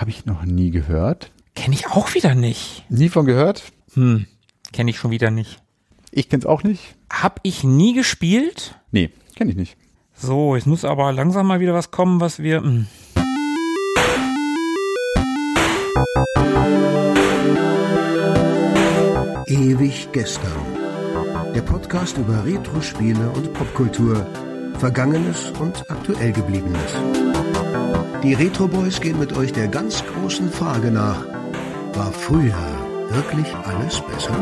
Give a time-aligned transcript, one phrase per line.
[0.00, 1.30] Habe ich noch nie gehört.
[1.54, 2.86] Kenne ich auch wieder nicht.
[2.88, 3.64] Nie von gehört.
[3.92, 4.24] Hm,
[4.72, 5.60] kenne ich schon wieder nicht.
[6.10, 6.96] Ich kenn's auch nicht.
[7.12, 8.76] Hab ich nie gespielt.
[8.92, 9.76] Nee, kenne ich nicht.
[10.14, 12.62] So, jetzt muss aber langsam mal wieder was kommen, was wir.
[12.62, 12.86] Hm.
[19.48, 20.64] Ewig gestern.
[21.54, 24.26] Der Podcast über Retro-Spiele und Popkultur.
[24.78, 26.94] Vergangenes und aktuell gebliebenes.
[28.22, 31.24] Die Retro Boys gehen mit euch der ganz großen Frage nach.
[31.94, 32.52] War früher
[33.08, 34.36] wirklich alles besser?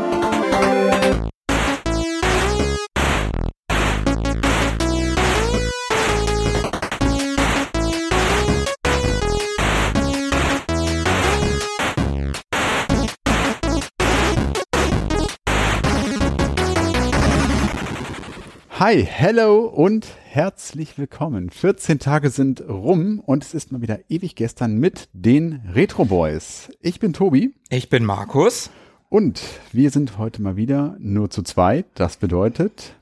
[18.77, 21.49] Hi, hello und herzlich willkommen.
[21.49, 26.69] 14 Tage sind rum und es ist mal wieder ewig gestern mit den Retro Boys.
[26.81, 28.69] Ich bin Tobi Ich bin Markus.
[29.09, 31.87] und wir sind heute mal wieder nur zu zweit.
[31.95, 32.93] Das bedeutet,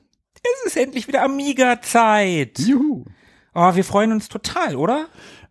[0.42, 2.58] Es ist endlich wieder Amiga-Zeit.
[2.60, 3.04] juhu,
[3.54, 5.06] Oh, wir freuen uns total, oder?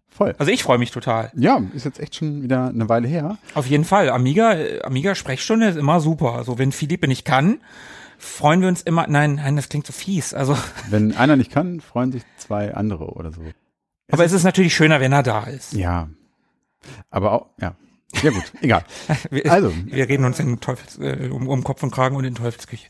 [0.10, 0.34] voll.
[0.40, 1.32] Also ich freue mich total.
[1.36, 3.38] Ja, ist jetzt echt schon wieder eine Weile her.
[3.54, 4.10] Auf jeden Fall.
[4.10, 6.34] Amiga, äh, Amiga-Sprechstunde ist immer super.
[6.34, 7.60] Also wenn Philippe nicht kann,
[8.18, 9.08] freuen wir uns immer.
[9.08, 10.34] Nein, nein, das klingt so fies.
[10.34, 10.58] Also,
[10.90, 13.42] Wenn einer nicht kann, freuen sich zwei andere oder so.
[14.12, 15.74] aber es ist natürlich schöner, wenn er da ist.
[15.74, 16.10] Ja,
[17.10, 17.76] aber auch, ja.
[18.24, 18.84] Ja gut, egal.
[19.30, 19.74] Wir, Also.
[19.86, 22.88] wir reden uns in Teufels, äh, um, um Kopf und Kragen und in Teufelsküche.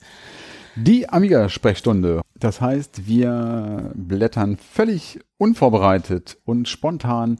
[0.75, 2.21] Die Amiga-Sprechstunde.
[2.35, 7.39] Das heißt, wir blättern völlig unvorbereitet und spontan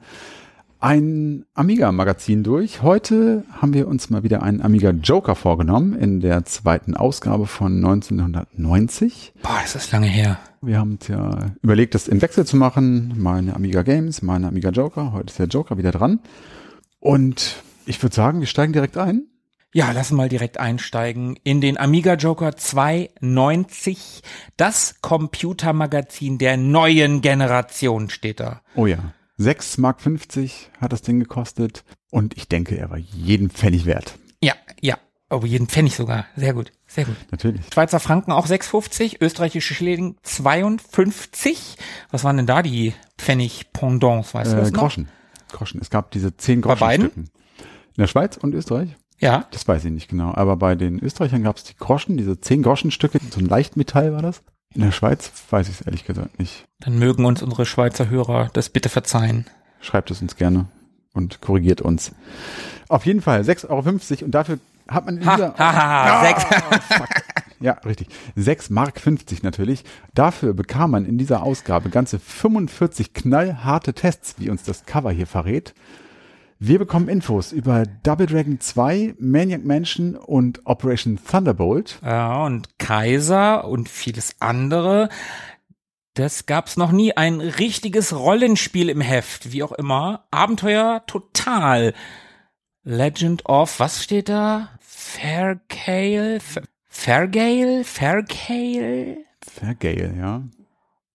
[0.80, 2.82] ein Amiga-Magazin durch.
[2.82, 7.76] Heute haben wir uns mal wieder einen Amiga Joker vorgenommen in der zweiten Ausgabe von
[7.76, 9.32] 1990.
[9.42, 10.38] Boah, das ist lange her.
[10.62, 13.14] Wir haben uns ja überlegt, das im Wechsel zu machen.
[13.16, 15.12] Meine Amiga Games, meine Amiga Joker.
[15.12, 16.20] Heute ist der Joker wieder dran.
[17.00, 19.24] Und ich würde sagen, wir steigen direkt ein.
[19.74, 24.22] Ja, lassen mal direkt einsteigen in den Amiga Joker 290.
[24.56, 28.62] Das Computermagazin der neuen Generation steht da.
[28.74, 29.12] Oh ja.
[29.38, 31.84] 6 Mark 50 hat das Ding gekostet.
[32.10, 34.18] Und ich denke, er war jeden Pfennig wert.
[34.42, 34.98] Ja, ja.
[35.30, 36.24] Oh, jeden Pfennig sogar.
[36.36, 37.14] Sehr gut, sehr gut.
[37.30, 37.60] Natürlich.
[37.72, 41.76] Schweizer Franken auch 6,50, österreichische Schilling 52.
[42.10, 44.80] Was waren denn da die Pfennig-Pendants, weißt du Äh, das noch?
[44.80, 45.08] Groschen.
[45.52, 45.80] Groschen.
[45.82, 47.06] Es gab diese 10 Bei beiden?
[47.08, 47.30] Groschenstücken.
[47.96, 48.96] In der Schweiz und Österreich?
[49.20, 50.32] Ja, Das weiß ich nicht genau.
[50.34, 53.18] Aber bei den Österreichern gab es die Groschen, diese 10 Groschenstücke.
[53.30, 54.42] So ein Leichtmetall war das.
[54.74, 56.64] In der Schweiz weiß ich es ehrlich gesagt nicht.
[56.80, 59.46] dann mögen uns unsere Schweizer Hörer das bitte verzeihen.
[59.80, 60.66] Schreibt es uns gerne
[61.14, 62.12] und korrigiert uns.
[62.88, 64.58] Auf jeden Fall 6,50 Euro und dafür
[64.88, 65.54] hat man in Ha, dieser...
[65.58, 66.44] ha, ha, sechs.
[67.60, 68.08] Ja, richtig.
[68.36, 69.84] 6 Mark 50 natürlich.
[70.14, 75.26] Dafür bekam man in dieser Ausgabe ganze 45 knallharte Tests, wie uns das Cover hier
[75.26, 75.74] verrät.
[76.60, 82.00] Wir bekommen Infos über Double Dragon 2, Maniac Mansion und Operation Thunderbolt.
[82.04, 85.08] Ja, und Kaiser und vieles andere.
[86.14, 87.16] Das gab's noch nie.
[87.16, 90.26] Ein richtiges Rollenspiel im Heft, wie auch immer.
[90.32, 91.94] Abenteuer total.
[92.82, 94.70] Legend of, was steht da?
[94.80, 96.40] Fairgale?
[96.40, 97.84] Fa- Fairgale?
[97.84, 99.18] Fairgale?
[99.42, 100.42] Vergale, ja.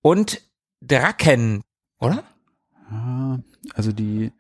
[0.02, 0.42] Und
[0.82, 1.62] Draken,
[2.00, 2.24] oder?
[2.90, 3.40] Ah,
[3.76, 4.32] Also die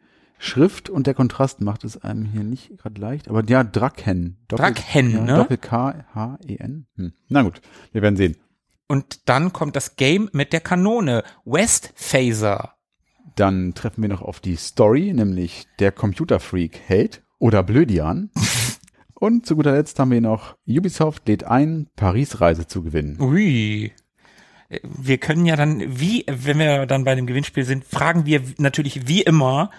[0.44, 3.30] Schrift und der Kontrast macht es einem hier nicht gerade leicht.
[3.30, 4.38] Aber ja, Draken.
[4.50, 5.36] Doppel- ja, ne?
[5.38, 6.86] Doppel-K-H-E-N.
[6.98, 7.14] Hm.
[7.30, 7.62] Na gut,
[7.94, 8.36] wir werden sehen.
[8.88, 11.24] Und dann kommt das Game mit der Kanone.
[11.46, 12.74] West Phaser.
[13.38, 18.30] Dann treffen wir noch auf die Story, nämlich der Computerfreak hält oder Blödian.
[19.14, 23.18] Und zu guter Letzt haben wir noch Ubisoft lädt ein, Paris-Reise zu gewinnen.
[23.22, 23.94] Ui.
[24.84, 29.08] Wir können ja dann, wie, wenn wir dann bei dem Gewinnspiel sind, fragen wir natürlich
[29.08, 29.72] wie immer,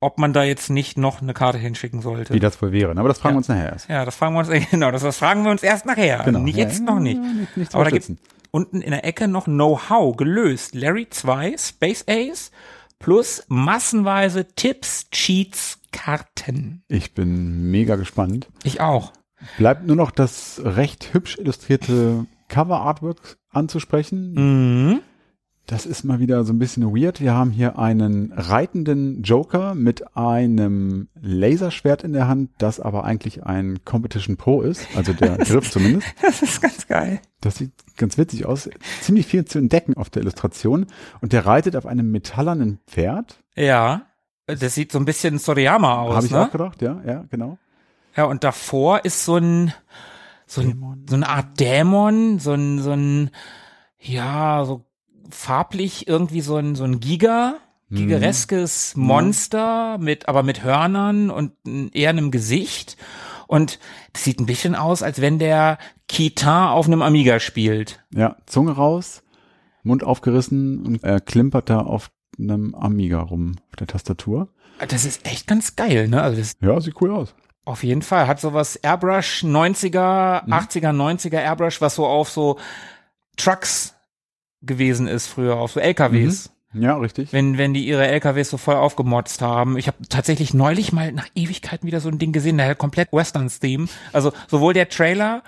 [0.00, 2.32] ob man da jetzt nicht noch eine Karte hinschicken sollte.
[2.34, 2.90] Wie das wohl wäre.
[2.96, 3.34] Aber das fragen Ja.
[3.34, 3.88] wir uns nachher erst.
[3.88, 6.22] Ja, das fragen wir uns, genau, das, das fragen wir uns erst nachher.
[6.24, 6.38] Genau.
[6.40, 7.20] Nicht Ja, jetzt noch nicht.
[7.20, 8.10] nicht- nicht Aber da gibt
[8.50, 10.74] unten in der Ecke noch Know-how gelöst.
[10.74, 12.50] Larry 2, Space Ace
[12.98, 16.82] plus massenweise Tipps, Cheats, Karten.
[16.88, 18.48] Ich bin mega gespannt.
[18.64, 19.12] Ich auch.
[19.56, 24.32] Bleibt nur noch das recht hübsch illustrierte Cover-Artwork anzusprechen.
[24.34, 25.00] Mhm.
[25.68, 27.20] Das ist mal wieder so ein bisschen weird.
[27.20, 33.44] Wir haben hier einen reitenden Joker mit einem Laserschwert in der Hand, das aber eigentlich
[33.44, 36.08] ein Competition Pro ist, also der Griff zumindest.
[36.22, 37.20] Das ist ganz geil.
[37.42, 38.70] Das sieht ganz witzig aus.
[39.02, 40.86] Ziemlich viel zu entdecken auf der Illustration.
[41.20, 43.44] Und der reitet auf einem metallernen Pferd.
[43.54, 44.06] Ja.
[44.46, 46.46] Das sieht so ein bisschen Soriyama aus, Habe ich ne?
[46.46, 47.58] auch gedacht, ja, ja, genau.
[48.16, 49.74] Ja, und davor ist so ein,
[50.46, 51.06] so, ein, Dämon.
[51.10, 53.30] so eine Art Dämon, so ein, so ein,
[54.00, 54.87] ja, so
[55.30, 57.56] farblich irgendwie so ein, so ein Giga,
[57.90, 61.52] gigereskes Monster mit, aber mit Hörnern und
[61.94, 62.96] eher einem Gesicht.
[63.46, 63.78] Und
[64.12, 68.04] das sieht ein bisschen aus, als wenn der Kita auf einem Amiga spielt.
[68.14, 69.22] Ja, Zunge raus,
[69.82, 74.48] Mund aufgerissen und er klimpert da auf einem Amiga rum auf der Tastatur.
[74.86, 76.22] Das ist echt ganz geil, ne?
[76.22, 77.34] Also das Ja, sieht cool aus.
[77.64, 82.58] auf jeden Fall hat sowas Airbrush 90er, 80er, 90er Airbrush, was so auf so
[83.36, 83.94] Trucks
[84.62, 86.50] gewesen ist früher, auf so LKWs.
[86.74, 87.32] Ja, richtig.
[87.32, 89.78] wenn, wenn die ihre LKWs so voll aufgemotzt haben.
[89.78, 93.10] Ich habe tatsächlich neulich mal nach Ewigkeiten wieder so ein Ding gesehen, der hat komplett
[93.12, 93.88] Westerns-Theme.
[94.12, 95.42] Also sowohl der Trailer,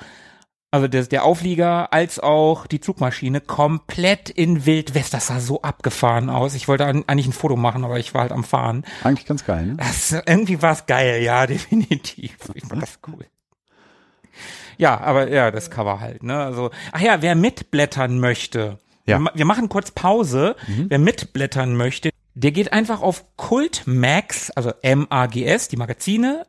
[0.70, 5.12] also der, der Auflieger, als auch die Zugmaschine komplett in Wildwest.
[5.12, 6.54] Das sah so abgefahren aus.
[6.54, 8.84] Ich wollte an- eigentlich ein Foto machen, aber ich war halt am Fahren.
[9.04, 9.76] Eigentlich ganz geil, ne?
[9.76, 12.38] Das, irgendwie war es geil, ja, definitiv.
[12.54, 13.26] Ich fand das cool.
[14.78, 16.38] Ja, aber ja, das Cover halt, ne?
[16.38, 18.78] Also, ach ja, wer mitblättern möchte,
[19.10, 19.18] Ja.
[19.18, 20.56] wir, wir machen kurz Pause.
[20.66, 26.46] Wer mitblättern möchte, der geht einfach auf Kultmax, also M-A-G-S, die Magazine,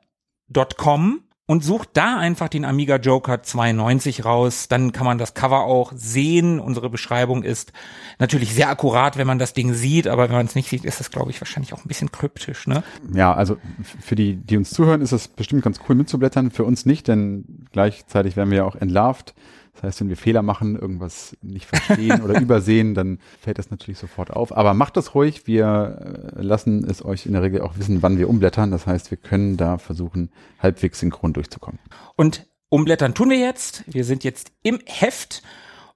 [0.77, 1.21] .com
[1.51, 4.69] und sucht da einfach den Amiga Joker 92 raus.
[4.69, 6.61] Dann kann man das Cover auch sehen.
[6.61, 7.73] Unsere Beschreibung ist
[8.19, 11.01] natürlich sehr akkurat, wenn man das Ding sieht, aber wenn man es nicht sieht, ist
[11.01, 12.83] das, glaube ich, wahrscheinlich auch ein bisschen kryptisch, ne?
[13.13, 13.57] Ja, also
[13.99, 16.51] für die, die uns zuhören, ist das bestimmt ganz cool mitzublättern.
[16.51, 19.33] Für uns nicht, denn gleichzeitig werden wir ja auch entlarvt.
[19.81, 23.97] Das heißt, wenn wir Fehler machen, irgendwas nicht verstehen oder übersehen, dann fällt das natürlich
[23.97, 24.55] sofort auf.
[24.55, 25.47] Aber macht das ruhig.
[25.47, 28.69] Wir äh, lassen es euch in der Regel auch wissen, wann wir umblättern.
[28.69, 30.29] Das heißt, wir können da versuchen,
[30.59, 31.79] halbwegs synchron durchzukommen.
[32.15, 33.83] Und umblättern tun wir jetzt.
[33.87, 35.41] Wir sind jetzt im Heft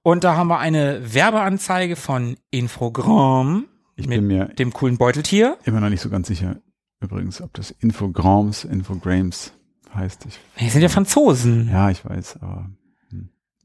[0.02, 5.58] und da haben wir eine Werbeanzeige von Infogramm Ich mit bin mir dem coolen Beuteltier.
[5.64, 6.56] immer noch nicht so ganz sicher,
[7.00, 9.52] übrigens, ob das Infograms, Infogrames
[9.94, 10.26] heißt.
[10.26, 11.68] Ich, Die sind ja Franzosen.
[11.70, 12.68] ja, ich weiß, aber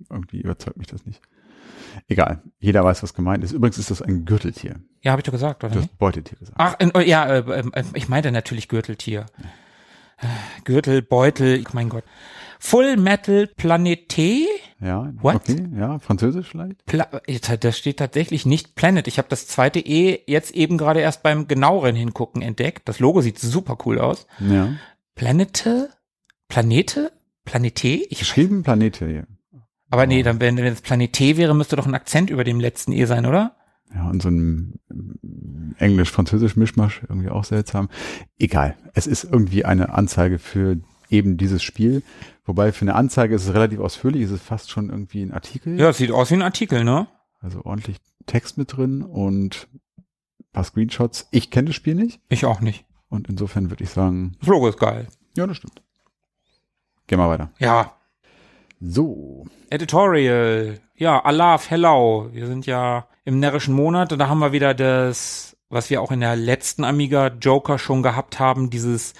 [0.09, 1.21] irgendwie überzeugt mich das nicht.
[2.07, 3.51] Egal, jeder weiß, was gemeint ist.
[3.51, 4.79] Übrigens ist das ein Gürteltier.
[5.01, 6.57] Ja, habe ich doch gesagt, oder Du hast Beutetier gesagt.
[6.59, 9.25] Ach, äh, ja, äh, äh, ich meinte natürlich Gürteltier.
[10.17, 10.27] Äh,
[10.63, 12.03] Gürtel, Beutel, mein Gott.
[12.59, 14.45] Full Metal Planete?
[14.79, 15.35] Ja, What?
[15.35, 16.85] okay, ja, Französisch vielleicht?
[16.85, 17.07] Pla
[17.59, 19.07] da steht tatsächlich nicht Planet.
[19.07, 22.87] Ich habe das zweite E jetzt eben gerade erst beim genaueren Hingucken entdeckt.
[22.87, 24.27] Das Logo sieht super cool aus.
[24.39, 24.75] Ja.
[25.15, 25.89] Planete?
[26.49, 27.11] Planete?
[27.45, 27.87] Planete?
[27.87, 29.27] Ich Geschrieben Planete hier.
[29.91, 32.91] Aber nee, dann, wenn, wenn es Planete wäre, müsste doch ein Akzent über dem letzten
[32.93, 33.55] E sein, oder?
[33.93, 34.79] Ja, und so ein
[35.77, 37.89] Englisch-Französisch-Mischmasch, irgendwie auch seltsam.
[38.39, 40.77] Egal, es ist irgendwie eine Anzeige für
[41.09, 42.03] eben dieses Spiel.
[42.45, 45.79] Wobei für eine Anzeige ist es relativ ausführlich, es ist fast schon irgendwie ein Artikel.
[45.79, 47.07] Ja, es sieht aus wie ein Artikel, ne?
[47.41, 47.97] Also ordentlich
[48.27, 51.27] Text mit drin und ein paar Screenshots.
[51.31, 52.85] Ich kenne das Spiel nicht Ich auch nicht.
[53.09, 55.07] und insofern würde ich sagen, Das Logo ist geil.
[55.35, 55.81] ja, das stimmt.
[57.07, 57.51] Gehen wir weiter.
[57.59, 57.93] Ja.
[58.83, 60.79] So, Editorial.
[60.95, 62.29] Ja, Alaf, hello.
[62.31, 66.11] Wir sind ja im närrischen Monat und da haben wir wieder das, was wir auch
[66.11, 69.13] in der letzten Amiga Joker schon gehabt haben, dieses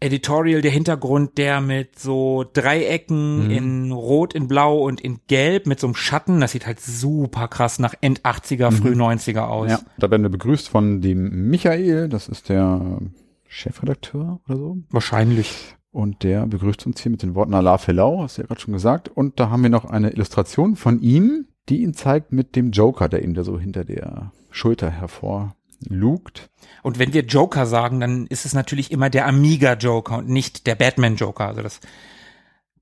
[0.00, 3.50] Editorial, der Hintergrund, der mit so Dreiecken Mhm.
[3.50, 7.48] in Rot, in Blau und in Gelb mit so einem Schatten, das sieht halt super
[7.48, 9.70] krass nach End 80er, früh 90er aus.
[9.70, 13.00] ja, da werden wir begrüßt von dem Michael, das ist der
[13.46, 14.78] Chefredakteur oder so.
[14.88, 15.74] Wahrscheinlich.
[15.96, 18.74] Und der begrüßt uns hier mit den Worten Allah Fellau, hast du ja gerade schon
[18.74, 19.08] gesagt.
[19.08, 23.08] Und da haben wir noch eine Illustration von ihm, die ihn zeigt mit dem Joker,
[23.08, 26.50] der ihm da so hinter der Schulter hervorlugt.
[26.82, 30.66] Und wenn wir Joker sagen, dann ist es natürlich immer der Amiga Joker und nicht
[30.66, 31.46] der Batman Joker.
[31.46, 31.80] Also das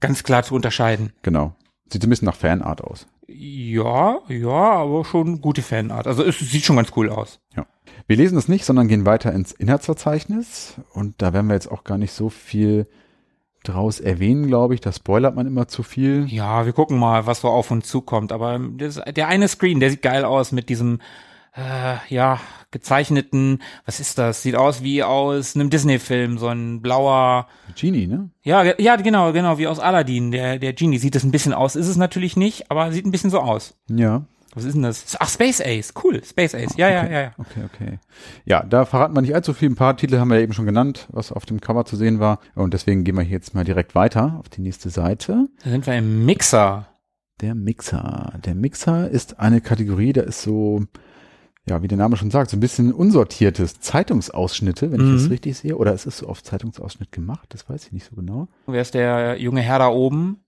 [0.01, 1.13] ganz klar zu unterscheiden.
[1.23, 1.55] Genau.
[1.93, 3.07] Sieht ein bisschen nach Fanart aus.
[3.29, 6.09] Ja, ja, aber schon gute Fanart.
[6.09, 7.39] Also es sieht schon ganz cool aus.
[7.55, 7.65] Ja.
[8.09, 10.81] Wir lesen es nicht, sondern gehen weiter ins Inhaltsverzeichnis.
[10.93, 12.89] Und da werden wir jetzt auch gar nicht so viel
[13.65, 14.81] draus erwähnen, glaube ich.
[14.81, 16.27] Da spoilert man immer zu viel.
[16.29, 18.33] Ja, wir gucken mal, was so auf uns zukommt.
[18.33, 21.01] Aber das, der eine Screen, der sieht geil aus mit diesem,
[21.57, 22.41] äh, ja,
[22.71, 24.43] gezeichneten, was ist das?
[24.43, 28.31] Sieht aus wie aus einem Disney-Film, so ein blauer, Genie, ne?
[28.43, 30.99] ja, ja, genau, genau, wie aus Aladdin, der, der Genie.
[30.99, 33.77] Sieht das ein bisschen aus, ist es natürlich nicht, aber sieht ein bisschen so aus.
[33.89, 34.25] Ja.
[34.55, 35.17] Was ist denn das?
[35.19, 37.13] Ach, Space Ace, cool, Space Ace, ja, ja, okay.
[37.13, 37.33] ja, ja.
[37.39, 37.99] Okay, okay.
[38.45, 39.71] Ja, da verraten wir nicht allzu viel.
[39.71, 42.21] Ein paar Titel haben wir ja eben schon genannt, was auf dem Cover zu sehen
[42.21, 42.39] war.
[42.55, 45.49] Und deswegen gehen wir hier jetzt mal direkt weiter auf die nächste Seite.
[45.65, 46.87] Da sind wir im Mixer.
[47.41, 48.39] Der Mixer.
[48.45, 50.85] Der Mixer ist eine Kategorie, da ist so,
[51.69, 55.15] ja, wie der Name schon sagt, so ein bisschen unsortiertes Zeitungsausschnitte, wenn ich Mhm.
[55.15, 55.77] das richtig sehe.
[55.77, 58.47] Oder es ist so auf Zeitungsausschnitt gemacht, das weiß ich nicht so genau.
[58.69, 60.44] Wer ist der junge Herr da oben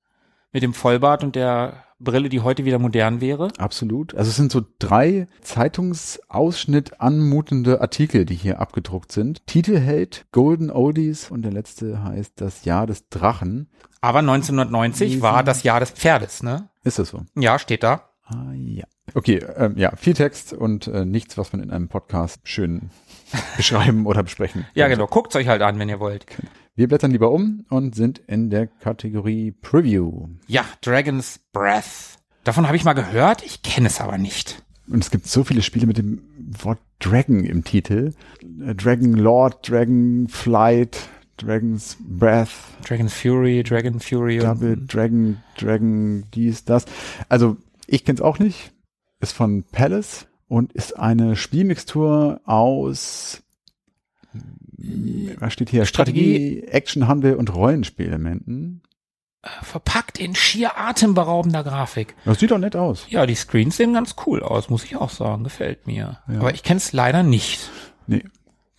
[0.53, 3.49] mit dem Vollbart und der Brille, die heute wieder modern wäre?
[3.59, 4.15] Absolut.
[4.15, 9.47] Also es sind so drei Zeitungsausschnitt anmutende Artikel, die hier abgedruckt sind.
[9.47, 13.71] Titel hält Golden Oldies und der letzte heißt Das Jahr des Drachen.
[14.01, 16.69] Aber 1990 war das Jahr des Pferdes, ne?
[16.85, 17.23] Ist das so?
[17.35, 18.11] Ja, steht da.
[18.25, 18.85] Ah ja.
[19.15, 22.91] Okay, ähm, ja, viel Text und äh, nichts, was man in einem Podcast schön
[23.57, 24.67] beschreiben oder besprechen.
[24.75, 25.07] Ja, genau.
[25.07, 26.27] Guckt's euch halt an, wenn ihr wollt.
[26.79, 30.29] Wir blättern lieber um und sind in der Kategorie Preview.
[30.47, 32.19] Ja, Dragon's Breath.
[32.45, 34.63] Davon habe ich mal gehört, ich kenne es aber nicht.
[34.87, 36.21] Und es gibt so viele Spiele mit dem
[36.61, 38.13] Wort Dragon im Titel.
[38.61, 42.51] Äh, Dragon Lord, Dragon Flight, Dragon's Breath,
[42.87, 46.85] Dragon's Fury, Dragon Fury Double Dragon, Dragon dies, das.
[47.31, 47.57] Also
[47.87, 48.73] ich kenne es auch nicht.
[49.21, 53.43] Ist von Palace und ist eine Spielmixtur aus
[55.39, 55.85] was steht hier?
[55.87, 56.21] Strategie.
[56.57, 58.83] Strategie, Action, Handel und Rollenspielelementen.
[59.63, 62.15] verpackt in schier atemberaubender Grafik.
[62.25, 63.07] Das sieht doch nett aus.
[63.09, 65.45] Ja, die Screens sehen ganz cool aus, muss ich auch sagen.
[65.45, 66.19] Gefällt mir.
[66.29, 66.41] Ja.
[66.41, 67.71] Aber ich kenne es leider nicht.
[68.07, 68.25] Nee,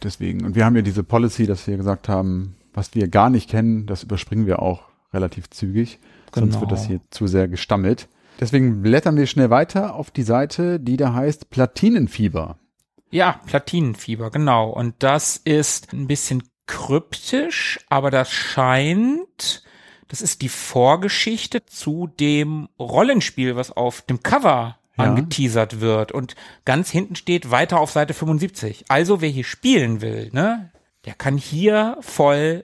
[0.04, 0.46] deswegen.
[0.46, 3.86] Und wir haben ja diese Policy, dass wir gesagt haben, was wir gar nicht kennen,
[3.88, 6.00] das überspringen wir auch relativ zügig.
[6.36, 6.62] Sonst Genau.
[6.62, 8.08] wird das hier zu sehr gestammelt.
[8.39, 12.60] Deswegen blättern wir schnell weiter auf die Seite, die da heißt Platinenfieber.
[13.09, 14.69] Ja, Platinenfieber, genau.
[14.69, 19.63] Und das ist ein bisschen kryptisch, aber das scheint,
[20.09, 25.03] das ist die Vorgeschichte zu dem Rollenspiel, was auf dem Cover Ja.
[25.05, 26.11] angeteasert wird.
[26.11, 26.35] Und
[26.65, 28.85] ganz hinten steht weiter auf Seite 75.
[28.89, 30.71] Also wer hier spielen will, ne,
[31.05, 32.63] der kann hier voll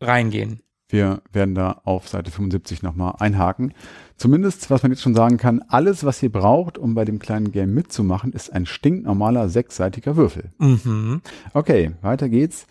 [0.00, 0.62] reingehen.
[0.88, 3.72] Wir werden da auf Seite 75 nochmal einhaken.
[4.16, 7.52] Zumindest, was man jetzt schon sagen kann, alles, was ihr braucht, um bei dem kleinen
[7.52, 10.52] Game mitzumachen, ist ein stinknormaler sechsseitiger Würfel.
[10.58, 11.22] Mhm.
[11.52, 12.66] Okay, weiter geht's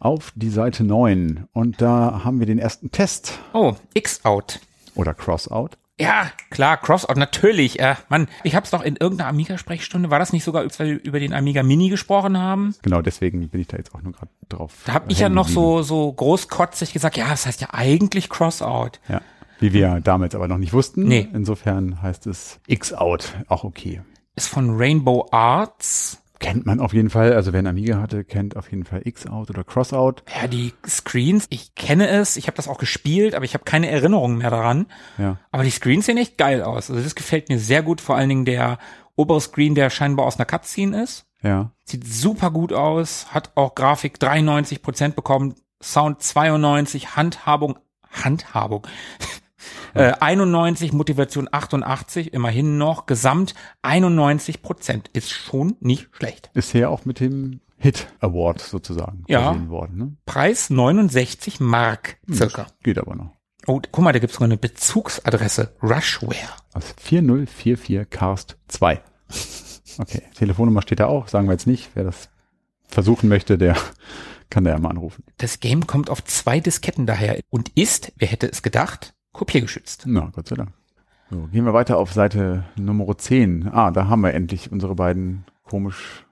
[0.00, 1.44] auf die Seite 9.
[1.52, 4.60] Und da haben wir den ersten Test Oh, X-Out.
[4.94, 5.70] oder Crossout.
[5.98, 7.78] Ja, klar, Crossout, natürlich.
[7.78, 11.20] Äh, Mann, ich hab's doch in irgendeiner Amiga-Sprechstunde, war das nicht sogar, als wir über
[11.20, 12.74] den Amiga Mini gesprochen haben?
[12.82, 14.72] Genau, deswegen bin ich da jetzt auch nur gerade drauf.
[14.86, 18.98] Da hab ich ja noch so, so großkotzig gesagt, ja, das heißt ja eigentlich Crossout.
[19.08, 19.20] Ja,
[19.60, 21.04] wie wir damals aber noch nicht wussten.
[21.04, 21.28] Nee.
[21.32, 24.02] Insofern heißt es X-Out, auch okay.
[24.34, 26.20] Ist von Rainbow Arts.
[26.44, 29.50] Kennt man auf jeden Fall, also wer einen Amiga hatte, kennt auf jeden Fall X-Out
[29.50, 30.16] oder Crossout.
[30.40, 33.88] Ja, die Screens, ich kenne es, ich habe das auch gespielt, aber ich habe keine
[33.88, 34.86] Erinnerung mehr daran.
[35.18, 36.90] Ja, Aber die Screens sehen echt geil aus.
[36.90, 38.78] Also das gefällt mir sehr gut, vor allen Dingen der
[39.16, 41.26] obere Screen, der scheinbar aus einer Cutscene ist.
[41.42, 41.70] ja.
[41.86, 47.78] Sieht super gut aus, hat auch Grafik 93 Prozent bekommen, Sound 92, Handhabung,
[48.10, 48.86] Handhabung,
[49.94, 56.50] äh, 91, Motivation 88, immerhin noch, Gesamt 91 Prozent, ist schon nicht schlecht.
[56.54, 59.42] Ist hier auch mit dem Hit Award sozusagen Ja.
[59.44, 59.98] versehen worden.
[59.98, 60.16] Ne?
[60.26, 62.66] Preis 69 Mark, circa.
[62.82, 63.30] Geht aber noch.
[63.66, 66.36] Oh, guck mal, da gibt's sogar eine Bezugsadresse, Rushware.
[66.72, 69.00] Also 4044 Cast 2.
[69.98, 71.90] Okay, Telefonnummer steht da auch, sagen wir jetzt nicht.
[71.94, 72.28] Wer das
[72.88, 73.76] versuchen möchte, der
[74.50, 75.24] kann da ja mal anrufen.
[75.38, 80.04] Das Game kommt auf zwei Disketten daher und ist, wer hätte es gedacht, kopiergeschützt.
[80.06, 80.70] Na, Gott sei Dank.
[81.30, 83.68] So, gehen wir weiter auf Seite Nummer 10.
[83.72, 86.24] Ah, da haben wir endlich unsere beiden komisch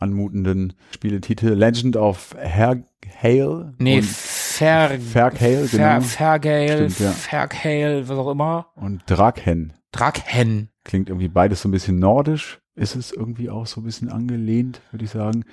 [0.00, 1.48] anmutenden Spieletitel.
[1.54, 2.82] Legend of Her
[3.22, 6.00] Hale Nee, Fer, Ferghale, Fer, genau.
[6.00, 7.10] Fergale, Stimmt, ja.
[7.12, 8.66] Ferghale, was auch immer.
[8.74, 9.72] und Drakhen.
[9.92, 10.68] Drakhen.
[10.84, 12.60] Klingt irgendwie beides so ein bisschen nordisch.
[12.78, 15.44] Ist es irgendwie auch so ein bisschen angelehnt, würde ich sagen.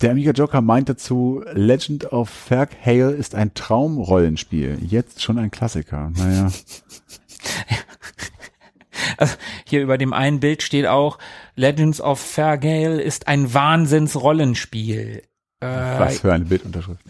[0.00, 4.78] Der Amiga Joker meint dazu, Legend of Ferghale ist ein Traumrollenspiel.
[4.80, 6.10] Jetzt schon ein Klassiker.
[6.16, 6.50] Naja,
[9.16, 9.34] Also
[9.66, 11.18] hier über dem einen Bild steht auch,
[11.54, 15.22] Legends of Fergale ist ein Wahnsinnsrollenspiel.
[15.60, 17.00] Äh, was für eine Bildunterschrift.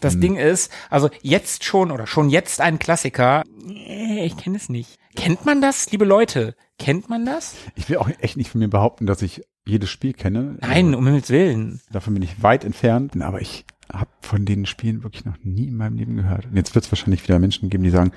[0.00, 0.20] das Hm.
[0.20, 3.42] Ding ist, also jetzt schon oder schon jetzt ein Klassiker.
[3.66, 4.98] Ich kenne es nicht.
[5.16, 6.54] Kennt man das, liebe Leute?
[6.78, 7.56] Kennt man das?
[7.74, 10.56] Ich will auch echt nicht von mir behaupten, dass ich jedes Spiel kenne.
[10.60, 11.80] Nein, um Himmels Willen.
[11.90, 15.76] Davon bin ich weit entfernt, aber ich habe von den Spielen wirklich noch nie in
[15.76, 16.46] meinem Leben gehört.
[16.46, 18.12] Und jetzt wird es wahrscheinlich wieder Menschen geben, die sagen,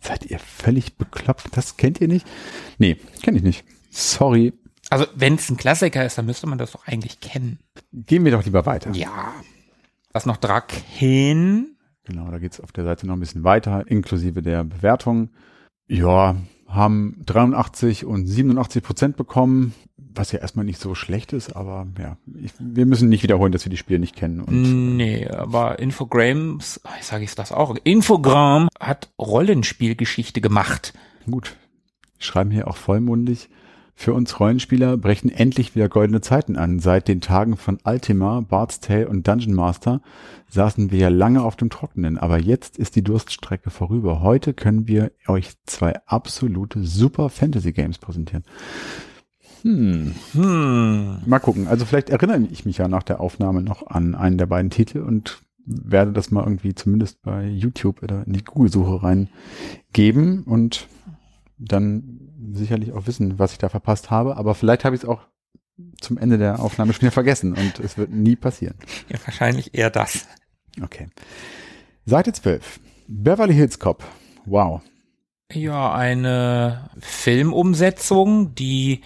[0.00, 1.56] seid ihr völlig bekloppt?
[1.56, 2.26] Das kennt ihr nicht?
[2.78, 3.64] Nee, kenne ich nicht.
[3.90, 4.52] Sorry.
[4.90, 7.58] Also wenn es ein Klassiker ist, dann müsste man das doch eigentlich kennen.
[7.92, 8.92] Gehen wir doch lieber weiter.
[8.92, 9.32] Ja.
[10.12, 11.76] Was noch Drakhen?
[12.04, 15.30] Genau, da geht's auf der Seite noch ein bisschen weiter, inklusive der Bewertung.
[15.88, 16.36] Ja,
[16.68, 22.16] haben 83 und 87 Prozent bekommen, was ja erstmal nicht so schlecht ist, aber ja,
[22.40, 24.40] ich, wir müssen nicht wiederholen, dass wir die Spiele nicht kennen.
[24.40, 30.92] Und Nee, aber Infogrames, ich sage ich das auch, Infogram hat Rollenspielgeschichte gemacht.
[31.30, 31.56] Gut.
[32.18, 33.48] Schreiben hier auch vollmundig.
[33.96, 36.80] Für uns Rollenspieler brechen endlich wieder goldene Zeiten an.
[36.80, 40.02] Seit den Tagen von Ultima, Bard's Tale und Dungeon Master
[40.50, 44.20] saßen wir ja lange auf dem Trockenen, aber jetzt ist die Durststrecke vorüber.
[44.20, 48.44] Heute können wir euch zwei absolute super Fantasy Games präsentieren.
[49.62, 51.18] Hm, Hm.
[51.24, 51.68] mal gucken.
[51.68, 54.98] Also vielleicht erinnere ich mich ja nach der Aufnahme noch an einen der beiden Titel
[54.98, 60.88] und werde das mal irgendwie zumindest bei YouTube oder in die Google-Suche reingeben und
[61.56, 65.20] dann sicherlich auch wissen, was ich da verpasst habe, aber vielleicht habe ich es auch
[66.00, 68.76] zum Ende der Aufnahme schon wieder vergessen und es wird nie passieren.
[69.08, 70.26] Ja, wahrscheinlich eher das.
[70.82, 71.08] Okay.
[72.06, 72.80] Seite 12.
[73.06, 74.04] Beverly Hills Cop.
[74.46, 74.82] Wow.
[75.52, 79.02] Ja, eine Filmumsetzung, die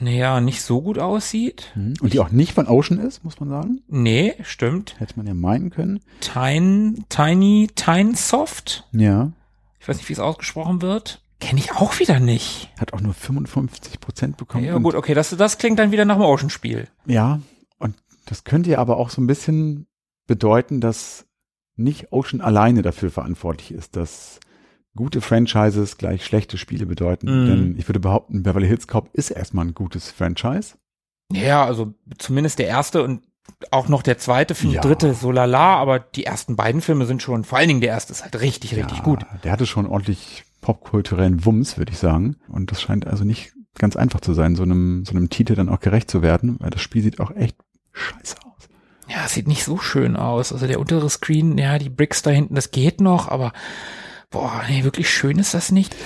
[0.00, 1.72] naja, nicht so gut aussieht.
[1.74, 1.94] Mhm.
[2.00, 3.80] Und die auch nicht von Ocean ist, muss man sagen.
[3.88, 4.98] Nee, stimmt.
[5.00, 6.00] Hätte man ja meinen können.
[6.20, 8.86] Tiny, Tiny, Tiny Soft.
[8.92, 9.32] Ja.
[9.80, 11.20] Ich weiß nicht, wie es ausgesprochen wird.
[11.40, 12.70] Kenne ich auch wieder nicht.
[12.78, 14.64] Hat auch nur 55 Prozent bekommen.
[14.64, 16.88] Ja gut, okay, das, das klingt dann wieder nach einem Ocean-Spiel.
[17.06, 17.40] Ja,
[17.78, 17.94] und
[18.26, 19.86] das könnte ja aber auch so ein bisschen
[20.26, 21.26] bedeuten, dass
[21.76, 24.40] nicht Ocean alleine dafür verantwortlich ist, dass
[24.96, 27.26] gute Franchises gleich schlechte Spiele bedeuten.
[27.26, 27.46] Mhm.
[27.46, 30.74] Denn ich würde behaupten, Beverly Hills Cop ist erstmal ein gutes Franchise.
[31.32, 33.22] Ja, also zumindest der erste und
[33.70, 34.80] auch noch der zweite Film, Ja.
[34.80, 38.12] dritte so lala, aber die ersten beiden Filme sind schon, vor allen Dingen der erste
[38.12, 39.24] ist halt richtig, richtig ja, gut.
[39.44, 42.36] Der hatte schon ordentlich popkulturellen Wumms, würde ich sagen.
[42.46, 45.70] Und das scheint also nicht ganz einfach zu sein, so einem, so einem Titel dann
[45.70, 47.56] auch gerecht zu werden, weil das Spiel sieht auch echt
[47.92, 48.68] scheiße aus.
[49.08, 50.52] Ja, es sieht nicht so schön aus.
[50.52, 53.54] Also der untere Screen, ja, die Bricks da hinten, das geht noch, aber
[54.28, 55.96] boah, nee, wirklich schön ist das nicht.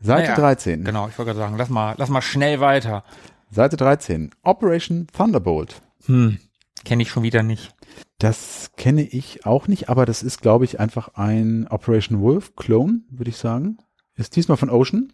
[0.00, 0.82] Seite Naja, 13.
[0.82, 3.04] Genau, ich wollte gerade sagen, lass mal, lass mal schnell weiter.
[3.50, 4.30] Seite 13.
[4.42, 5.82] Operation Thunderbolt.
[6.06, 6.38] Hm,
[6.86, 7.74] kenne ich schon wieder nicht.
[8.16, 13.00] Das kenne ich auch nicht, aber das ist, glaube ich, einfach ein Operation Wolf Clone,
[13.10, 13.76] würde ich sagen.
[14.20, 15.12] Ist diesmal von Ocean.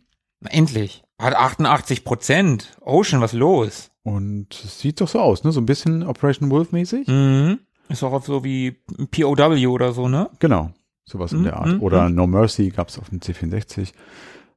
[0.49, 1.03] Endlich.
[1.21, 2.77] Hat 88 Prozent.
[2.83, 3.91] Ocean, was los?
[4.03, 5.53] Und es sieht doch so aus, ne?
[5.53, 7.07] So ein bisschen Operation Wolf mäßig.
[7.09, 7.61] Mhm.
[7.89, 8.73] Ist auch so wie
[9.11, 10.29] POW oder so, ne?
[10.41, 10.71] Genau.
[11.05, 11.67] Sowas in Mhm, der Art.
[11.69, 13.93] mhm, Oder No Mercy gab's auf dem C64.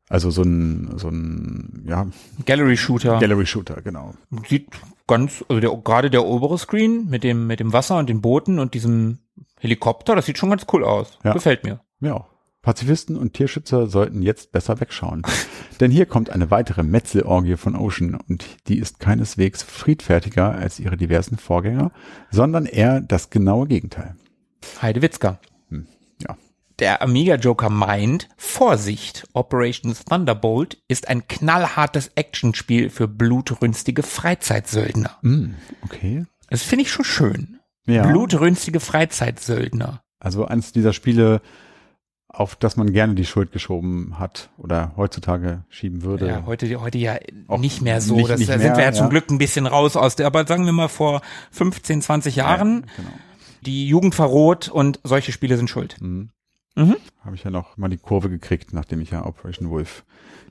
[0.10, 2.08] Also so ein, so ein, ja,
[2.46, 3.20] Gallery Shooter.
[3.20, 4.16] Gallery Shooter, genau.
[4.48, 4.68] Sieht
[5.06, 8.58] ganz, also der, gerade der obere Screen mit dem, mit dem Wasser und den Booten
[8.58, 9.20] und diesem
[9.60, 11.20] Helikopter, das sieht schon ganz cool aus.
[11.24, 11.34] Ja.
[11.34, 11.82] Gefällt mir.
[12.02, 12.26] Ja.
[12.62, 15.22] Pazifisten und Tierschützer sollten jetzt besser wegschauen.
[15.80, 20.98] Denn hier kommt eine weitere Metzelorgie von Ocean und die ist keineswegs friedfertiger als ihre
[20.98, 21.92] diversen Vorgänger,
[22.32, 24.16] sondern eher das genaue Gegenteil.
[24.82, 25.40] Heide Witzka.
[25.70, 25.88] Hm,
[26.22, 26.36] ja.
[26.80, 35.18] Der Amiga Joker meint, Vorsicht, Operation Thunderbolt ist ein knallhartes Actionspiel für blutrünstige Freizeitsöldner.
[35.22, 36.26] Hm, okay.
[36.50, 37.60] Das finde ich schon schön.
[37.86, 38.06] Ja.
[38.06, 40.02] Blutrünstige Freizeitsöldner.
[40.20, 41.42] Also eines dieser Spiele,
[42.32, 46.28] auf das man gerne die Schuld geschoben hat oder heutzutage schieben würde.
[46.28, 48.16] Ja, heute, heute ja Auch nicht mehr so.
[48.16, 49.10] nicht- das, nicht da mehr, sind wir ja zum ja.
[49.10, 53.10] Glück ein bisschen raus aus der, aber sagen wir mal vor 15, 20 Jahren, Genau.
[53.66, 55.98] die Jugend verroht und solche Spiele sind schuld.
[56.00, 56.30] Mhm.
[56.76, 56.96] Mhm.
[57.26, 60.04] Habe ich ja noch mal die Kurve gekriegt, nachdem ich ja Operation Wolf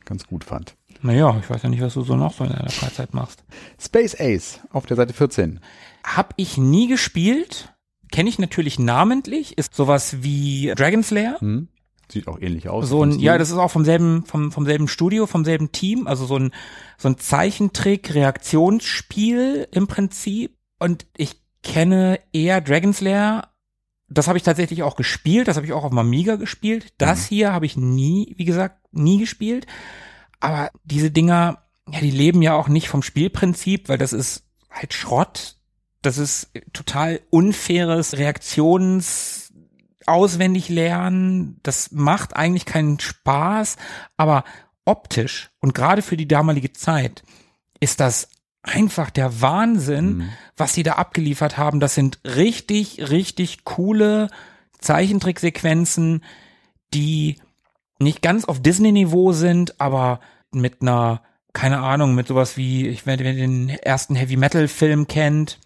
[0.04, 0.74] ganz gut fand.
[1.00, 3.44] Naja, ich weiß ja nicht, was du so noch so in deiner Freizeit machst.
[3.80, 5.60] Space Ace auf der Seite 14.
[6.02, 7.72] Hab ich nie gespielt,
[8.10, 11.36] kenne ich natürlich namentlich, ist sowas wie Dragon's Lair.
[11.40, 11.68] Hm?
[12.10, 12.88] Sieht auch ähnlich aus.
[12.88, 16.06] So ein, ja, das ist auch vom selben, vom, vom selben Studio, vom selben Team,
[16.06, 16.52] also so ein,
[16.96, 20.56] so ein Zeichentrick-Reaktionsspiel im Prinzip.
[20.78, 23.48] Und ich kenne eher Dragon's Lair.
[24.08, 26.94] Das habe ich tatsächlich auch gespielt, das habe ich auch auf dem Amiga gespielt.
[26.96, 29.66] Das hier habe ich nie, wie gesagt, nie gespielt.
[30.40, 31.58] Aber diese Dinger,
[31.90, 35.57] ja, die leben ja auch nicht vom Spielprinzip, weil das ist halt Schrott.
[36.02, 39.52] Das ist total unfaires Reaktions
[40.06, 41.58] auswendig lernen.
[41.62, 43.76] Das macht eigentlich keinen Spaß,
[44.16, 44.44] aber
[44.84, 47.22] optisch und gerade für die damalige Zeit
[47.80, 48.28] ist das
[48.62, 50.28] einfach der Wahnsinn, Mhm.
[50.56, 51.78] was sie da abgeliefert haben.
[51.80, 54.28] Das sind richtig, richtig coole
[54.80, 56.24] Zeichentricksequenzen,
[56.94, 57.36] die
[57.98, 60.20] nicht ganz auf Disney-Niveau sind, aber
[60.52, 65.58] mit einer, keine Ahnung, mit sowas wie, ich wenn ihr den ersten Heavy-Metal-Film kennt,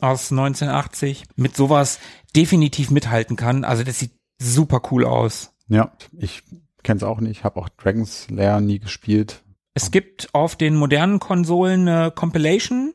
[0.00, 1.98] aus 1980, mit sowas
[2.34, 3.64] definitiv mithalten kann.
[3.64, 5.52] Also das sieht super cool aus.
[5.68, 6.42] Ja, ich
[6.82, 9.42] kenne es auch nicht, habe auch Dragon's Lair nie gespielt.
[9.74, 12.94] Es gibt auf den modernen Konsolen eine Compilation,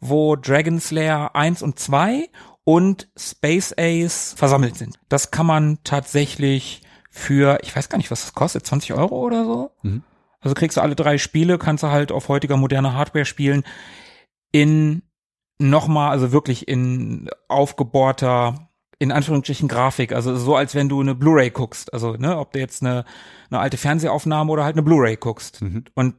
[0.00, 2.28] wo Dragon's Lair 1 und 2
[2.64, 4.98] und Space Ace versammelt sind.
[5.08, 9.44] Das kann man tatsächlich für, ich weiß gar nicht, was das kostet, 20 Euro oder
[9.44, 9.70] so.
[9.82, 10.02] Mhm.
[10.40, 13.64] Also kriegst du alle drei Spiele, kannst du halt auf heutiger moderner Hardware spielen.
[14.52, 15.02] In
[15.58, 20.12] nochmal, also wirklich in aufgebohrter, in Anführungsstrichen Grafik.
[20.12, 21.92] Also so, als wenn du eine Blu-ray guckst.
[21.92, 23.04] Also, ne, ob du jetzt eine,
[23.50, 25.62] eine alte Fernsehaufnahme oder halt eine Blu-ray guckst.
[25.62, 25.84] Mhm.
[25.94, 26.14] Und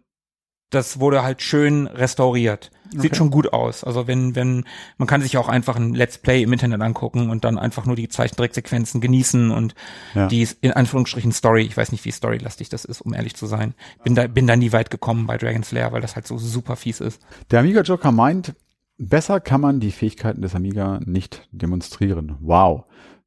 [0.72, 2.72] das wurde halt schön restauriert.
[2.90, 3.16] Sieht Okay.
[3.16, 3.84] schon gut aus.
[3.84, 4.66] Also wenn, wenn,
[4.98, 7.96] man kann sich auch einfach ein Let's Play im Internet angucken und dann einfach nur
[7.96, 9.74] die Zeichentricksequenzen genießen und
[10.16, 10.28] Ja.
[10.28, 11.62] die in Anführungsstrichen Story.
[11.64, 13.74] Ich weiß nicht, wie storylastig das ist, um ehrlich zu sein.
[14.04, 16.76] Bin da, bin da nie weit gekommen bei Dragon's Lair, weil das halt so super
[16.76, 17.22] fies ist.
[17.52, 18.54] Der Amiga Joker meint,
[18.98, 22.38] besser kann man die Fähigkeiten des Amiga nicht demonstrieren.
[22.40, 22.86] Wow.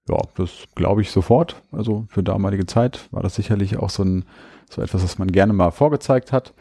[0.08, 1.62] Ja, das glaube ich sofort.
[1.70, 4.24] Also für damalige Zeit war das sicherlich auch so ein,
[4.70, 6.54] so etwas, was man gerne mal vorgezeigt hat.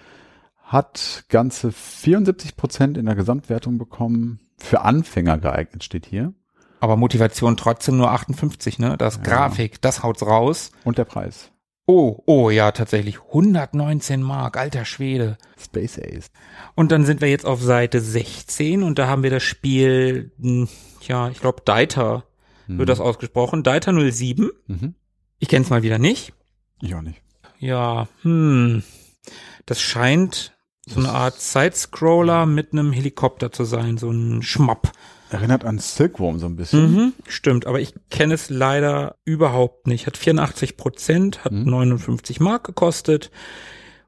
[0.63, 4.41] Hat ganze 74 Prozent in der Gesamtwertung bekommen.
[4.57, 6.33] Für Anfänger geeignet steht hier.
[6.79, 8.97] Aber Motivation trotzdem nur 58, ne?
[8.97, 9.23] Das Ja.
[9.23, 10.71] Grafik, das haut's raus.
[10.83, 11.51] Und der Preis.
[11.87, 13.19] Oh, oh, ja, tatsächlich.
[13.27, 15.37] 119 Mark, alter Schwede.
[15.57, 16.29] Space Ace.
[16.75, 20.67] Und dann sind wir jetzt auf Seite 16 und da haben wir das Spiel, hm,
[21.07, 22.25] ja, ich glaube, Deiter
[22.67, 23.63] wird das ausgesprochen.
[23.63, 24.51] Deiter 07.
[24.67, 24.95] Mhm.
[25.39, 26.33] Ich kenne es mal wieder nicht.
[26.81, 27.21] Ich auch nicht.
[27.59, 28.83] Ja, hm.
[29.65, 34.91] Das scheint so eine Art Sidescroller mit einem Helikopter zu sein, so ein Schmapp.
[35.29, 36.91] Erinnert an Silkworm so ein bisschen.
[36.93, 40.07] Mhm, stimmt, aber ich kenne es leider überhaupt nicht.
[40.07, 43.29] Hat 84 Prozent, hat 59 Mark gekostet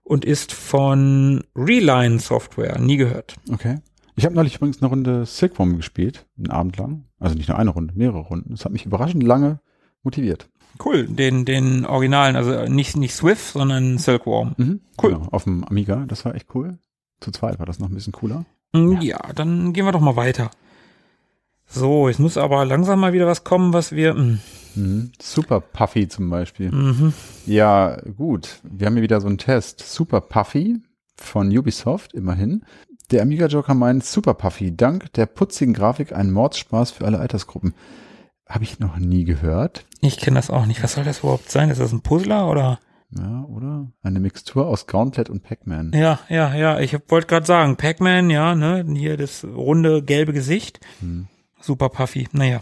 [0.03, 2.79] und ist von Reline Software.
[2.79, 3.36] Nie gehört.
[3.51, 3.79] Okay.
[4.15, 7.05] Ich habe neulich übrigens eine Runde Silkworm gespielt, einen Abend lang.
[7.19, 8.51] Also nicht nur eine Runde, mehrere Runden.
[8.51, 9.60] Das hat mich überraschend lange
[10.03, 10.49] motiviert.
[10.84, 14.53] Cool, den, den Originalen, also nicht, nicht Swift, sondern Silkworm.
[14.58, 14.82] Mhm.
[15.01, 15.13] Cool.
[15.13, 16.77] Genau, auf dem Amiga, das war echt cool.
[17.19, 18.45] Zu zweit war das noch ein bisschen cooler.
[18.73, 19.19] Hm, Ja.
[19.36, 20.51] dann gehen wir doch mal weiter.
[21.69, 24.13] So, jetzt muss aber langsam mal wieder was kommen, was wir.
[24.15, 24.39] hm,
[24.75, 25.12] Mhm.
[25.19, 26.71] Super Puffy zum Beispiel.
[26.71, 27.13] Mhm.
[27.45, 28.60] Ja, gut.
[28.63, 29.79] Wir haben hier wieder so einen Test.
[29.79, 30.77] Super Puffy
[31.15, 32.63] von Ubisoft, immerhin.
[33.12, 37.73] Der Amiga Joker meint Super Puffy, dank der putzigen Grafik ein Mordspaß für alle Altersgruppen.
[38.47, 39.86] Habe ich noch nie gehört.
[40.01, 40.84] Ich kenne das auch nicht.
[40.84, 41.69] Was soll das überhaupt sein?
[41.71, 42.79] Ist das ein Puzzler oder?
[43.12, 43.91] Ja, oder?
[44.03, 45.91] Eine Mixtur aus Gauntlet und Pac-Man.
[45.95, 46.79] Ja, ja, ja.
[46.79, 50.79] Ich wollte gerade sagen, Pac-Man, ja, ne, hier das runde gelbe Gesicht.
[51.62, 52.28] Super puffy.
[52.32, 52.62] Naja.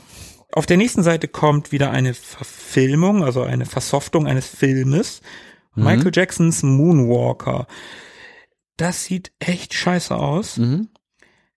[0.53, 5.21] Auf der nächsten Seite kommt wieder eine Verfilmung, also eine Versoftung eines Filmes.
[5.75, 7.67] Michael Jacksons Moonwalker.
[8.77, 10.57] Das sieht echt scheiße aus.
[10.57, 10.89] Mhm.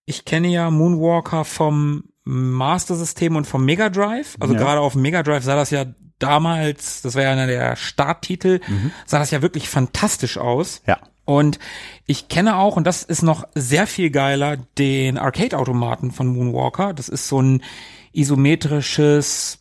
[0.05, 4.35] Ich kenne ja Moonwalker vom Master System und vom Mega Drive.
[4.39, 4.59] Also Ja.
[4.59, 5.85] gerade auf dem Mega Drive sah das ja
[6.19, 8.59] damals, das war ja einer der Starttitel,
[9.07, 10.83] sah das ja wirklich fantastisch aus.
[10.85, 10.99] Ja.
[11.37, 11.59] Und
[12.05, 16.93] ich kenne auch, und das ist noch sehr viel geiler, den Arcade-Automaten von Moonwalker.
[16.93, 17.63] Das ist so ein
[18.11, 19.59] isometrisches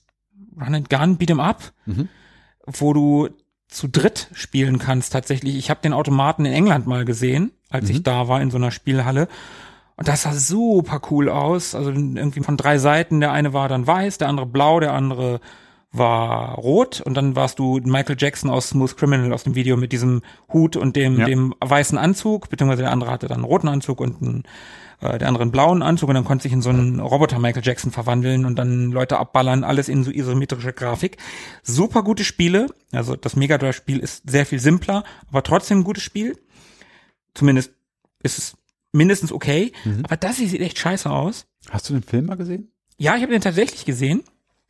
[0.61, 1.73] Run and Gun Beat'em Up,
[2.67, 3.29] wo du
[3.69, 5.57] zu dritt spielen kannst tatsächlich.
[5.57, 8.73] Ich habe den Automaten in England mal gesehen, als ich da war in so einer
[8.73, 9.29] Spielhalle.
[9.97, 11.75] Und das sah super cool aus.
[11.75, 13.21] Also irgendwie von drei Seiten.
[13.21, 15.41] Der eine war dann weiß, der andere blau, der andere
[15.93, 17.01] war rot.
[17.01, 20.23] Und dann warst du Michael Jackson aus Smooth Criminal aus dem Video mit diesem
[20.53, 21.27] Hut und dem, Ja.
[21.27, 24.45] dem weißen Anzug, beziehungsweise der andere hatte dann einen roten Anzug und einen,
[25.01, 27.65] äh, der andere einen blauen Anzug und dann konnte sich in so einen Roboter Michael
[27.65, 31.17] Jackson verwandeln und dann Leute abballern, alles in so isometrische Grafik.
[31.65, 32.67] Super gute Spiele.
[32.93, 36.39] Also das Mega Drive Spiel ist sehr viel simpler, aber trotzdem ein gutes Spiel.
[37.35, 37.73] Zumindest
[38.23, 38.57] ist es
[38.93, 39.73] mindestens okay.
[40.05, 41.47] Aber das hier sieht echt scheiße aus.
[41.71, 42.71] Hast du den Film mal gesehen?
[42.99, 44.23] Ja, ich habe den tatsächlich gesehen.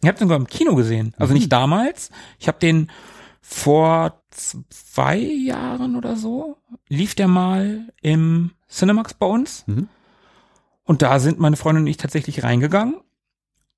[0.02, 1.14] Ich habe den sogar im Kino gesehen.
[1.18, 2.10] Also nicht damals.
[2.38, 2.90] Ich habe den
[3.40, 6.56] vor zwei Jahren oder so.
[6.88, 9.64] Lief der mal im Cinemax bei uns.
[9.66, 9.88] Mhm.
[10.84, 13.00] Und da sind meine Freundin und ich tatsächlich reingegangen.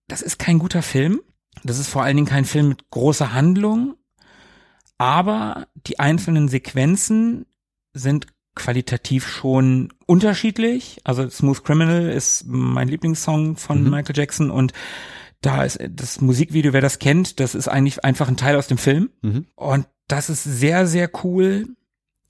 [0.08, 1.20] Das ist kein guter Film.
[1.64, 3.96] Das ist vor allen Dingen kein Film mit großer Handlung.
[4.98, 7.46] Aber die einzelnen Sequenzen
[7.92, 11.00] sind qualitativ schon unterschiedlich.
[11.04, 14.72] Also Smooth Criminal ist mein Lieblingssong von Michael Jackson und
[15.42, 18.78] da ist das Musikvideo, wer das kennt, das ist eigentlich einfach ein Teil aus dem
[18.78, 19.10] Film.
[19.22, 19.46] Mhm.
[19.54, 21.68] Und das ist sehr, sehr cool.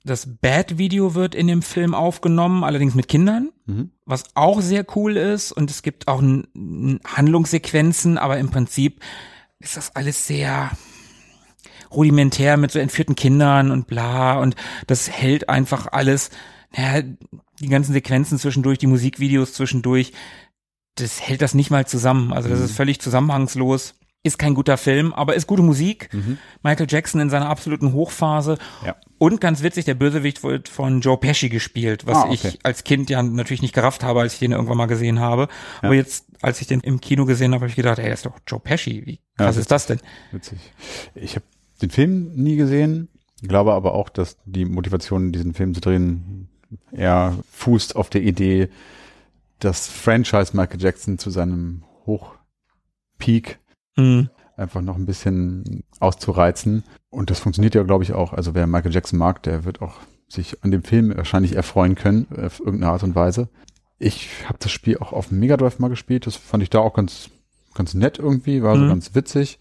[0.03, 3.91] Das Bad-Video wird in dem Film aufgenommen, allerdings mit Kindern, Mhm.
[4.05, 5.53] was auch sehr cool ist.
[5.53, 8.99] Und es gibt auch n- n- Handlungssequenzen, aber im Prinzip
[9.59, 10.71] ist das alles sehr
[11.91, 14.39] rudimentär mit so entführten Kindern und bla.
[14.39, 14.55] Und
[14.87, 16.31] das hält einfach alles,
[16.75, 17.03] naja,
[17.59, 20.11] die ganzen Sequenzen zwischendurch, die Musikvideos zwischendurch,
[20.95, 22.33] das hält das nicht mal zusammen.
[22.33, 23.95] Also das ist völlig zusammenhangslos.
[24.25, 26.09] Ist kein guter Film, aber ist gute Musik.
[26.63, 28.57] Michael Jackson in seiner absoluten Hochphase.
[28.85, 28.95] Ja.
[29.17, 32.33] Und ganz witzig, der Bösewicht wird von Joe Pesci gespielt, was Ah, okay.
[32.53, 35.49] ich als Kind ja natürlich nicht gerafft habe, als ich den irgendwann mal gesehen habe.
[35.81, 38.25] Aber jetzt, als ich den im Kino gesehen habe, habe ich gedacht, ey, das ist
[38.25, 39.03] doch Joe Pesci.
[39.05, 39.99] Wie krass Ja, ist das denn?
[40.31, 40.59] Witzig.
[41.15, 41.45] Ich habe
[41.81, 43.09] den Film nie gesehen,
[43.41, 46.47] glaube aber auch, dass die Motivation, diesen Film zu drehen,
[46.93, 48.69] eher fußt auf der Idee,
[49.59, 53.59] das Franchise Michael Jackson zu seinem Hochpeak
[53.95, 54.29] Hm.
[54.57, 56.83] einfach noch ein bisschen auszureizen.
[57.09, 58.33] Und das funktioniert ja, glaube ich, auch.
[58.33, 59.95] Also wer Michael Jackson mag, der wird auch
[60.27, 63.49] sich an dem Film wahrscheinlich erfreuen können, auf irgendeine Art und Weise.
[63.99, 66.25] Ich habe das Spiel auch auf dem Mega Drive mal gespielt.
[66.25, 67.29] Das fand ich da auch ganz,
[67.75, 68.89] ganz nett irgendwie, war so Mhm.
[68.89, 69.59] ganz witzig.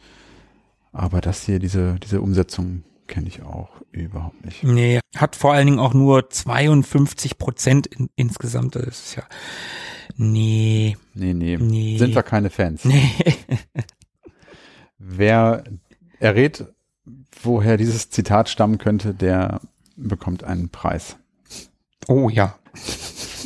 [0.93, 4.65] Aber das hier, diese, diese Umsetzung kenne ich auch überhaupt nicht.
[4.65, 8.77] Nee, hat vor allen Dingen auch nur 52 Prozent in, insgesamt.
[8.77, 9.25] Das ist ja,
[10.17, 11.99] nee, Nee, nee, Nee.
[11.99, 12.85] Sind wir keine Fans.
[12.85, 13.11] nee.
[14.99, 15.65] wer
[16.19, 16.67] errät,
[17.43, 19.61] woher dieses Zitat stammen könnte, der
[19.97, 21.17] bekommt einen Preis.
[22.09, 22.59] Oh ja.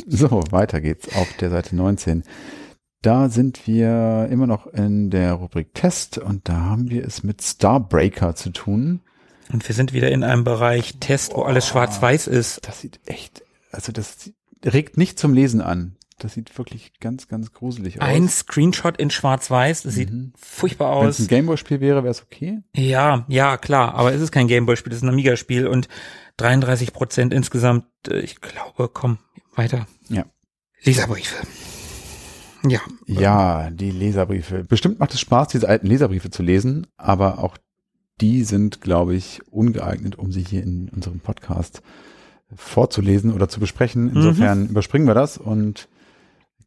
[0.09, 2.23] So, weiter geht's auf der Seite 19.
[3.01, 7.41] Da sind wir immer noch in der Rubrik Test und da haben wir es mit
[7.41, 9.01] Starbreaker zu tun.
[9.51, 12.67] Und wir sind wieder in einem Bereich Test, wo alles schwarz-weiß ist.
[12.67, 14.31] Das sieht echt, also das
[14.65, 15.95] regt nicht zum Lesen an.
[16.19, 18.07] Das sieht wirklich ganz, ganz gruselig aus.
[18.07, 20.33] Ein Screenshot in schwarz-weiß, das sieht Mhm.
[20.35, 21.25] furchtbar Wenn es aus.
[21.25, 22.59] ein Gameboy-Spiel wäre, wäre es okay.
[22.75, 25.87] Ja, ja, klar, aber es ist kein Gameboy-Spiel, es ist ein Amiga-Spiel und
[26.37, 29.19] 33 Prozent insgesamt, äh, ich glaube, komm,
[29.55, 29.85] weiter.
[30.09, 30.25] Ja.
[30.83, 31.35] Leserbriefe.
[32.67, 32.79] Ja.
[33.05, 34.63] Ja, die Leserbriefe.
[34.63, 37.57] Bestimmt macht es Spaß, diese alten Leserbriefe zu lesen, aber auch
[38.21, 41.81] die sind, glaube ich, ungeeignet, um sie hier in unserem Podcast
[42.55, 44.09] vorzulesen oder zu besprechen.
[44.15, 45.87] Insofern überspringen wir das und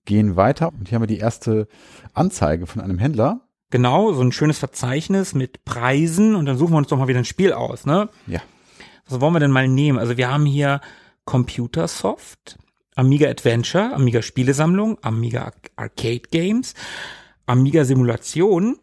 [0.04, 0.68] gehen weiter.
[0.72, 1.66] Und hier haben wir die erste
[2.12, 3.40] Anzeige von einem Händler.
[3.70, 7.20] Genau, so ein schönes Verzeichnis mit Preisen und dann suchen wir uns doch mal wieder
[7.20, 8.08] ein Spiel aus, ne?
[8.26, 8.40] Ja.
[9.08, 9.98] Was wollen wir denn mal nehmen?
[9.98, 10.80] Also wir haben hier
[11.24, 12.58] Computersoft,
[12.96, 16.74] Amiga Adventure, Amiga Spielesammlung, Amiga Ar- Arcade Games,
[17.46, 18.78] Amiga Simulation,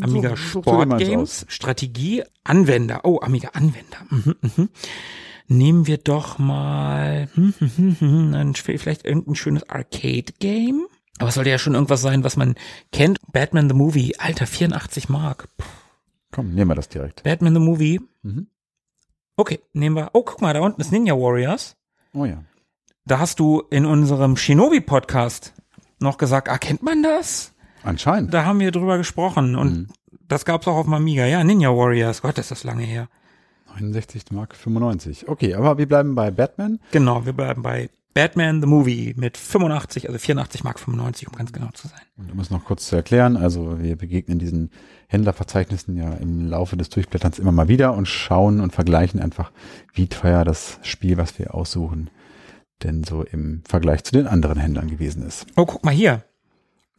[0.00, 3.00] Amiga mal Sport Games, Strategie, Anwender.
[3.04, 3.98] Oh, Amiga Anwender.
[4.08, 4.68] Mhm, mhm.
[5.48, 10.86] Nehmen wir doch mal hm, hm, hm, hm, ein, vielleicht irgendein schönes Arcade Game.
[11.18, 12.54] Aber es sollte ja schon irgendwas sein, was man
[12.92, 13.18] kennt.
[13.32, 15.48] Batman the Movie, Alter, 84 Mark.
[15.56, 15.66] Puh.
[16.30, 17.24] Komm, nehmen wir das direkt.
[17.24, 18.00] Batman the Movie.
[18.22, 18.46] Mhm.
[19.36, 20.10] Okay, nehmen wir.
[20.12, 21.76] Oh, guck mal, da unten ist Ninja Warriors.
[22.14, 22.44] Oh ja.
[23.04, 25.54] Da hast du in unserem Shinobi-Podcast
[25.98, 27.52] noch gesagt, ah, kennt man das?
[27.82, 28.32] Anscheinend.
[28.34, 29.86] Da haben wir drüber gesprochen und Mhm.
[30.28, 31.26] das gab's auch auf dem Amiga.
[31.26, 32.22] Ja, Ninja Warriors.
[32.22, 33.08] Gott, ist das lange her.
[33.74, 35.28] 69 Mark 95.
[35.28, 36.80] Okay, aber wir bleiben bei Batman.
[36.90, 41.52] Genau, wir bleiben bei Batman the Movie mit 85, also 84 Mark 95, um ganz
[41.52, 42.00] genau zu sein.
[42.16, 44.70] Und um es noch kurz zu erklären, also wir begegnen diesen
[45.06, 49.52] Händlerverzeichnissen ja im Laufe des Durchblätterns immer mal wieder und schauen und vergleichen einfach,
[49.94, 52.10] wie teuer das Spiel, was wir aussuchen,
[52.82, 55.46] denn so im Vergleich zu den anderen Händlern gewesen ist.
[55.56, 56.24] Oh, guck mal hier.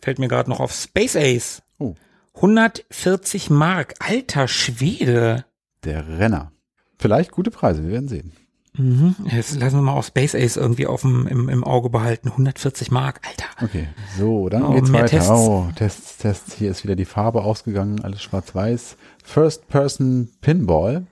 [0.01, 1.61] Fällt mir gerade noch auf Space Ace.
[1.77, 1.95] Oh.
[2.35, 3.93] 140 Mark.
[3.99, 5.45] Alter Schwede.
[5.83, 6.51] Der Renner.
[6.99, 8.31] Vielleicht gute Preise, wir werden sehen.
[8.77, 9.15] Mhm.
[9.25, 12.29] Jetzt lassen wir mal auf Space Ace irgendwie auf dem, im, im Auge behalten.
[12.29, 13.19] 140 Mark.
[13.27, 13.45] Alter.
[13.65, 15.17] Okay, so, dann Oh, geht's mehr weiter.
[15.17, 15.29] Tests.
[15.29, 16.53] Oh, Tests, Tests.
[16.55, 18.95] Hier ist wieder die Farbe ausgegangen, alles schwarz-weiß.
[19.23, 21.05] First Person Pinball.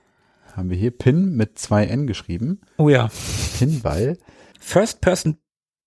[0.56, 2.60] Haben wir hier Pin mit zwei N geschrieben.
[2.78, 3.08] Oh ja.
[3.58, 4.16] Pinball.
[4.58, 5.36] First Person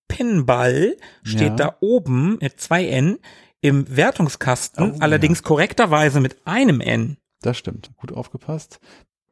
[0.08, 1.56] Pinball steht Ja.
[1.56, 3.18] da oben mit zwei N
[3.60, 7.16] im Wertungskasten, Oh, allerdings korrekterweise mit einem N.
[7.40, 7.90] Das stimmt.
[7.96, 8.78] Gut aufgepasst.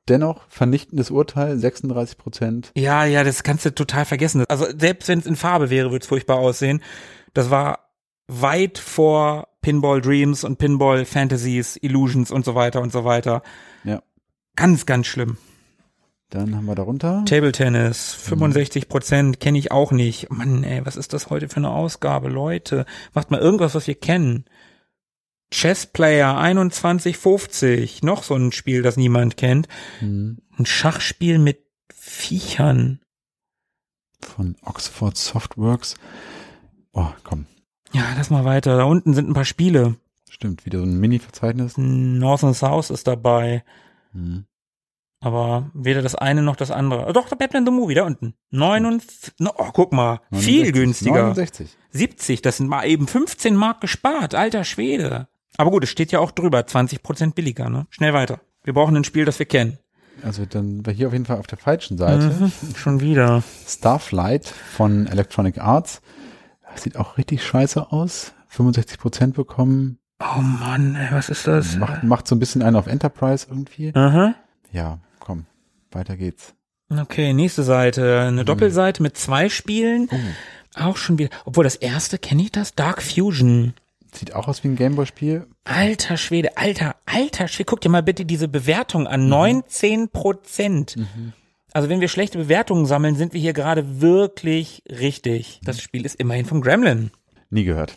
[0.08, 2.72] Dennoch vernichtendes Urteil, 36 Prozent.
[2.74, 4.44] Ja, ja, das kannst du total vergessen.
[4.48, 6.82] Also selbst wenn es in Farbe wäre, würde es furchtbar aussehen.
[7.34, 7.90] Das war
[8.26, 13.42] weit vor Pinball Dreams und Pinball Fantasies, Illusions und so weiter und so weiter.
[13.84, 14.02] Ja.
[14.56, 15.36] Ganz, ganz schlimm.
[16.32, 17.22] Dann haben wir darunter.
[17.26, 20.30] Table Tennis, 65 Prozent kenne ich auch nicht.
[20.30, 22.30] Mann, ey, was ist das heute für eine Ausgabe?
[22.30, 24.46] Leute, macht mal irgendwas, was wir kennen.
[25.50, 29.68] Chess Player 2150, noch so ein Spiel, das niemand kennt.
[29.98, 33.00] Hm, Ein Schachspiel mit Viechern.
[34.22, 35.96] Von Oxford Softworks.
[36.94, 37.44] Oh, komm.
[37.92, 38.78] Ja, lass mal weiter.
[38.78, 39.96] Da unten sind ein paar Spiele.
[40.30, 41.74] Stimmt, wieder so ein Mini-Verzeichnis.
[41.76, 43.64] North and South ist dabei.
[44.12, 44.46] Hm.
[45.22, 47.06] Aber weder das eine noch das andere.
[47.08, 48.34] Oh, Doch, der Batman the Movie, da unten.
[48.50, 50.72] 49, oh, guck mal, viel 69.
[50.74, 51.22] günstiger.
[51.22, 51.76] 69.
[51.92, 55.28] 70, das sind mal eben 15 Mark gespart, alter Schwede.
[55.56, 57.86] Aber gut, es steht ja auch drüber, 20 Prozent billiger, ne?
[57.90, 58.40] Schnell weiter.
[58.64, 59.78] Wir brauchen ein Spiel, das wir kennen.
[60.24, 62.28] Also dann war hier auf jeden Fall auf der falschen Seite.
[62.28, 63.44] Mhm, schon wieder.
[63.66, 66.02] Starflight von Electronic Arts.
[66.72, 68.32] Das sieht auch richtig scheiße aus.
[68.48, 69.98] 65 Prozent bekommen.
[70.20, 71.76] Oh Mann, ey, was ist das?
[71.76, 73.94] Macht, macht so ein bisschen einen auf Enterprise irgendwie.
[73.94, 74.34] Aha.
[74.72, 74.98] Ja.
[75.94, 76.54] Weiter geht's.
[76.90, 78.20] Okay, nächste Seite.
[78.20, 80.08] Eine Doppelseite mit zwei Spielen.
[80.74, 81.30] Auch schon wieder.
[81.44, 82.74] Obwohl das erste, kenne ich das?
[82.74, 83.74] Dark Fusion.
[84.14, 85.46] Sieht auch aus wie ein Gameboy-Spiel.
[85.64, 87.64] Alter Schwede, alter, alter Schwede.
[87.66, 89.28] Guck dir mal bitte diese Bewertung an.
[89.28, 90.96] 19 Prozent.
[91.72, 95.60] Also wenn wir schlechte Bewertungen sammeln, sind wir hier gerade wirklich richtig.
[95.64, 97.10] Das Spiel ist immerhin von Gremlin.
[97.48, 97.94] Nie gehört.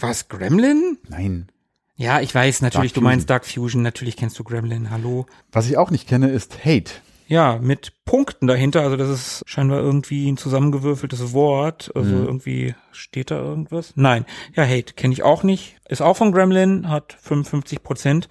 [0.00, 0.98] Was, Gremlin?
[1.08, 1.48] Nein.
[1.94, 3.82] Ja, ich weiß natürlich, Dark du meinst Dark Fusion.
[3.82, 4.90] Natürlich kennst du Gremlin.
[4.90, 5.26] Hallo.
[5.52, 6.90] Was ich auch nicht kenne, ist Hate.
[7.32, 8.82] Ja, mit Punkten dahinter.
[8.82, 11.90] Also das ist scheinbar irgendwie ein zusammengewürfeltes Wort.
[11.94, 12.24] Also Mhm.
[12.26, 13.94] irgendwie steht da irgendwas.
[13.96, 14.26] Nein.
[14.54, 15.76] Ja, Hate kenne ich auch nicht.
[15.88, 18.28] Ist auch von Gremlin, hat 55 Prozent.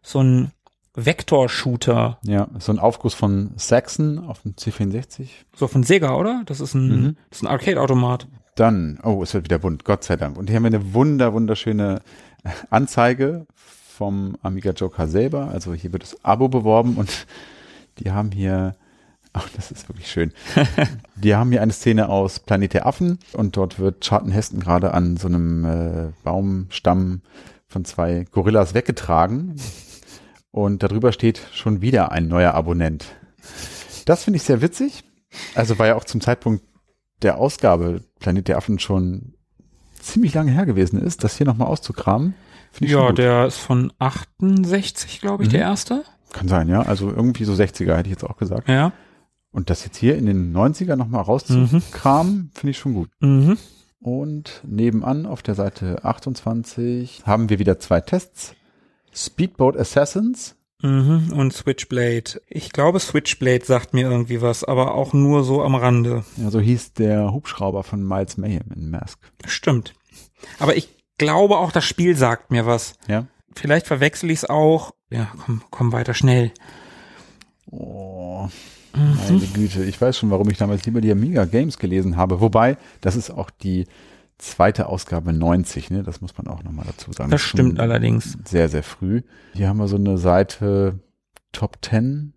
[0.00, 0.52] So ein
[0.94, 2.18] Vektor-Shooter.
[2.22, 5.28] Ja, so ein Aufguss von Saxon auf dem C64.
[5.56, 6.42] So von Sega, oder?
[6.46, 7.16] Das ist ein, Mhm.
[7.30, 8.28] das ist ein Arcade-Automat.
[8.54, 10.38] Dann, oh, es wird wieder bunt, Gott sei Dank.
[10.38, 12.00] Und hier haben wir eine wunder, wunderschöne
[12.70, 15.48] Anzeige vom Amiga Joker selber.
[15.48, 17.26] Also hier wird das Abo beworben und
[17.98, 18.74] die haben hier,
[19.32, 20.32] ach, das ist wirklich schön.
[21.16, 24.94] die haben hier eine Szene aus Planet der Affen und dort wird Charlton Heston gerade
[24.94, 27.22] an so einem äh, Baumstamm
[27.66, 29.56] von zwei Gorillas weggetragen.
[30.50, 33.04] Und darüber steht schon wieder ein neuer Abonnent.
[34.06, 35.04] Das finde ich sehr witzig.
[35.54, 36.64] Also war ja auch zum Zeitpunkt
[37.22, 39.34] der Ausgabe Planet der Affen schon
[40.00, 42.34] ziemlich lange her gewesen ist, das hier nochmal auszukramen.
[42.80, 45.52] Ja, der ist von 68, glaube ich, Mhm.
[45.52, 46.04] der erste.
[46.32, 46.82] Kann sein, ja.
[46.82, 48.68] Also irgendwie so 60er hätte ich jetzt auch gesagt.
[48.68, 48.92] Ja.
[49.50, 53.08] Und das jetzt hier in den 90er nochmal rauszukramen, finde ich schon gut.
[53.20, 53.56] Mhm.
[54.00, 58.54] Und nebenan auf der Seite 28 haben wir wieder zwei Tests.
[59.14, 60.56] Speedboat Assassins.
[60.82, 61.32] Mhm.
[61.34, 62.40] Und Switchblade.
[62.48, 66.24] Ich glaube, Switchblade sagt mir irgendwie was, aber auch nur so am Rande.
[66.36, 69.18] Ja, so hieß der Hubschrauber von Miles Mayhem in Mask.
[69.46, 69.94] Stimmt.
[70.58, 72.98] Aber ich glaube auch, das Spiel sagt mir was.
[73.08, 73.26] Ja.
[73.54, 74.92] Vielleicht verwechsel ich es auch.
[75.10, 76.52] Ja, komm, komm weiter schnell.
[77.70, 78.48] Oh,
[78.94, 79.84] meine Güte.
[79.84, 82.40] Ich weiß schon, warum ich damals lieber die Amiga Games gelesen habe.
[82.40, 83.86] Wobei, das ist auch die
[84.38, 86.02] zweite Ausgabe 90, ne?
[86.02, 87.30] Das muss man auch nochmal dazu sagen.
[87.30, 88.36] Das Schon stimmt allerdings.
[88.44, 89.22] Sehr, sehr früh.
[89.54, 91.00] Hier haben wir so eine Seite
[91.52, 92.34] Top 10,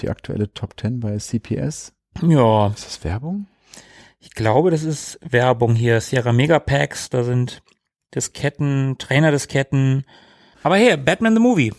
[0.00, 1.92] die aktuelle Top 10 bei CPS.
[2.22, 3.46] Ja, Ist das Werbung?
[4.18, 6.00] ich glaube, das ist Werbung hier.
[6.00, 7.62] Sierra Megapacks, da sind
[8.14, 10.04] Disketten, Trainer-Disketten.
[10.62, 11.72] Aber hier, Batman the Movie.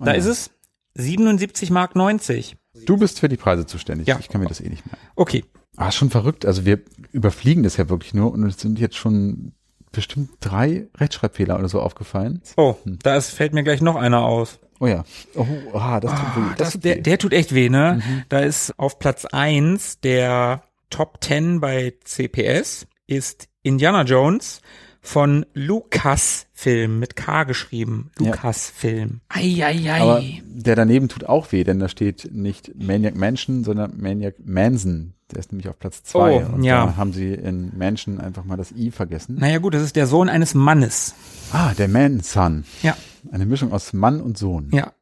[0.00, 0.18] Da Ah, ja.
[0.20, 0.50] ist es
[0.94, 2.56] 77 Mark 90.
[2.86, 4.06] Du bist für die Preise zuständig.
[4.08, 4.18] Ja.
[4.18, 5.00] Ich kann mir das eh nicht merken.
[5.16, 5.44] Okay.
[5.76, 6.44] Ah, schon verrückt.
[6.46, 6.80] Also wir
[7.12, 9.52] überfliegen das ja wirklich nur und es sind jetzt schon
[9.92, 12.42] bestimmt drei Rechtschreibfehler oder so aufgefallen.
[12.56, 14.58] Oh, da ist, fällt mir gleich noch einer aus.
[14.78, 15.04] Oh ja.
[15.34, 16.48] Oh, ah, das tut weh.
[16.50, 17.00] Ah, das, der, weh.
[17.02, 18.00] der tut echt weh, ne?
[18.04, 18.22] Mhm.
[18.28, 24.60] Da ist auf Platz eins der Top 10 bei CPS ist Indiana Jones
[25.00, 28.10] von Lucasfilm mit K geschrieben.
[28.18, 28.26] Ja.
[28.26, 29.20] Lucasfilm.
[29.28, 30.00] Eieiei.
[30.00, 35.14] Aber der daneben tut auch weh, denn da steht nicht Maniac Mansion, sondern Maniac Manson.
[35.30, 36.44] Der ist nämlich auf Platz zwei.
[36.44, 36.86] Oh, und ja.
[36.86, 39.36] da haben sie in Mansion einfach mal das I vergessen.
[39.38, 41.14] naja gut, das ist der Sohn eines Mannes.
[41.52, 42.64] Ah, der Man-Son.
[42.82, 42.96] Ja,
[43.32, 44.70] Eine Mischung aus Mann und Sohn.
[44.72, 44.92] ja.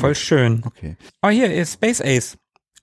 [0.00, 0.62] Voll schön.
[0.66, 0.96] Okay.
[1.22, 2.36] Oh, hier ist Space Ace.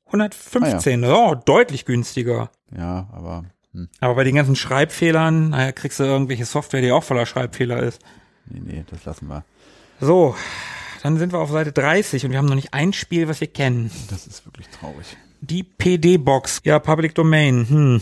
[0.08, 1.04] 115.
[1.06, 2.50] Oh, deutlich günstiger.
[2.76, 3.44] Ja, aber
[3.76, 7.82] hm, Aber bei den ganzen Schreibfehlern, naja, kriegst du irgendwelche Software, die auch voller Schreibfehler
[7.84, 8.00] ist.
[8.48, 9.44] nee, nee, das lassen wir.
[10.02, 10.36] So,
[11.04, 13.48] dann sind wir auf Seite 30 und wir haben noch nicht ein Spiel, was wir
[13.48, 13.92] kennen.
[14.10, 15.16] Das ist wirklich traurig.
[15.42, 16.62] Die PD-Box.
[16.64, 17.68] Ja, Public Domain.
[17.70, 18.02] Hm.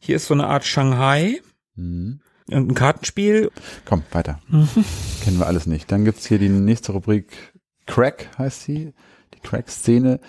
[0.00, 1.40] Hier ist so eine Art Shanghai
[1.76, 2.20] Hm.
[2.50, 3.50] und ein Kartenspiel.
[3.84, 4.40] Komm, weiter.
[4.48, 4.68] Mhm.
[5.24, 5.90] Kennen wir alles nicht.
[5.92, 7.52] Dann gibt's hier die nächste Rubrik
[7.86, 8.92] Crack heißt sie,
[9.34, 10.20] die Crack-Szene.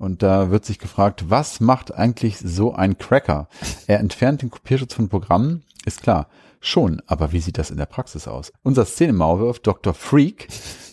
[0.00, 3.48] Und da wird sich gefragt, was macht eigentlich so ein Cracker?
[3.86, 6.28] Er entfernt den Kopierschutz von Programmen, ist klar.
[6.58, 8.50] Schon, aber wie sieht das in der Praxis aus?
[8.62, 9.92] Unser Szenemaulwurf Dr.
[9.92, 10.48] Freak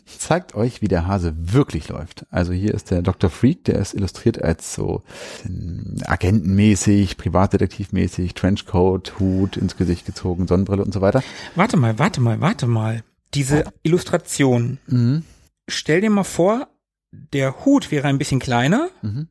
[0.06, 2.26] zeigt euch, wie der Hase wirklich läuft.
[2.32, 3.30] Also hier ist der Dr.
[3.30, 5.04] Freak, der ist illustriert als so
[5.46, 11.24] ähm, agentenmäßig, privatdetektivmäßig, Trenchcoat, Hut ins Gesicht gezogen, Sonnenbrille und so weiter.
[11.56, 13.04] Warte mal, warte mal, warte mal.
[13.34, 14.80] Diese Illustration.
[14.88, 15.24] Mhm.
[15.70, 16.68] Stell dir mal vor,
[17.12, 19.28] der Hut wäre ein bisschen kleiner Mhm.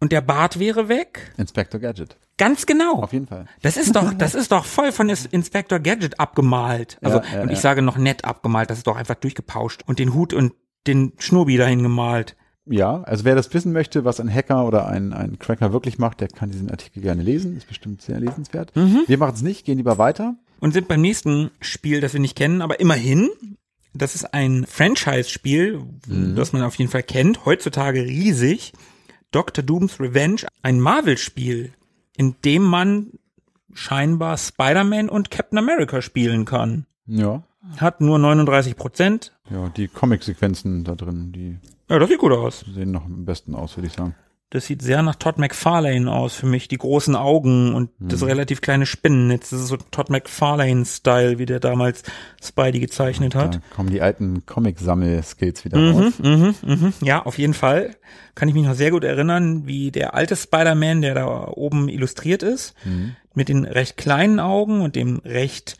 [0.00, 1.32] und der Bart wäre weg.
[1.36, 2.16] Inspector Gadget.
[2.38, 3.02] Ganz genau.
[3.02, 3.46] Auf jeden Fall.
[3.62, 6.98] Das ist doch, das ist doch voll von Inspector Gadget abgemalt.
[7.02, 7.62] Also, Ja, ja, und ich ja.
[7.62, 10.52] sage noch nett abgemalt, das ist doch einfach durchgepauscht und den Hut und
[10.86, 12.36] den Schnurbi dahin gemalt.
[12.68, 16.20] Ja, also wer das wissen möchte, was ein Hacker oder ein, ein Cracker wirklich macht,
[16.20, 17.56] der kann diesen Artikel gerne lesen.
[17.56, 18.72] Ist bestimmt sehr lesenswert.
[18.74, 20.34] Wir machen es nicht, gehen lieber weiter.
[20.58, 23.28] Und sind beim nächsten Spiel, das wir nicht kennen, aber immerhin,
[23.96, 25.82] das ist ein Franchise-Spiel,
[26.34, 28.72] das man auf jeden Fall kennt, heutzutage riesig.
[29.30, 29.62] Dr.
[29.64, 31.72] Doom's Revenge, ein Marvel-Spiel,
[32.16, 33.12] in dem man
[33.74, 36.86] scheinbar Spider-Man und Captain America spielen kann.
[37.06, 37.42] Ja.
[37.78, 39.32] Hat nur 39 Prozent.
[39.50, 42.64] Ja, die Comic-Sequenzen da drin, die Ja, das sieht gut aus.
[42.72, 44.14] sehen noch am besten aus, würde ich sagen.
[44.50, 46.68] Das sieht sehr nach Todd McFarlane aus für mich.
[46.68, 49.50] Die großen Augen und das relativ kleine Spinnennetz.
[49.50, 52.04] Das ist so Todd McFarlane-Style, wie der damals
[52.40, 53.56] Spidey gezeichnet hat.
[53.56, 56.12] Da kommen die alten Comic-Sammel-Skills wieder Mhm, raus.
[56.22, 56.92] mhm, mhm.
[57.02, 57.96] Ja, auf jeden Fall.
[58.36, 62.44] Kann ich mich noch sehr gut erinnern, wie der alte Spider-Man, der da oben illustriert
[62.44, 62.74] ist,
[63.34, 65.76] mit den recht kleinen Augen und dem recht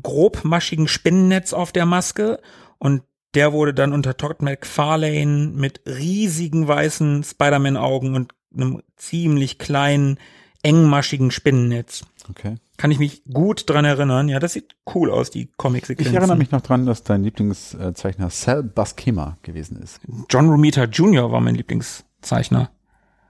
[0.00, 2.40] grobmaschigen Spinnennetz auf der Maske.
[2.78, 3.02] Und
[3.34, 10.18] der wurde dann unter Todd McFarlane mit riesigen weißen Spider-Man-Augen und einem ziemlich kleinen,
[10.62, 12.02] engmaschigen Spinnennetz.
[12.28, 12.56] Okay.
[12.76, 14.28] Kann ich mich gut dran erinnern.
[14.28, 16.14] Ja, das sieht cool aus, die Ich Comic-Sequenzen.
[16.14, 20.00] erinnere mich noch dran, dass dein Lieblingszeichner Sal Buscema gewesen ist.
[20.28, 21.30] John Romita Jr.
[21.32, 22.70] war mein Lieblingszeichner.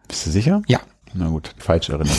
[0.09, 0.62] Bist du sicher?
[0.66, 0.80] Ja.
[1.14, 2.09] Na gut, falsch erinnert.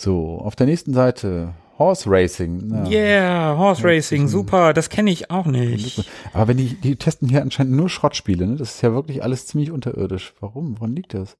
[0.00, 2.68] So, auf der nächsten Seite Horse Racing.
[2.68, 6.08] Na, Yeah, Horse Racing, super, das kenne ich auch nicht.
[6.34, 8.56] Aber wenn die, die testen hier anscheinend nur Schrottspiele, ne?
[8.56, 10.34] Das ist ja wirklich alles ziemlich unterirdisch.
[10.40, 10.78] Warum?
[10.78, 11.36] Woran liegt das?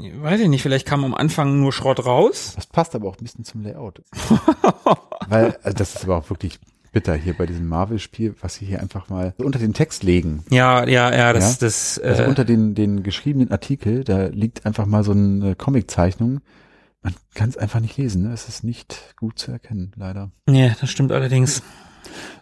[0.00, 2.54] Weiß ich nicht, vielleicht kam am Anfang nur Schrott raus.
[2.56, 4.02] Das passt aber auch ein bisschen zum Layout.
[5.28, 6.58] Weil, also das ist aber auch wirklich
[6.92, 10.44] bitter hier bei diesem Marvel-Spiel, was sie hier einfach mal unter den Text legen.
[10.50, 11.66] Ja, ja, ja, das, Ja?
[11.66, 16.40] das, Also äh, unter den, den geschriebenen Artikel, da liegt einfach mal so eine Comiczeichnung.
[17.04, 18.32] Man kann es einfach nicht lesen, ne?
[18.32, 20.30] Es ist nicht gut zu erkennen, leider.
[20.46, 21.62] nee, das stimmt allerdings.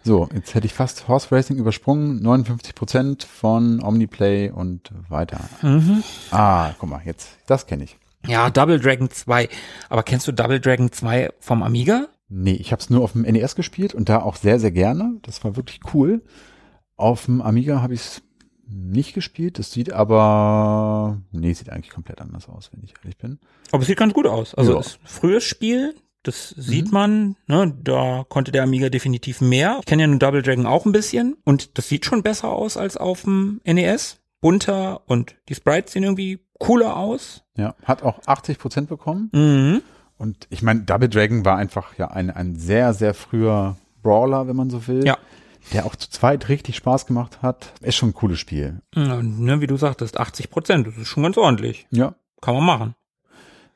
[0.03, 2.21] So, jetzt hätte ich fast Horse Racing übersprungen.
[2.21, 5.39] 59 Prozent von Omniplay und weiter.
[5.61, 6.03] Mhm.
[6.31, 7.97] Ah, guck mal, jetzt, das kenne ich.
[8.25, 9.49] Ja, Double Dragon 2.
[9.89, 12.07] Aber kennst du Double Dragon 2 vom Amiga?
[12.29, 15.17] Nee, ich habe es nur auf dem NES gespielt und da auch sehr, sehr gerne.
[15.23, 16.23] Das war wirklich cool.
[16.95, 18.21] Auf dem Amiga habe ich es
[18.67, 19.59] nicht gespielt.
[19.59, 23.39] Das sieht aber, nee, sieht eigentlich komplett anders aus, wenn ich ehrlich bin.
[23.71, 24.55] Aber es sieht ganz gut aus.
[24.55, 29.41] Also es ist ein frühes Spiel, das sieht man, ne, da konnte der Amiga definitiv
[29.41, 29.77] mehr.
[29.81, 32.77] Ich kenne ja nun Double Dragon auch ein bisschen und das sieht schon besser aus
[32.77, 34.19] als auf dem NES.
[34.39, 37.43] Bunter und die Sprites sehen irgendwie cooler aus.
[37.55, 39.29] Ja, hat auch 80 Prozent bekommen.
[39.31, 39.81] Mhm.
[40.17, 44.55] Und ich meine, Double Dragon war einfach ja ein, ein sehr, sehr früher Brawler, wenn
[44.55, 45.05] man so will.
[45.05, 45.17] Ja.
[45.71, 47.73] Der auch zu zweit richtig Spaß gemacht hat.
[47.81, 48.81] Ist schon ein cooles Spiel.
[48.95, 51.87] Ne, wie du sagtest, 80 Prozent, das ist schon ganz ordentlich.
[51.89, 52.95] Ja, Kann man machen.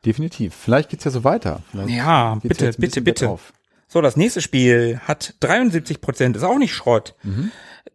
[0.05, 0.53] definitiv.
[0.53, 1.61] Vielleicht geht's ja so weiter.
[1.71, 3.25] Vielleicht Ja, bitte, bitte, bitte.
[3.25, 3.53] bergauf.
[3.87, 7.15] So, das nächste Spiel hat 73 Prozent, ist auch nicht Schrott.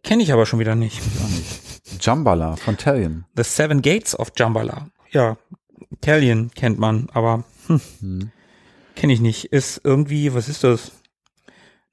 [0.03, 0.99] Kenne ich aber schon wieder nicht.
[1.19, 2.03] Gar nicht.
[2.05, 3.25] Jumbala von Talion.
[3.37, 4.87] The Seven Gates of Jambala.
[5.11, 5.37] Ja,
[5.91, 8.31] Italian kennt man, aber hm,
[8.95, 9.45] kenne ich nicht.
[9.53, 10.91] Ist irgendwie, was ist das?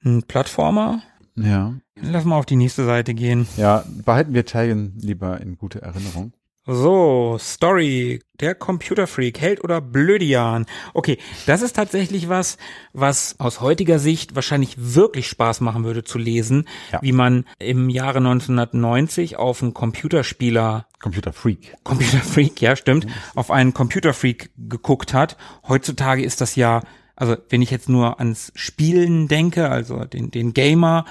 [0.03, 1.03] Ein Plattformer?
[1.35, 1.73] Ja.
[2.01, 3.47] Lass mal auf die nächste Seite gehen.
[3.57, 6.33] Ja, behalten wir Talion lieber in gute Erinnerung.
[6.67, 10.67] So, Story, der Computerfreak, Held oder Blödian.
[10.93, 11.17] Okay,
[11.47, 12.57] das ist tatsächlich was,
[12.93, 16.99] was aus heutiger Sicht wahrscheinlich wirklich Spaß machen würde zu lesen, Ja.
[17.01, 21.75] wie man im Jahre 1990 auf einen Computerspieler Computer Freak.
[21.83, 25.37] Computerfreak, ja, stimmt, auf einen Computerfreak geguckt hat.
[25.67, 26.81] Heutzutage ist das ja,
[27.21, 31.05] also wenn ich jetzt nur ans Spielen denke, also den, den Gamer,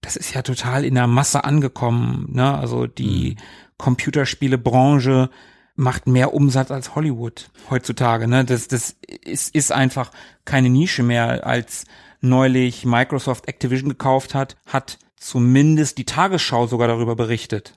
[0.00, 2.56] das ist ja total in der Masse angekommen, ne?
[2.56, 3.34] Also die
[3.76, 5.30] Computerspielebranche
[5.74, 8.44] macht mehr Umsatz als Hollywood heutzutage, ne?
[8.44, 10.12] Das, das ist, ist einfach
[10.44, 11.86] keine Nische mehr, als
[12.20, 17.74] neulich Microsoft Activision gekauft hat, hat zumindest die Tagesschau sogar darüber berichtet.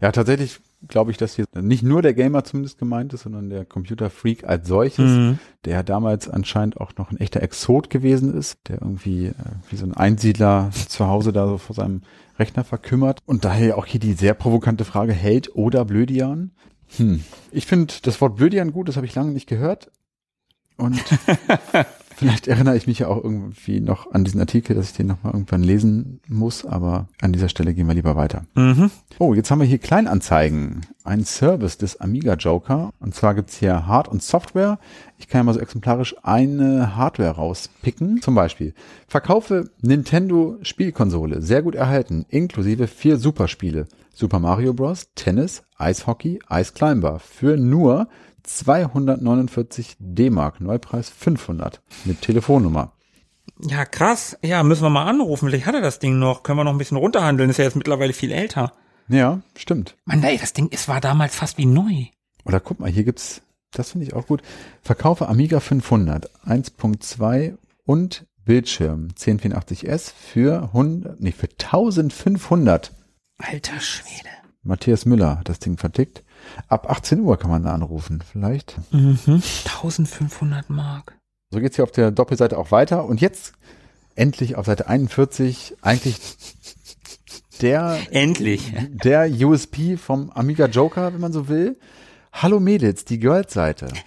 [0.00, 0.58] Ja, tatsächlich
[0.88, 4.44] glaube ich, dass hier nicht nur der Gamer zumindest gemeint ist, sondern der Computer Freak
[4.44, 5.38] als solches, Mhm.
[5.64, 9.34] der damals anscheinend auch noch ein echter Exot gewesen ist, der irgendwie äh,
[9.70, 12.02] wie so ein Einsiedler zu Hause da so vor seinem
[12.38, 13.20] Rechner verkümmert.
[13.26, 16.52] Und daher auch hier die sehr provokante Frage, Held oder Blödian?
[16.98, 17.24] Hm.
[17.50, 19.90] Ich finde das Wort Blödian gut, das habe ich lange nicht gehört.
[20.76, 21.02] Und
[22.16, 25.34] vielleicht erinnere ich mich ja auch irgendwie noch an diesen Artikel, dass ich den nochmal
[25.34, 28.44] irgendwann lesen muss, aber an dieser Stelle gehen wir lieber weiter.
[28.54, 28.90] Mhm.
[29.18, 30.80] Oh, jetzt haben wir hier Kleinanzeigen.
[31.04, 32.90] Ein Service des Amiga Joker.
[32.98, 34.78] Und zwar gibt's hier Hard- und Software.
[35.18, 38.20] Ich kann ja mal so exemplarisch eine Hardware rauspicken.
[38.22, 38.74] Zum Beispiel.
[39.06, 41.42] Verkaufe Nintendo Spielkonsole.
[41.42, 42.26] Sehr gut erhalten.
[42.28, 43.86] Inklusive vier Superspiele.
[44.12, 47.18] Super Mario Bros., Tennis, Eishockey, Ice Climber.
[47.18, 48.08] Für nur
[48.46, 50.60] 249 D-Mark.
[50.60, 51.80] Neupreis 500.
[52.04, 52.92] Mit Telefonnummer.
[53.60, 54.36] Ja, krass.
[54.42, 55.48] Ja, müssen wir mal anrufen.
[55.48, 56.42] Vielleicht hat er das Ding noch.
[56.42, 57.50] Können wir noch ein bisschen runterhandeln.
[57.50, 58.72] Ist ja jetzt mittlerweile viel älter.
[59.08, 59.96] Ja, stimmt.
[60.04, 62.06] Mann, ey, das Ding, es war damals fast wie neu.
[62.44, 63.42] Oder guck mal, hier gibt's,
[63.72, 64.42] das finde ich auch gut.
[64.82, 72.92] Verkaufe Amiga 500 1.2 und Bildschirm 1084S für 100, nee, für 1500.
[73.38, 74.30] Alter Schwede.
[74.62, 76.24] Matthias Müller hat das Ding vertickt.
[76.68, 78.76] Ab 18 Uhr kann man da anrufen, vielleicht.
[78.92, 79.18] Mhm.
[79.64, 81.16] 1500 Mark.
[81.50, 83.04] So geht's hier auf der Doppelseite auch weiter.
[83.04, 83.52] Und jetzt
[84.14, 86.18] endlich auf Seite 41 eigentlich
[87.62, 88.72] der Endlich.
[89.02, 91.78] der USP vom Amiga Joker, wenn man so will.
[92.32, 93.88] Hallo Mädels, die Girls-Seite.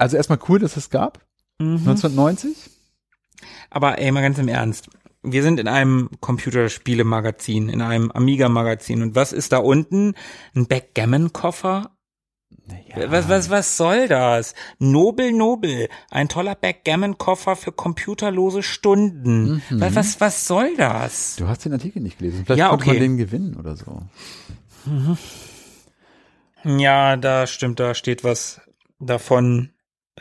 [0.00, 1.26] Also erstmal cool, dass es gab.
[1.58, 2.70] 1990.
[3.68, 4.88] Aber ey, mal ganz im Ernst.
[5.22, 9.02] Wir sind in einem Computerspielemagazin, in einem Amiga-Magazin.
[9.02, 10.14] Und was ist da unten?
[10.54, 11.90] Ein Backgammon-Koffer?
[12.94, 14.54] Was, was, was soll das?
[14.78, 15.88] Nobel, Nobel.
[16.10, 19.62] Ein toller Backgammon-Koffer für computerlose Stunden.
[19.70, 21.36] Was, was, was soll das?
[21.36, 22.44] Du hast den Artikel nicht gelesen.
[22.44, 22.92] Vielleicht Ja, konnte okay.
[22.92, 24.02] man den gewinnen oder so.
[26.64, 28.60] Ja, da stimmt, da steht was
[28.98, 29.70] davon,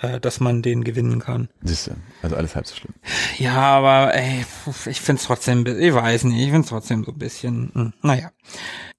[0.02, 1.50] äh, dass man den gewinnen kann.
[1.62, 2.94] Siehste, also alles halb so schlimm.
[3.38, 4.46] Ja, aber ey,
[4.86, 8.32] ich find's trotzdem, ich weiß nicht, ich find's trotzdem so ein bisschen, hm, naja.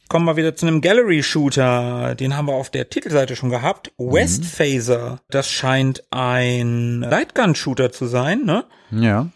[0.08, 2.14] kommen wir wieder zu einem Gallery-Shooter.
[2.14, 3.92] Den haben wir auf der Titelseite schon gehabt.
[3.98, 5.20] West Phaser.
[5.28, 8.64] Das scheint ein Lightgun-Shooter zu sein, ne?
[8.90, 9.28] Ja.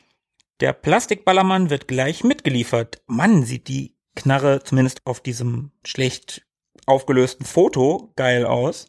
[0.60, 3.02] Der Plastikballermann wird gleich mitgeliefert.
[3.06, 6.42] Mann, sieht die Knarre zumindest auf diesem schlecht
[6.86, 8.86] aufgelösten Foto geil aus.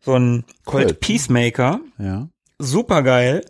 [0.00, 1.00] So ein Colt Colt.
[1.00, 1.80] Peacemaker.
[1.98, 2.28] Ja.
[2.58, 3.44] Super geil.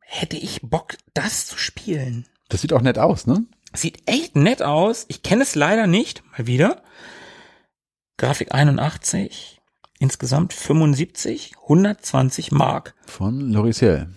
[0.00, 2.26] Hätte ich Bock, das zu spielen.
[2.48, 3.44] Das sieht auch nett aus, ne?
[3.72, 5.04] Sieht echt nett aus.
[5.08, 6.22] Ich kenne es leider nicht.
[6.32, 6.82] Mal wieder.
[8.16, 9.60] Grafik 81.
[10.00, 11.52] Insgesamt 75.
[11.62, 12.94] 120 Mark.
[13.06, 14.08] Von Lorisiel.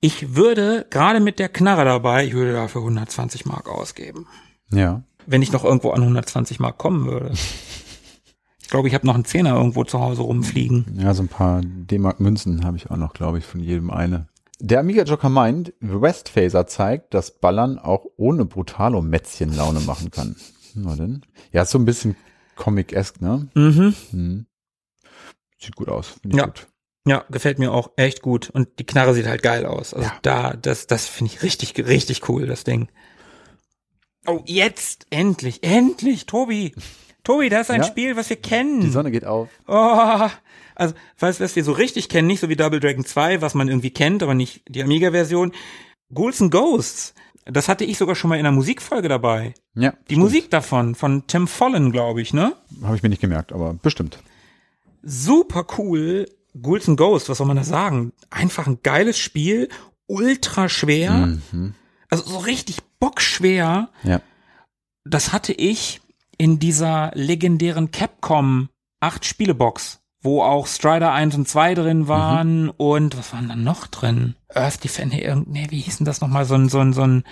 [0.00, 4.26] Ich würde, gerade mit der Knarre dabei, ich würde dafür 120 Mark ausgeben.
[4.70, 5.02] Ja.
[5.26, 7.32] Wenn ich noch irgendwo an 120 Mark kommen würde.
[8.74, 10.98] Ich glaube, ich habe noch einen Zehner irgendwo zu Hause rumfliegen.
[10.98, 14.26] Ja, so ein paar D-Mark-Münzen habe ich auch noch, glaube ich, von jedem eine.
[14.58, 20.34] Der Amiga Joker meint, West Phaser zeigt, dass Ballern auch ohne Brutalo-Mätzchen Laune machen kann.
[20.74, 21.22] Na denn?
[21.52, 22.16] Ja, ist so ein bisschen
[22.56, 23.46] Comic-esque, ne?
[23.54, 23.94] Mhm.
[24.10, 24.46] Hm.
[25.62, 26.08] Sieht gut aus.
[26.20, 26.46] Finde ich Ja.
[26.46, 26.66] gut.
[27.06, 28.50] Ja, gefällt mir auch echt gut.
[28.50, 29.94] Und die Knarre sieht halt geil aus.
[29.94, 30.14] Also Ja.
[30.22, 32.88] da, das, das finde ich richtig, richtig cool, das Ding.
[34.26, 36.74] Oh, jetzt, endlich, endlich, Tobi.
[37.24, 37.86] Tobi, das ist ein Ja.
[37.86, 38.80] Spiel, was wir kennen.
[38.80, 39.48] Die Sonne geht auf.
[39.66, 40.28] Oh,
[40.76, 43.68] also, wir es wir so richtig kennen, nicht so wie Double Dragon 2, was man
[43.68, 45.52] irgendwie kennt, aber nicht die Amiga-Version.
[46.12, 47.14] Ghouls and Ghosts.
[47.46, 49.54] Das hatte ich sogar schon mal in einer Musikfolge dabei.
[49.74, 49.94] Ja.
[50.08, 52.54] Die Musik davon, von Tim Follen, glaube ich, ne?
[52.82, 54.18] Habe ich mir nicht gemerkt, aber bestimmt.
[55.02, 56.26] Super cool.
[56.60, 58.12] Ghouls and Ghosts, was soll man da sagen?
[58.30, 59.68] Einfach ein geiles Spiel,
[60.06, 61.38] ultra schwer.
[61.52, 61.74] Mhm.
[62.08, 63.90] Also so richtig bockschwer.
[64.02, 64.20] Ja.
[65.04, 66.00] Das hatte ich
[66.38, 68.68] in dieser legendären Capcom
[69.00, 73.86] 8 Spielebox, wo auch Strider 1 und 2 drin waren und was waren dann noch
[73.86, 74.36] drin?
[74.48, 76.44] Earth Defender, irgend- nee, wie hieß denn das nochmal?
[76.44, 77.24] So ein, so ein, so ein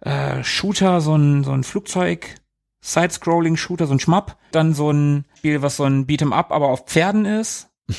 [0.00, 2.34] äh, Shooter, so ein, so ein Flugzeug,
[2.80, 4.36] Side-Scrolling-Shooter, so ein Schmapp.
[4.52, 7.68] Dann so ein Spiel, was so ein Beat'em Up, aber auf Pferden ist.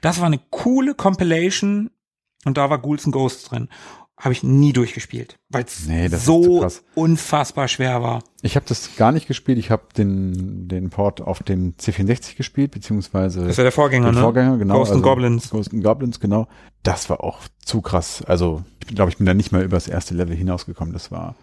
[0.00, 1.90] Das war eine coole Compilation
[2.46, 3.68] und da war Ghouls and Ghosts drin.
[4.22, 6.64] Habe ich nie durchgespielt, weil es Nee, so
[6.94, 8.22] unfassbar schwer war.
[8.40, 9.58] Ich habe das gar nicht gespielt.
[9.58, 14.14] Ich habe den, den Port auf dem C64 gespielt, beziehungsweise Das ja der Vorgänger, den
[14.14, 14.20] ne?
[14.20, 14.74] Vorgänger, genau.
[14.74, 15.50] Ghosts and Goblins.
[15.50, 16.46] Ghost and Goblins, genau.
[16.84, 18.22] Das war auch zu krass.
[18.24, 20.92] Also ich glaube, ich bin da nicht mal über das erste Level hinausgekommen.
[20.92, 21.34] Das war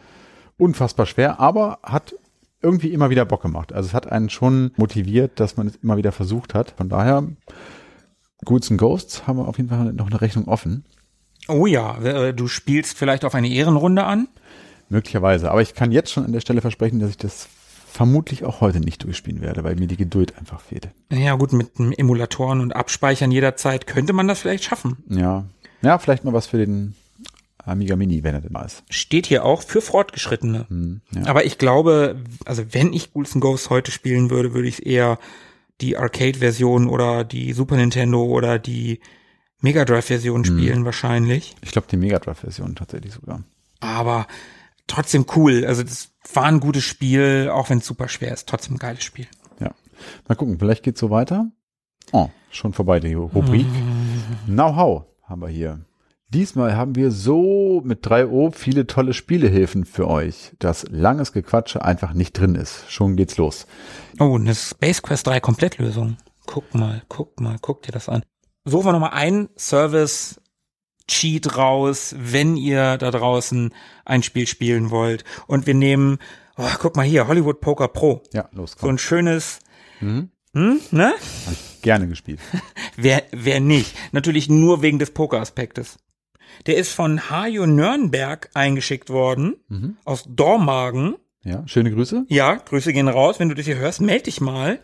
[0.57, 2.15] unfassbar schwer, aber hat
[2.61, 3.73] irgendwie immer wieder Bock gemacht.
[3.73, 6.75] Also es hat einen schon motiviert, dass man es immer wieder versucht hat.
[6.77, 7.27] Von daher,
[8.45, 10.85] Ghouls and Ghosts haben wir auf jeden Fall noch eine Rechnung offen.
[11.49, 14.27] Oh ja, äh, du spielst vielleicht auf eine Ehrenrunde an.
[14.89, 15.51] Möglicherweise.
[15.51, 17.47] Aber ich kann jetzt schon an der Stelle versprechen, dass ich das
[17.91, 20.89] vermutlich auch heute nicht durchspielen werde, weil mir die Geduld einfach fehlt.
[21.11, 24.97] Ja gut, mit Emulatoren und Abspeichern jederzeit könnte man das vielleicht schaffen.
[25.09, 25.45] Ja.
[25.81, 26.95] Ja, vielleicht mal was für den
[27.65, 28.83] Amiga Mini, wenn er denn mal ist.
[28.89, 30.65] Steht hier auch für Fortgeschrittene.
[30.69, 31.25] Hm, ja.
[31.27, 35.19] Aber ich glaube, also wenn ich Ghouls and Ghosts heute spielen würde, würde ich eher
[35.81, 38.99] die Arcade-Version oder die Super Nintendo oder die
[39.61, 41.55] Mega Drive-Version spielen wahrscheinlich.
[41.61, 43.43] Ich glaube, die Mega Drive-Version tatsächlich sogar.
[43.81, 44.27] Aber
[44.87, 45.65] trotzdem cool.
[45.65, 48.47] Also das war ein gutes Spiel, auch wenn es super schwer ist.
[48.47, 49.27] Trotzdem ein geiles Spiel.
[49.59, 49.71] Ja.
[50.27, 51.51] Mal gucken, vielleicht geht's so weiter.
[52.11, 53.67] Oh, schon vorbei die Rubrik.
[54.45, 55.81] Know-how haben wir hier.
[56.31, 62.13] Diesmal haben wir so mit 3O viele tolle Spielehilfen für euch, dass langes Gequatsche einfach
[62.13, 62.83] nicht drin ist.
[62.87, 63.65] Schon geht's los.
[64.19, 66.17] Oh, eine Space Quest 3 Komplettlösung.
[66.45, 68.21] Guck mal, guck mal, guck dir das an.
[68.69, 70.39] Suchen wir nochmal ein Service
[71.07, 73.73] Cheat raus, wenn ihr da draußen
[74.05, 75.23] ein Spiel spielen wollt.
[75.47, 76.19] Und wir nehmen,
[76.57, 78.21] oh, guck mal hier, Hollywood Poker Pro.
[78.31, 78.89] Ja, los, So komm.
[78.91, 79.59] ein schönes,
[80.01, 80.29] Mhm.
[80.53, 81.13] hm, ne?
[81.45, 82.39] Hab ich gerne gespielt.
[82.95, 83.95] Wer, wer nicht?
[84.11, 85.97] Natürlich nur wegen des Poker-Aspektes.
[86.67, 89.97] Der ist von Hajo Nürnberg eingeschickt worden, Mhm.
[90.05, 91.15] aus Dormagen.
[91.43, 92.25] Ja, schöne Grüße.
[92.27, 93.39] Ja, Grüße gehen raus.
[93.39, 94.79] Wenn du das hier hörst, meld dich mal.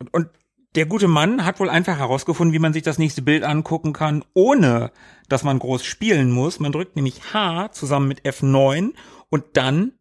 [0.00, 0.28] Und, und
[0.74, 4.24] der gute Mann hat wohl einfach herausgefunden, wie man sich das nächste Bild angucken kann,
[4.34, 4.92] ohne
[5.28, 6.60] dass man groß spielen muss.
[6.60, 8.92] Man drückt nämlich H zusammen mit F9
[9.30, 9.92] und dann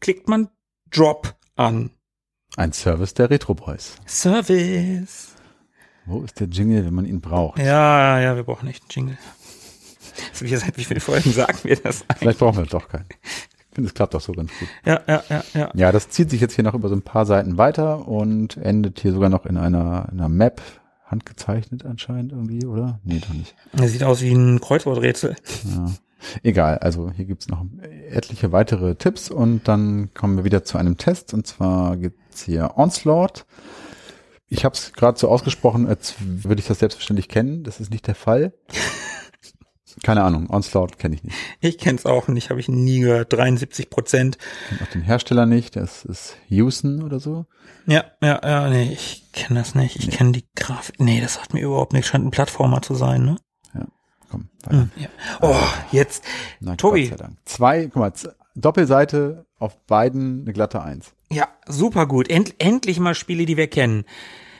[0.00, 0.48] klickt man
[0.90, 1.90] Drop an.
[2.56, 3.96] Ein Service der Retro Boys.
[4.06, 5.34] Service.
[6.04, 7.58] Wo ist der Jingle, wenn man ihn braucht?
[7.58, 9.18] Ja, ja, wir brauchen nicht einen Jingle.
[10.30, 12.02] Also wir seit wie viele Folgen sagen wir das?
[12.02, 12.18] eigentlich?
[12.18, 13.06] Vielleicht brauchen wir doch keinen.
[13.72, 14.68] Ich finde, es klappt doch so ganz gut.
[14.84, 15.70] Ja, ja, ja, ja.
[15.74, 19.00] Ja, das zieht sich jetzt hier noch über so ein paar Seiten weiter und endet
[19.00, 20.60] hier sogar noch in einer, in einer Map.
[21.06, 22.98] Handgezeichnet anscheinend irgendwie, oder?
[23.04, 23.54] Nee, doch nicht.
[23.72, 25.36] Das sieht aus wie ein Kreuzworträtsel.
[25.64, 25.92] Ja.
[26.42, 27.64] Egal, also hier gibt's noch
[28.10, 32.76] etliche weitere Tipps und dann kommen wir wieder zu einem Test und zwar gibt's hier
[32.76, 33.44] Onslaught.
[34.48, 37.64] Ich habe es gerade so ausgesprochen, als würde ich das selbstverständlich kennen.
[37.64, 38.52] Das ist nicht der Fall.
[40.02, 41.36] Keine Ahnung, Onslaught kenne ich nicht.
[41.60, 43.32] Ich kenn's auch nicht, habe ich nie gehört.
[43.32, 44.38] 73 Prozent.
[44.82, 47.46] Auch den Hersteller nicht, das ist Houston oder so.
[47.86, 49.96] Ja, ja, ja, nee, ich kenne das nicht.
[49.96, 50.98] Ich kenne die Grafik.
[50.98, 52.06] Nee, das sagt mir überhaupt nicht.
[52.06, 53.36] Scheint ein Plattformer zu sein, ne?
[54.32, 54.78] Komm, weiter.
[54.78, 55.08] Hm, ja.
[55.42, 55.54] Oh,
[55.92, 56.24] jetzt.
[56.58, 57.10] Na, Tobi.
[57.10, 57.38] Gott sei Dank.
[57.44, 58.12] Zwei, guck mal,
[58.54, 61.12] Doppelseite auf beiden eine glatte Eins.
[61.30, 62.30] Ja, super gut.
[62.30, 64.04] End, endlich mal Spiele, die wir kennen.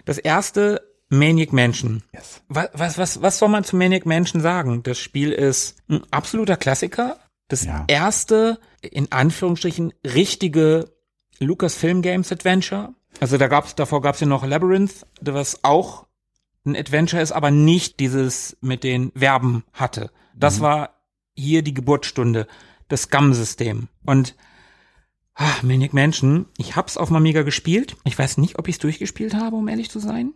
[0.05, 0.82] Das erste,
[1.13, 2.03] Maniac Mansion.
[2.15, 2.41] Yes.
[2.49, 4.83] Was, was, was, was soll man zu Maniac Mansion sagen?
[4.83, 7.19] Das Spiel ist ein absoluter Klassiker.
[7.49, 7.85] Das Ja.
[7.87, 10.91] erste, in Anführungsstrichen, richtige
[11.39, 12.95] Lucasfilm Games Adventure.
[13.21, 16.07] Also da gab's, davor gab's ja noch Labyrinth, was auch
[16.65, 20.11] ein Adventure ist, aber nicht dieses mit den Verben hatte.
[20.35, 21.03] Das war
[21.35, 22.47] hier die Geburtsstunde,
[22.89, 23.89] das Scum-System.
[24.07, 24.35] Und
[25.35, 27.97] ah, Maniac Mansion, ich hab's auf dem Amiga gespielt.
[28.05, 30.33] Ich weiß nicht, ob ich's durchgespielt habe, um ehrlich zu sein.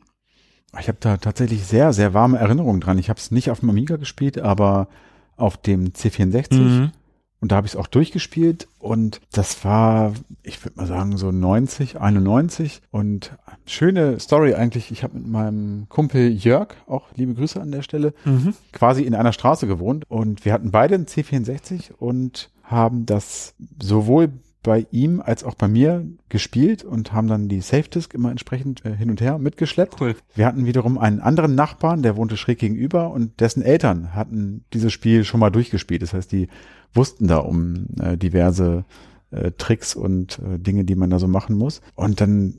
[0.80, 2.98] Ich habe da tatsächlich sehr, sehr warme Erinnerungen dran.
[2.98, 4.88] Ich habe es nicht auf dem Amiga gespielt, aber
[5.36, 6.58] auf dem C64.
[6.58, 6.92] Mhm.
[7.38, 11.30] Und da habe ich es auch durchgespielt und das war, ich würde mal sagen, so
[11.30, 14.90] 90, 91 und schöne Story eigentlich.
[14.90, 18.54] Ich habe mit meinem Kumpel Jörg, auch liebe Grüße an der Stelle, Mhm.
[18.72, 24.30] quasi in einer Straße gewohnt und wir hatten beide einen C64 und haben das sowohl
[24.66, 28.84] bei ihm als auch bei mir gespielt und haben dann die Safe Disk immer entsprechend
[28.84, 30.00] äh, hin und her mitgeschleppt.
[30.00, 30.16] Cool.
[30.34, 34.92] Wir hatten wiederum einen anderen Nachbarn, der wohnte schräg gegenüber und dessen Eltern hatten dieses
[34.92, 36.02] Spiel schon mal durchgespielt.
[36.02, 36.48] Das heißt, die
[36.92, 38.84] wussten da um äh, diverse
[39.30, 41.80] äh, Tricks und äh, Dinge, die man da so machen muss.
[41.94, 42.54] Und dann,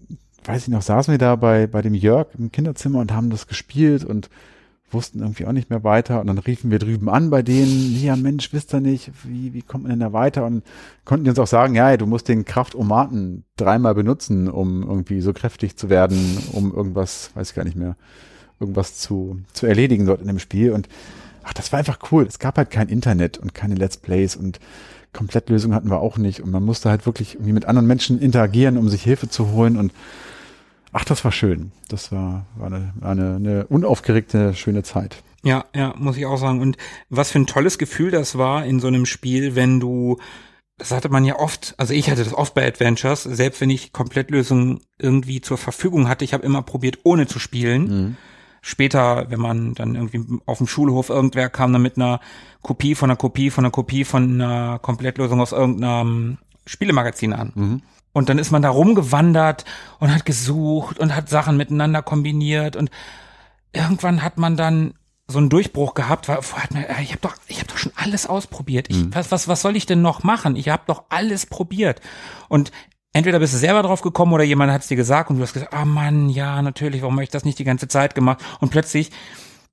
[0.46, 3.48] weiß ich noch, saßen wir da bei, bei dem Jörg im Kinderzimmer und haben das
[3.48, 4.30] gespielt und
[4.90, 6.22] wussten irgendwie auch nicht mehr weiter.
[6.22, 9.62] Und dann riefen wir drüben an bei denen, ja Mensch, wisst ihr nicht, wie, wie
[9.62, 10.46] kommt man denn da weiter?
[10.46, 10.64] Und
[11.06, 15.34] konnten die uns auch sagen, ja, du musst den Kraftomaten dreimal benutzen, um irgendwie so
[15.34, 17.96] kräftig zu werden, um irgendwas, weiß ich gar nicht mehr,
[18.60, 20.72] irgendwas zu, zu erledigen dort in dem Spiel.
[20.72, 20.88] Und
[21.44, 22.26] ach, das war einfach cool.
[22.26, 24.60] Es gab halt kein Internet und keine Let's Plays und
[25.14, 26.42] Komplettlösung hatten wir auch nicht.
[26.42, 29.76] Und man musste halt wirklich irgendwie mit anderen Menschen interagieren, um sich Hilfe zu holen.
[29.76, 29.92] Und
[30.98, 31.72] ach, das war schön.
[31.90, 35.22] Das war, war eine, eine, eine unaufgeregte, schöne Zeit.
[35.44, 36.60] Ja, ja, muss ich auch sagen.
[36.60, 36.78] Und
[37.10, 40.18] was für ein tolles Gefühl das war in so einem Spiel, wenn du,
[40.80, 43.94] das hatte man ja oft, also ich hatte das oft bei Adventures, selbst wenn ich
[43.94, 47.88] Komplettlösungen irgendwie zur Verfügung hatte, ich habe immer probiert, ohne zu spielen.
[48.62, 52.20] Später, wenn man dann irgendwie auf dem Schulhof irgendwer kam dann mit einer
[52.64, 57.54] Kopie von einer Kopie von einer Kopie von einer Komplettlösung aus irgendeinem Spielemagazin an.
[58.18, 59.64] Und dann ist man da rumgewandert
[60.00, 62.90] und hat gesucht und hat Sachen miteinander kombiniert und
[63.74, 64.96] irgendwann hat man dann
[65.28, 67.78] so einen Durchbruch gehabt, weil vorher hat man, äh, ich habe doch, ich habe doch
[67.78, 68.88] schon alles ausprobiert.
[68.90, 70.56] Ich, was, was, was soll ich denn noch machen?
[70.56, 72.02] Ich habe doch alles probiert.
[72.50, 72.72] Und
[73.14, 75.54] entweder bist du selber drauf gekommen oder jemand hat es dir gesagt und du hast
[75.54, 78.44] gesagt, ah Mann, ja, natürlich, warum habe ich das nicht die ganze Zeit gemacht?
[78.60, 79.12] Und plötzlich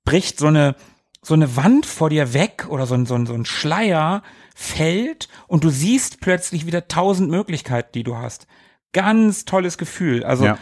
[0.04, 0.76] bricht so eine,
[1.22, 4.22] so eine Wand vor dir weg oder so ein, so ein, so ein Schleier
[4.54, 8.46] fällt und du siehst plötzlich wieder tausend Möglichkeiten, die du hast.
[8.92, 10.24] Ganz tolles Gefühl.
[10.24, 10.58] Also Ja.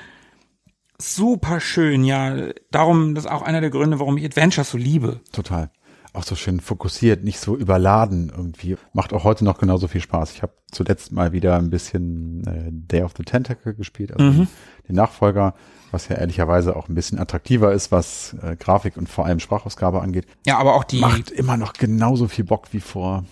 [0.99, 2.51] super schön, ja.
[2.71, 5.21] Darum, das ist auch einer der Gründe, warum ich Adventures so liebe.
[5.33, 5.71] Total.
[6.15, 8.77] Auch so schön fokussiert, nicht so überladen irgendwie.
[8.93, 10.33] Macht auch heute noch genauso viel Spaß.
[10.33, 14.47] Ich habe zuletzt mal wieder ein bisschen äh, Day of the Tentacle gespielt, also Mhm.
[14.89, 15.55] den Nachfolger,
[15.91, 20.03] was ja ehrlicherweise auch ein bisschen attraktiver ist, was äh, Grafik und vor allem Sprachausgabe
[20.03, 20.27] angeht.
[20.47, 23.25] Ja, aber auch die, Macht immer noch genauso viel Bock wie vor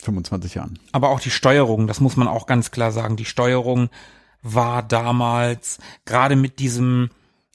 [0.00, 0.78] 25 Jahren.
[0.92, 3.16] aber auch die Steuerung, das muss man auch ganz klar sagen.
[3.16, 3.88] Die Steuerung
[4.42, 7.10] war damals gerade mit diesem,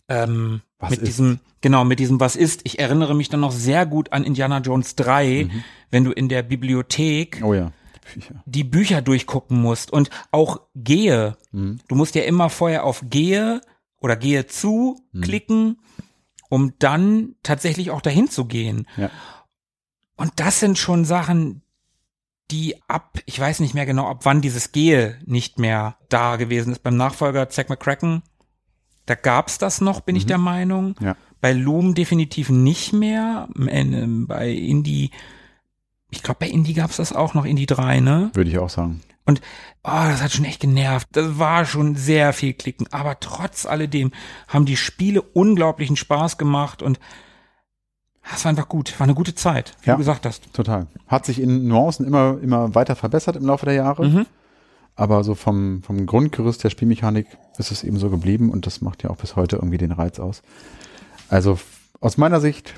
[0.08, 1.08] ähm, Was mit ist?
[1.08, 2.62] diesem, genau, mit diesem Was ist.
[2.64, 5.50] Ich erinnere mich dann noch sehr gut an Indiana Jones 3,
[5.92, 7.72] wenn du in der Bibliothek Oh ja.
[8.04, 8.44] Viecher.
[8.46, 11.38] die Bücher durchgucken musst und auch gehe.
[11.52, 13.62] Du musst ja immer vorher auf gehe
[14.00, 15.80] oder gehe zu klicken,
[16.50, 18.86] um dann tatsächlich auch dahin zu gehen.
[18.98, 19.10] Ja.
[20.18, 21.64] Und das sind schon Sachen,
[22.52, 26.72] die ab, ich weiß nicht mehr genau, ab wann dieses Gehe nicht mehr da gewesen
[26.72, 26.84] ist.
[26.84, 28.22] Beim Nachfolger Zack McCracken,
[29.06, 30.96] da gab's das noch, bin ich der Meinung.
[31.00, 31.16] Ja.
[31.42, 33.48] Bei Loom definitiv nicht mehr.
[33.54, 35.12] Bei Indie,
[36.10, 38.32] ich glaube, bei Indie gab's das auch noch, Indie 3, ne?
[38.34, 39.02] Würde ich auch sagen.
[39.26, 39.42] Und
[39.84, 41.08] oh, das hat schon echt genervt.
[41.12, 42.88] Das war schon sehr viel Klicken.
[42.92, 44.12] Aber trotz alledem
[44.48, 47.00] haben die Spiele unglaublichen Spaß gemacht und
[48.34, 48.98] es war einfach gut.
[49.00, 49.94] War eine gute Zeit, wie Ja.
[49.96, 50.52] du gesagt hast.
[50.54, 50.88] Total.
[51.08, 54.08] Hat sich in Nuancen immer, immer weiter verbessert im Laufe der Jahre.
[54.08, 54.26] Mhm.
[54.96, 59.04] Aber so vom, vom Grundgerüst der Spielmechanik ist es eben so geblieben und das macht
[59.04, 60.42] ja auch bis heute irgendwie den Reiz aus.
[61.28, 61.60] Also
[62.00, 62.76] aus meiner Sicht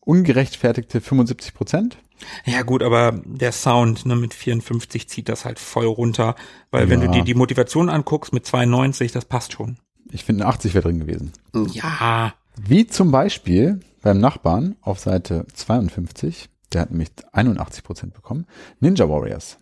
[0.00, 1.98] ungerechtfertigte 75 Prozent.
[2.44, 6.34] Ja gut, aber der Sound ne, mit 54 zieht das halt voll runter,
[6.70, 7.06] weil wenn Ja.
[7.06, 9.78] du dir die Motivation anguckst mit 92, das passt schon.
[10.10, 11.32] Ich finde, eine 80 wäre drin gewesen.
[11.72, 18.46] Ja, Wie zum Beispiel beim Nachbarn auf Seite 52 Der hat nämlich 81 Prozent bekommen.
[18.78, 19.58] Ninja Warriors.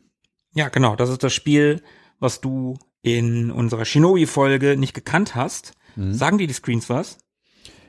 [0.54, 0.96] Ja, genau.
[0.96, 1.82] Das ist das Spiel,
[2.18, 5.72] was du in unserer Shinobi-Folge nicht gekannt hast.
[5.96, 6.12] Mhm.
[6.12, 7.18] Sagen dir die Screens was?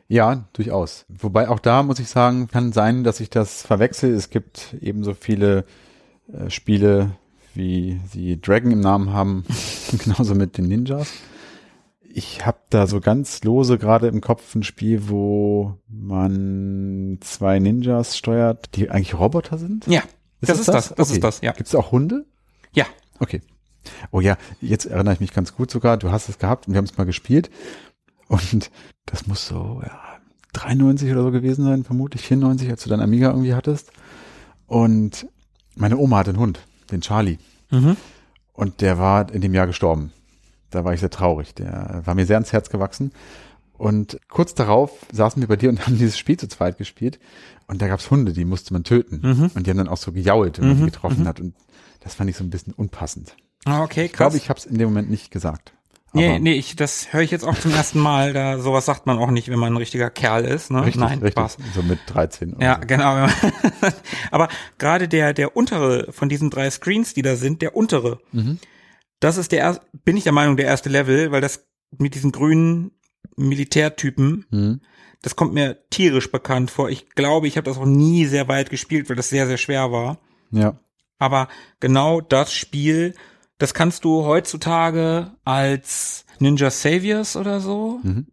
[0.07, 1.05] Ja, durchaus.
[1.07, 4.13] Wobei auch da muss ich sagen, kann sein, dass ich das verwechsel.
[4.13, 5.65] Es gibt ebenso viele
[6.33, 7.11] äh, Spiele,
[7.53, 9.43] wie sie Dragon im Namen haben,
[10.03, 11.11] genauso mit den Ninjas.
[12.11, 18.17] Ich habe da so ganz lose gerade im Kopf ein Spiel, wo man zwei Ninjas
[18.17, 19.85] steuert, die eigentlich Roboter sind.
[19.87, 20.01] Ja,
[20.41, 20.89] das ist das.
[20.89, 21.13] Das Okay.
[21.17, 21.51] ist das, ja.
[21.51, 22.25] Gibt es auch Hunde?
[22.73, 22.85] Ja.
[23.19, 23.41] Okay.
[24.11, 25.97] Oh ja, jetzt erinnere ich mich ganz gut sogar.
[25.97, 27.49] Du hast es gehabt und wir haben es mal gespielt.
[28.27, 28.71] Und
[29.05, 29.99] das muss so, ja,
[30.53, 33.91] 93 oder so gewesen sein, vermutlich 94, als du dein Amiga irgendwie hattest.
[34.67, 35.27] Und
[35.75, 36.59] meine Oma hat einen Hund,
[36.91, 37.37] den Charlie.
[37.71, 37.97] Mhm.
[38.53, 40.11] Und der war in dem Jahr gestorben.
[40.71, 41.53] Da war ich sehr traurig.
[41.55, 43.11] Der war mir sehr ans Herz gewachsen.
[43.77, 47.19] Und kurz darauf saßen wir bei dir und haben dieses Spiel zu zweit gespielt.
[47.67, 49.19] Und da gab's Hunde, die musste man töten.
[49.23, 49.51] Mhm.
[49.55, 51.39] Und die haben dann auch so gejault, wenn man Mhm, sie getroffen hat.
[51.39, 51.53] Und
[52.01, 53.35] das fand ich so ein bisschen unpassend.
[53.65, 54.41] Ah, Okay, Ich glaube, krass.
[54.43, 55.73] ich habe es in dem Moment nicht gesagt.
[56.13, 58.33] nee, Aber nee, ich, das höre ich jetzt auch zum ersten Mal.
[58.33, 60.71] Da sowas sagt man auch nicht, wenn man ein richtiger Kerl ist.
[60.71, 60.81] Ne?
[60.81, 61.31] Richtig, Nein, richtig.
[61.33, 61.57] Spaß.
[61.75, 62.53] So mit 13.
[62.55, 62.87] oder Ja, so.
[62.87, 63.27] genau.
[64.31, 64.47] Aber
[64.77, 68.59] gerade der, der untere von diesen drei Screens, die da sind, der untere, Mhm.
[69.19, 71.67] Das ist der, erst- bin ich der Meinung, der erste Level, weil das
[71.97, 72.91] mit diesen grünen
[73.35, 74.81] Militärtypen, Mhm.
[75.21, 76.89] das kommt mir tierisch bekannt vor.
[76.89, 79.91] Ich glaube, ich habe das auch nie sehr weit gespielt, weil das sehr, sehr schwer
[79.91, 80.19] war.
[80.51, 80.79] Ja.
[81.17, 81.47] Aber
[81.79, 83.13] genau das Spiel,
[83.57, 87.99] das kannst du heutzutage als Ninja Saviors oder so.
[88.03, 88.27] Mhm.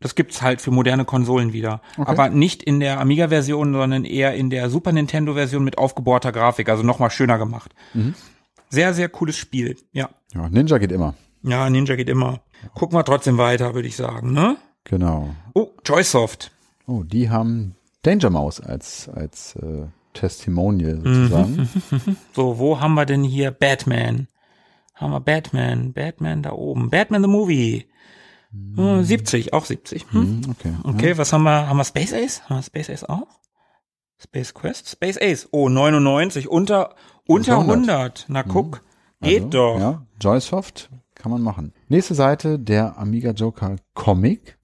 [0.00, 1.82] Das gibt's halt für moderne Konsolen wieder.
[1.96, 2.08] Okay.
[2.08, 6.84] Aber nicht in der Amiga-Version, sondern eher in der Super Nintendo-Version mit aufgebohrter Grafik, also
[6.84, 7.74] nochmal schöner gemacht.
[7.94, 8.14] Mhm.
[8.70, 9.76] Sehr, sehr cooles Spiel.
[9.92, 10.10] Ja.
[10.34, 11.14] ja, Ninja geht immer.
[11.42, 12.40] Ja, Ninja geht immer.
[12.74, 14.56] Gucken wir trotzdem weiter, würde ich sagen, ne?
[14.84, 15.34] Genau.
[15.54, 16.50] Oh, Joysoft.
[16.86, 21.68] Oh, die haben Danger Mouse als, als äh, Testimonial sozusagen.
[22.34, 24.28] So, wo haben wir denn hier Batman?
[24.94, 26.90] Haben wir Batman, Batman da oben.
[26.90, 27.86] Batman the Movie.
[28.76, 30.06] Äh, 70, auch 70.
[30.10, 30.20] Hm?
[30.20, 30.72] Mhm, okay.
[30.82, 31.68] Okay, was haben wir?
[31.68, 32.42] Haben wir Space Ace?
[32.48, 33.28] Haben wir Space Ace auch?
[34.20, 34.88] Space Quest?
[34.88, 35.48] Space Ace.
[35.52, 36.48] Oh, 99.
[36.48, 36.94] Unter,
[37.28, 37.88] unter 100.
[37.88, 38.24] 100.
[38.28, 38.82] Na guck.
[39.20, 39.78] Geht Also, doch.
[39.80, 41.72] Ja, Joysoft kann man machen.
[41.88, 44.56] Nächste Seite, der Amiga Joker Comic.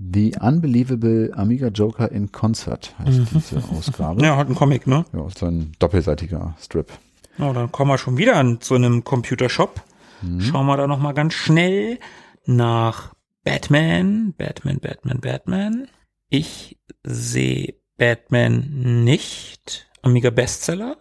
[0.00, 4.20] The Unbelievable Amiga Joker in Concert heißt diese Ausgabe.
[4.20, 4.24] Mhm.
[4.24, 5.04] Ja, hat ein Comic, ne?
[5.12, 6.92] Ja, ist so ein doppelseitiger Strip.
[7.40, 9.82] Oh, dann kommen wir schon wieder an zu einem Computershop.
[10.22, 10.40] Mhm.
[10.40, 11.98] Schauen wir da noch mal ganz schnell
[12.46, 13.12] nach
[13.42, 15.88] Batman, Batman, Batman, Batman.
[16.28, 19.90] Ich sehe Batman nicht.
[20.02, 20.96] Amiga Bestseller.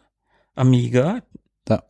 [0.58, 1.22] Amiga.
[1.66, 1.84] Da.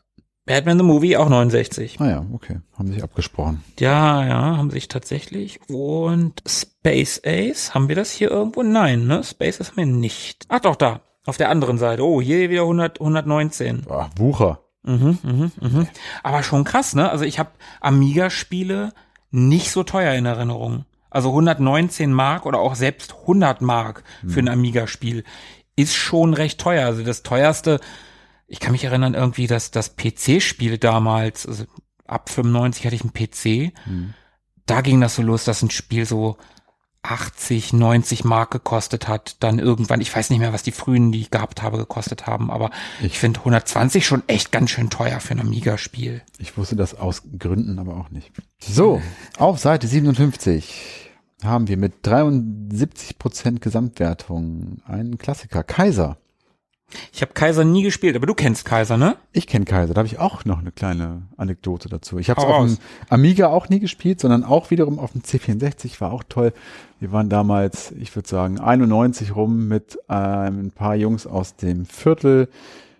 [0.45, 1.97] Batman the Movie auch 69.
[1.99, 2.61] Ah ja, okay.
[2.77, 3.63] Haben sich abgesprochen.
[3.79, 5.59] Ja, ja, haben sich tatsächlich.
[5.69, 8.63] Und Space Ace, haben wir das hier irgendwo?
[8.63, 9.23] Nein, ne?
[9.23, 10.45] Space Ace haben wir nicht.
[10.49, 11.01] Ach doch, da.
[11.25, 12.05] Auf der anderen Seite.
[12.05, 13.85] Oh, hier wieder 100, 119.
[13.89, 14.61] Ah, Wucher.
[14.83, 15.87] Mhm, mhm, mhm.
[16.23, 17.09] Aber schon krass, ne?
[17.09, 17.51] Also ich habe
[17.81, 18.93] Amiga-Spiele
[19.31, 20.85] nicht so teuer in Erinnerung.
[21.09, 25.23] Also 119 Mark oder auch selbst 100 Mark für ein Amiga-Spiel
[25.75, 26.85] ist schon recht teuer.
[26.85, 27.79] Also das teuerste,
[28.47, 31.65] ich kann mich erinnern irgendwie, dass das PC-Spiel damals, also
[32.05, 33.73] ab 95 hatte ich einen PC,
[34.65, 36.37] da ging das so los, dass ein Spiel so
[37.03, 41.21] 80, 90 Mark gekostet hat, dann irgendwann, ich weiß nicht mehr, was die frühen, die
[41.21, 42.69] ich gehabt habe, gekostet haben, aber
[43.01, 46.21] ich finde 120 schon echt ganz schön teuer für ein Amiga-Spiel.
[46.37, 48.31] Ich wusste das aus Gründen aber auch nicht.
[48.59, 49.01] So,
[49.37, 51.11] auf Seite 57
[51.43, 56.17] haben wir mit 73% Gesamtwertung einen Klassiker, Kaiser.
[57.11, 59.17] Ich habe Kaiser nie gespielt, aber du kennst Kaiser, ne?
[59.33, 62.17] Ich kenne Kaiser, da habe ich auch noch eine kleine Anekdote dazu.
[62.17, 62.77] Ich habe es auf dem
[63.09, 66.53] Amiga auch nie gespielt, sondern auch wiederum auf dem C64, war auch toll.
[66.99, 71.85] Wir waren damals, ich würde sagen, 91 rum mit ähm, ein paar Jungs aus dem
[71.85, 72.47] Viertel,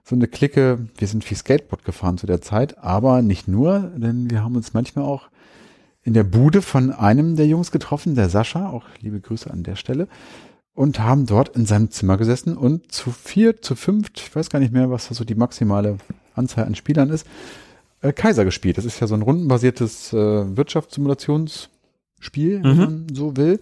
[0.04, 0.80] so eine Clique.
[0.98, 4.74] Wir sind viel Skateboard gefahren zu der Zeit, aber nicht nur, denn wir haben uns
[4.74, 5.30] manchmal auch
[6.04, 9.76] in der Bude von einem der Jungs getroffen, der Sascha, auch liebe Grüße an der
[9.76, 10.08] Stelle,
[10.78, 14.60] und haben dort in seinem Zimmer gesessen und zu vier, zu fünft, ich weiß gar
[14.60, 15.98] nicht mehr, was so die maximale
[16.36, 17.26] Anzahl an Spielern ist,
[18.02, 18.78] äh, Kaiser gespielt.
[18.78, 22.78] Das ist ja so ein rundenbasiertes äh, Wirtschaftssimulationsspiel, wenn Mhm.
[22.78, 23.60] man so will.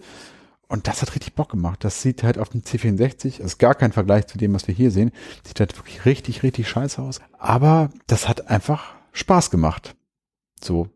[0.68, 1.84] Und das hat richtig Bock gemacht.
[1.84, 4.90] Das sieht halt auf dem C64, ist gar kein Vergleich zu dem, was wir hier
[4.90, 5.10] sehen.
[5.46, 7.20] Sieht halt wirklich richtig, richtig scheiße aus.
[7.38, 9.94] Aber das hat einfach Spaß gemacht.
[10.62, 10.88] So,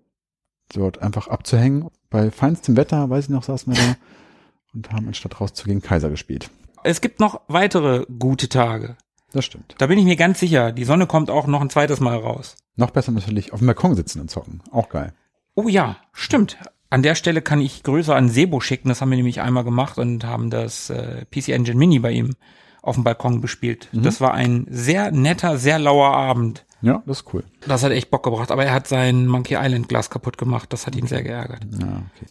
[0.75, 1.89] dort einfach abzuhängen.
[2.11, 3.93] Bei feinstem Wetter, weiß ich noch, saßen wir da
[4.75, 6.51] und haben anstatt rauszugehen Kaiser gespielt.
[6.83, 8.97] Es gibt noch weitere gute Tage.
[9.33, 9.75] Das stimmt.
[9.79, 10.73] Da bin ich mir ganz sicher.
[10.73, 12.57] Die Sonne kommt auch noch ein zweites Mal raus.
[12.77, 14.63] Noch besser natürlich auf dem Balkon sitzen und zocken.
[14.71, 15.13] Auch geil.
[15.55, 16.57] Oh ja, stimmt.
[16.89, 18.89] An der Stelle kann ich Grüße an Sebo schicken.
[18.89, 22.35] Das haben wir nämlich einmal gemacht und haben das äh, PC Engine Mini bei ihm
[22.83, 23.89] auf dem Balkon bespielt.
[23.93, 26.65] Das war ein sehr netter, sehr lauer Abend.
[26.83, 27.45] Ja, das ist cool.
[27.67, 30.73] Das hat echt Bock gebracht, aber er hat sein Monkey Island Glas kaputt gemacht.
[30.73, 31.61] Das hat ihn sehr geärgert.
[31.79, 32.27] Ja, okay.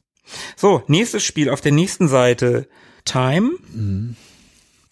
[0.55, 2.67] So, nächstes Spiel auf der nächsten Seite.
[3.05, 3.51] Time.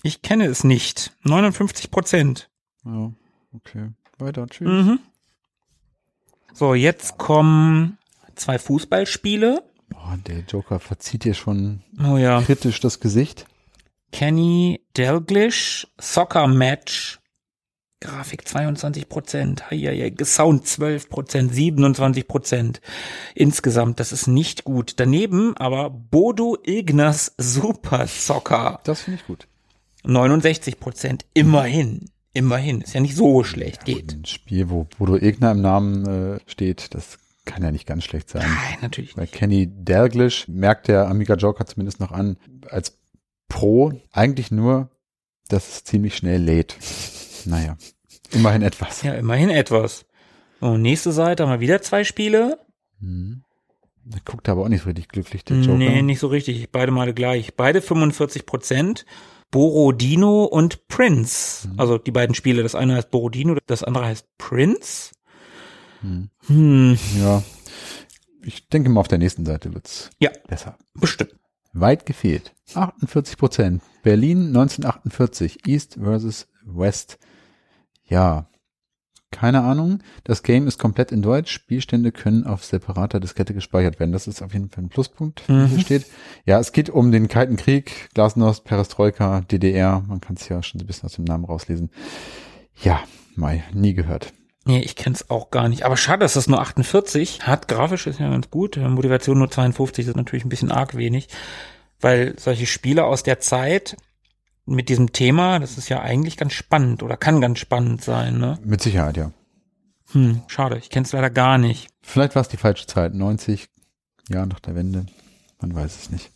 [0.03, 1.11] Ich kenne es nicht.
[1.23, 2.49] 59 Prozent.
[2.85, 3.11] Ja,
[3.53, 3.89] okay.
[4.17, 4.67] Weiter, tschüss.
[4.67, 4.99] Mhm.
[6.53, 7.97] So, jetzt kommen
[8.35, 9.63] zwei Fußballspiele.
[9.89, 12.41] Boah, der Joker verzieht hier schon Oh ja.
[12.41, 13.45] kritisch das Gesicht.
[14.11, 17.19] Kenny Dalglish, Soccer Match.
[17.99, 19.63] Grafik 22 Prozent,
[20.23, 22.81] Sound 12 Prozent, 27 Prozent
[23.33, 23.99] insgesamt.
[23.99, 24.93] Das ist nicht gut.
[24.97, 29.47] Daneben aber Bodo Ignaz Super Soccer, Das finde ich gut.
[30.03, 31.25] 69 Prozent.
[31.33, 32.81] Immerhin, immerhin.
[32.81, 34.13] Ist ja nicht so schlecht, geht.
[34.13, 38.29] Ein Spiel, wo Bodo Egner im Namen äh, steht, das kann ja nicht ganz schlecht
[38.29, 38.43] sein.
[38.43, 39.33] Nein, natürlich Bei nicht.
[39.33, 42.37] Kenny Dalglish merkt der Amiga Joker zumindest noch an,
[42.69, 42.97] als
[43.47, 44.91] Pro eigentlich nur,
[45.47, 46.75] dass es ziemlich schnell lädt.
[47.47, 47.77] Naja,
[48.31, 49.01] immerhin etwas.
[49.03, 50.05] Ja, immerhin etwas.
[50.59, 52.59] So, nächste Seite haben wir wieder zwei Spiele.
[52.99, 53.43] Mhm.
[54.03, 55.77] Der guckt aber auch nicht so richtig glücklich, der Joker.
[55.77, 56.71] Nee, nicht so richtig.
[56.71, 57.55] Beide Male gleich.
[57.55, 59.05] Beide 45 Prozent.
[59.51, 61.67] Borodino und Prince.
[61.69, 61.79] Mhm.
[61.79, 62.63] Also die beiden Spiele.
[62.63, 65.11] Das eine heißt Borodino, das andere heißt Prince.
[66.01, 66.29] Mhm.
[66.47, 67.43] Hm, Ja,
[68.43, 70.31] ich denke mal, auf der nächsten Seite wird's Ja.
[70.47, 70.77] besser.
[70.93, 71.35] bestimmt.
[71.73, 72.53] Weit gefehlt.
[72.73, 73.83] 48 Prozent.
[74.03, 75.67] Berlin 1948.
[75.67, 77.19] East versus West.
[78.07, 78.47] Ja.
[79.29, 79.99] Keine Ahnung.
[80.23, 81.51] Das Game ist komplett in Deutsch.
[81.51, 84.13] Spielstände können auf separater Diskette gespeichert werden.
[84.13, 85.67] Das ist auf jeden Fall ein Pluspunkt, wie Mhm.
[85.67, 86.05] hier steht.
[86.45, 90.01] Ja, es geht um den Kalten Krieg, Glasnost, Perestroika, DDR.
[90.07, 91.89] Man kann es ja schon so ein bisschen aus dem Namen rauslesen.
[92.81, 93.01] Ja,
[93.35, 94.33] Mai, nie gehört.
[94.65, 95.83] Nee, ich kenn's auch gar nicht.
[95.83, 97.67] Aber schade, dass das nur 48 hat.
[97.67, 98.77] Grafisch ist ja ganz gut.
[98.77, 101.27] Äh, Motivation nur 52 ist natürlich ein bisschen arg wenig.
[101.99, 103.97] Weil solche Spiele aus der Zeit
[104.67, 108.59] mit diesem Thema, das ist ja eigentlich ganz spannend oder kann ganz spannend sein, ne?
[108.63, 109.31] Mit Sicherheit, ja.
[110.11, 110.77] Hm, schade.
[110.77, 111.89] Ich kenn's leider gar nicht.
[112.01, 113.13] Vielleicht war es die falsche Zeit.
[113.13, 113.67] 90
[114.29, 115.05] Jahre nach der Wende.
[115.59, 116.31] Man weiß es nicht.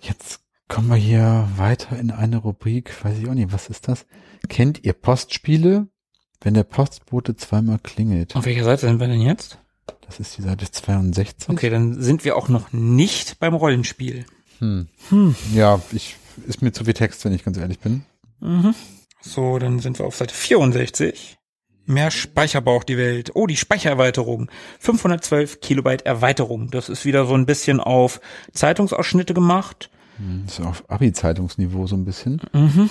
[0.00, 3.04] Jetzt kommen wir hier weiter in eine Rubrik.
[3.04, 4.06] Weiß ich auch nicht, was ist das?
[4.48, 5.88] Kennt ihr Postspiele?
[6.40, 8.34] Wenn der Postbote zweimal klingelt.
[8.34, 9.58] Auf welcher Seite sind wir denn jetzt?
[10.06, 11.50] Das ist die Seite 62.
[11.50, 14.24] Okay, dann sind wir auch noch nicht beim Rollenspiel.
[14.58, 14.88] Hm.
[15.10, 15.34] Hm.
[15.54, 16.16] Ja, ich,
[16.46, 18.04] ist mir zu viel Text, wenn ich ganz ehrlich bin.
[18.40, 18.74] Mhm.
[19.20, 21.36] So, dann sind wir auf Seite 64.
[21.86, 23.32] Mehr Speicher braucht die Welt.
[23.34, 24.50] Oh, die Speichererweiterung.
[24.78, 26.70] 512 Kilobyte Erweiterung.
[26.70, 28.20] Das ist wieder so ein bisschen auf
[28.52, 29.90] Zeitungsausschnitte gemacht.
[30.18, 32.40] Hm, Ist auf Abi-Zeitungsniveau so ein bisschen.
[32.52, 32.90] Mhm.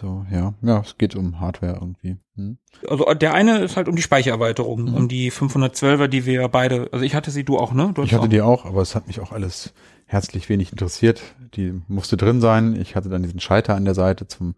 [0.00, 0.54] So, ja.
[0.62, 2.16] Ja, es geht um Hardware irgendwie.
[2.36, 2.58] Hm.
[2.88, 7.04] Also der eine ist halt um die Speichererweiterung, um die 512er, die wir beide, also
[7.04, 7.90] ich hatte sie, du auch, ne?
[7.94, 8.28] Du Ich hatte auch.
[8.28, 9.72] die auch, aber es hat mich auch alles
[10.06, 11.20] herzlich wenig interessiert.
[11.54, 12.76] Die musste drin sein.
[12.80, 14.54] Ich hatte dann diesen Schalter an der Seite zum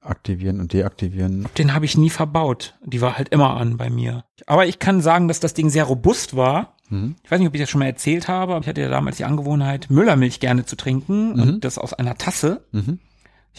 [0.00, 1.48] Aktivieren und Deaktivieren.
[1.58, 2.74] Den habe ich nie verbaut.
[2.84, 4.24] Die war halt immer an bei mir.
[4.46, 6.74] Aber ich kann sagen, dass das Ding sehr robust war.
[6.90, 7.16] Mhm.
[7.24, 9.16] Ich weiß nicht, ob ich das schon mal erzählt habe, aber ich hatte ja damals
[9.16, 11.40] die Angewohnheit, Müllermilch gerne zu trinken Mhm.
[11.42, 12.64] und das aus einer Tasse.
[12.72, 13.00] Mhm.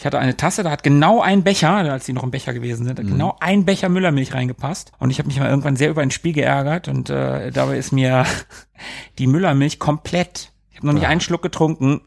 [0.00, 2.84] Ich hatte eine Tasse, da hat genau ein Becher, als die noch im Becher gewesen
[2.86, 3.10] sind, hat Mhm.
[3.10, 4.92] genau ein Becher Müllermilch reingepasst.
[5.00, 7.90] Und ich habe mich mal irgendwann sehr über ein Spiel geärgert und äh, dabei ist
[7.90, 8.24] mir
[9.18, 11.08] die Müllermilch komplett, ich habe noch nicht Ah.
[11.08, 12.02] einen Schluck getrunken,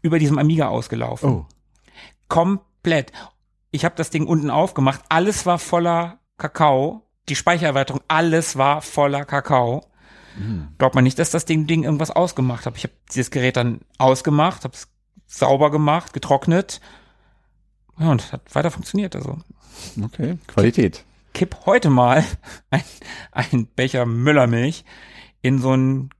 [0.00, 1.28] über diesem Amiga ausgelaufen.
[1.30, 1.46] Oh,
[2.28, 3.12] Komplett.
[3.70, 7.02] Ich habe das Ding unten aufgemacht, alles war voller Kakao.
[7.28, 9.84] Die Speichererweiterung, alles war voller Kakao.
[10.36, 10.68] Mhm.
[10.78, 12.76] Glaubt man nicht, dass das Ding, Ding irgendwas ausgemacht hat.
[12.78, 14.88] Ich habe dieses Gerät dann ausgemacht, habe es
[15.26, 16.80] sauber gemacht, getrocknet.
[17.98, 19.14] Ja, und hat weiter funktioniert.
[19.16, 19.38] Also
[20.02, 20.38] okay.
[20.46, 21.04] Qualität.
[21.34, 22.24] kipp heute mal
[22.70, 22.82] ein,
[23.32, 24.84] ein Becher Müllermilch
[25.42, 26.10] in so einen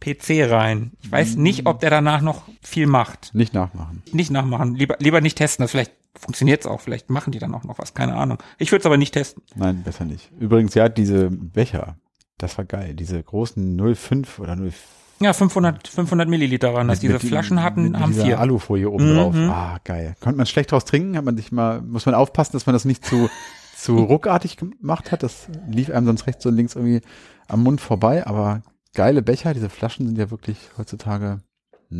[0.00, 0.92] PC rein.
[1.02, 3.34] Ich weiß nicht, ob der danach noch viel macht.
[3.34, 4.02] Nicht nachmachen.
[4.12, 4.74] Nicht nachmachen.
[4.74, 5.64] Lieber, lieber nicht testen.
[5.64, 6.80] Das vielleicht funktioniert es auch.
[6.80, 7.94] Vielleicht machen die dann auch noch was.
[7.94, 8.38] Keine Ahnung.
[8.58, 9.42] Ich würde es aber nicht testen.
[9.54, 10.30] Nein, besser nicht.
[10.38, 11.96] Übrigens, ja, diese Becher,
[12.38, 12.94] das war geil.
[12.94, 14.72] Diese großen 05 oder 04.
[15.20, 16.98] Ja, 500, 500 Milliliter waren das.
[16.98, 18.38] Mit- Diese mit Flaschen hatten, mit, haben vier.
[18.38, 19.16] Alufolie oben Mhm.
[19.16, 19.34] drauf.
[19.36, 20.14] Ah, geil.
[20.20, 21.16] Konnte man schlecht draus trinken?
[21.16, 23.30] Hat man sich mal, muss man aufpassen, dass man das nicht zu,
[23.76, 25.22] zu ruckartig gemacht hat.
[25.22, 27.00] Das lief einem sonst rechts und links irgendwie
[27.48, 28.26] am Mund vorbei.
[28.26, 28.62] Aber
[28.94, 31.40] geile Becher, diese Flaschen sind ja wirklich heutzutage,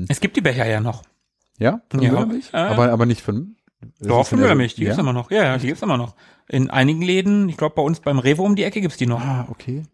[0.09, 1.03] Es gibt die Becher ja noch.
[1.59, 2.51] ja, von Ja, Müllermilch?
[2.53, 3.57] äh, aber, aber nicht von,
[4.01, 4.75] Doch, so- Müllermilch.
[4.75, 5.03] Die gibt's ja?
[5.03, 5.31] immer noch.
[5.31, 6.17] Ja, ja, die gibt's immer noch.
[6.49, 9.21] In einigen Läden, ich glaube bei uns beim Rewe um die Ecke gibt's die noch.
[9.23, 9.85] Ah, okay.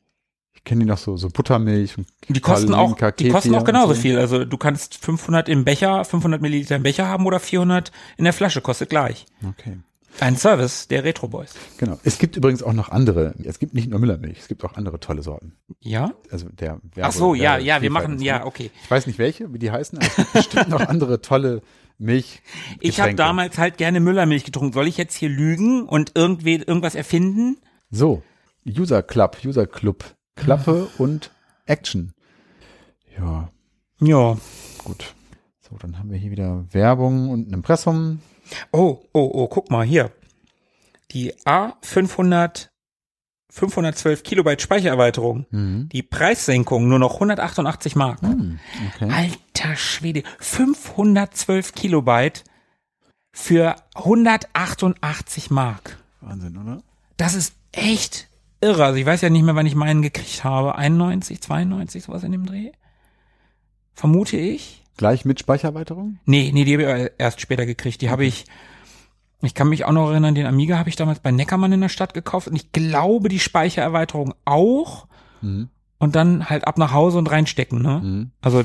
[0.64, 3.94] Ich kenne die noch so, so Buttermilch und Die kosten auch, die kosten auch genauso
[3.94, 4.00] so.
[4.00, 4.16] viel.
[4.16, 8.32] Also du kannst 500 im Becher, 500 Milliliter im Becher haben oder 400 in der
[8.32, 9.26] Flasche, kostet gleich.
[9.44, 9.78] Okay.
[10.20, 11.54] Ein Service der Retro Boys.
[11.78, 11.98] Genau.
[12.04, 13.34] Es gibt übrigens auch noch andere.
[13.42, 15.54] Es gibt nicht nur Müllermilch, es gibt auch andere tolle Sorten.
[15.80, 16.12] Ja?
[16.30, 18.70] Also der Werbe, Ach so, ja, ja, wir machen, ja, okay.
[18.84, 21.62] Ich weiß nicht welche, wie die heißen, aber es gibt bestimmt noch andere tolle
[21.98, 22.40] Milch.
[22.78, 24.74] Ich habe damals halt gerne Müllermilch getrunken.
[24.74, 27.56] Soll ich jetzt hier lügen und irgendwie irgendwas erfinden?
[27.90, 28.22] So,
[28.64, 30.04] User Club, User Club,
[30.36, 31.30] Klappe und
[31.66, 32.12] Action.
[33.18, 33.50] Ja,
[34.00, 34.36] Ja.
[34.84, 35.14] gut.
[35.60, 38.20] So, dann haben wir hier wieder Werbung und ein Impressum.
[38.72, 40.10] Oh, oh, oh, guck mal hier.
[41.12, 42.68] Die A500
[43.50, 45.44] 512 Kilobyte Speichererweiterung.
[45.50, 45.88] Mhm.
[45.92, 48.22] Die Preissenkung nur noch 188 Mark.
[48.22, 48.58] Hm,
[48.94, 49.10] okay.
[49.10, 52.44] Alter Schwede, 512 Kilobyte
[53.30, 55.98] für 188 Mark.
[56.22, 56.82] Wahnsinn, oder?
[57.18, 58.30] Das ist echt
[58.62, 58.84] irre.
[58.84, 60.76] Also ich weiß ja nicht mehr, wann ich meinen gekriegt habe.
[60.76, 62.72] 91, 92, sowas in dem Dreh.
[63.94, 64.82] Vermute ich.
[64.96, 66.18] Gleich mit Speichererweiterung?
[66.24, 68.00] Nee, nee, die habe ich erst später gekriegt.
[68.02, 68.44] Die habe ich,
[69.42, 71.88] ich kann mich auch noch erinnern, den Amiga habe ich damals bei Neckermann in der
[71.88, 75.06] Stadt gekauft und ich glaube die Speichererweiterung auch
[75.40, 75.68] Mhm.
[75.98, 78.00] und dann halt ab nach Hause und reinstecken, ne?
[78.00, 78.30] Mhm.
[78.42, 78.62] Also,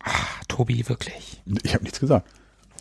[0.00, 1.42] ach, Tobi, wirklich.
[1.62, 2.28] Ich habe nichts gesagt.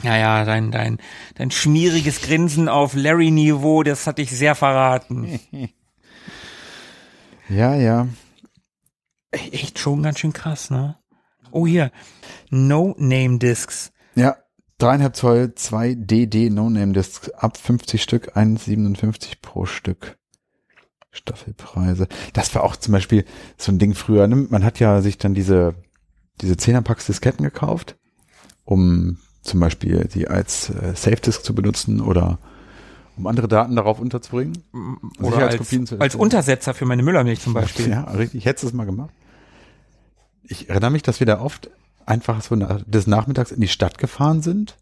[0.04, 0.98] Ja, ja, dein, dein,
[1.36, 5.40] dein schmieriges Grinsen auf Larry-Niveau, das hat dich sehr verraten.
[7.50, 8.08] Ja, ja.
[9.32, 10.98] Echt schon ganz schön krass, ne?
[11.52, 11.92] Oh, hier.
[12.50, 13.92] No-Name-Discs.
[14.16, 14.38] Ja,
[14.78, 20.18] dreieinhalb Zoll, zwei DD No-Name-Discs, ab 50 Stück, 1,57 pro Stück.
[21.12, 22.08] Staffelpreise.
[22.34, 23.26] Das war auch zum Beispiel
[23.58, 24.28] so ein Ding früher.
[24.28, 24.36] Ne?
[24.36, 25.76] Man hat ja sich dann diese,
[26.42, 27.98] diese 10er-Packs Disketten gekauft,
[28.66, 32.40] um zum Beispiel die als äh, Safe-Disk zu benutzen oder
[33.18, 34.58] um andere Daten darauf unterzubringen.
[35.22, 36.16] Oder als, zu als.
[36.16, 37.90] Untersetzer für meine Müllermilch zum Beispiel.
[37.90, 38.46] Ja, richtig.
[38.46, 39.12] Hättest du es mal gemacht?
[40.44, 41.70] Ich erinnere mich, dass wir da oft
[42.06, 44.78] einfach so des Nachmittags in die Stadt gefahren sind,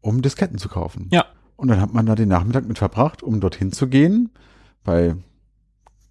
[0.00, 1.08] um Disketten zu kaufen.
[1.10, 1.24] Ja.
[1.56, 4.30] Und dann hat man da den Nachmittag mit verbracht, um dorthin zu gehen,
[4.84, 5.14] bei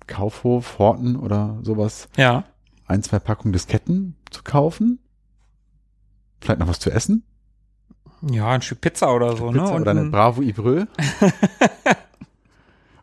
[0.08, 2.46] Kaufhof, Horten oder sowas, Ja.
[2.88, 5.00] ein, zwei Packungen Disketten zu kaufen.
[6.40, 7.24] Vielleicht noch was zu essen.
[8.30, 9.72] Ja, ein Stück Pizza oder so, Pizza ne?
[9.72, 10.86] Und oder eine ein- Bravo Ibrö.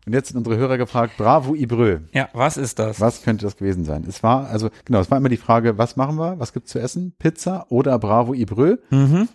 [0.07, 1.99] Und jetzt sind unsere Hörer gefragt, Bravo Ibrö.
[2.13, 2.99] ja, was ist das?
[3.01, 4.07] Was könnte das gewesen sein?
[4.09, 6.39] Es war, also, genau, es war immer die Frage, was machen wir?
[6.41, 7.13] Was gibt's zu essen?
[7.19, 8.79] Pizza oder Bravo Ibrö?
[8.89, 9.29] Mhm.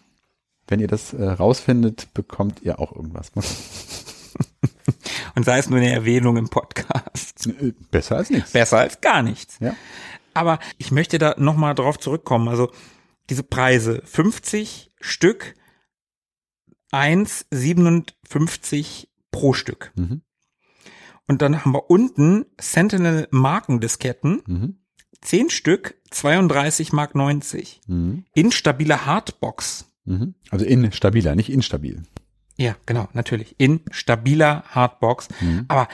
[0.68, 3.32] Wenn ihr das äh, rausfindet, bekommt ihr auch irgendwas.
[5.36, 7.46] Und sei es nur eine Erwähnung im Podcast.
[7.48, 8.52] Äh, Besser als nichts.
[8.54, 9.58] Besser als gar nichts.
[9.60, 9.76] Ja.
[10.34, 12.48] Aber ich möchte da nochmal drauf zurückkommen.
[12.48, 12.72] Also
[13.30, 15.54] diese Preise, 50 Stück,
[16.94, 19.92] 1,57 pro Stück.
[19.96, 20.22] Mhm.
[21.28, 24.78] Und dann haben wir unten Sentinel Markendisketten, Mhm.
[25.22, 27.80] 10 Stück, 32 Mark 90.
[27.88, 28.26] Mhm.
[28.34, 29.86] Instabile Hardbox.
[30.04, 30.36] Mhm.
[30.50, 32.04] Also instabiler, nicht instabil.
[32.58, 33.56] Ja, genau, natürlich.
[33.58, 35.30] In stabiler Hardbox.
[35.40, 35.64] Mhm.
[35.70, 35.88] Aber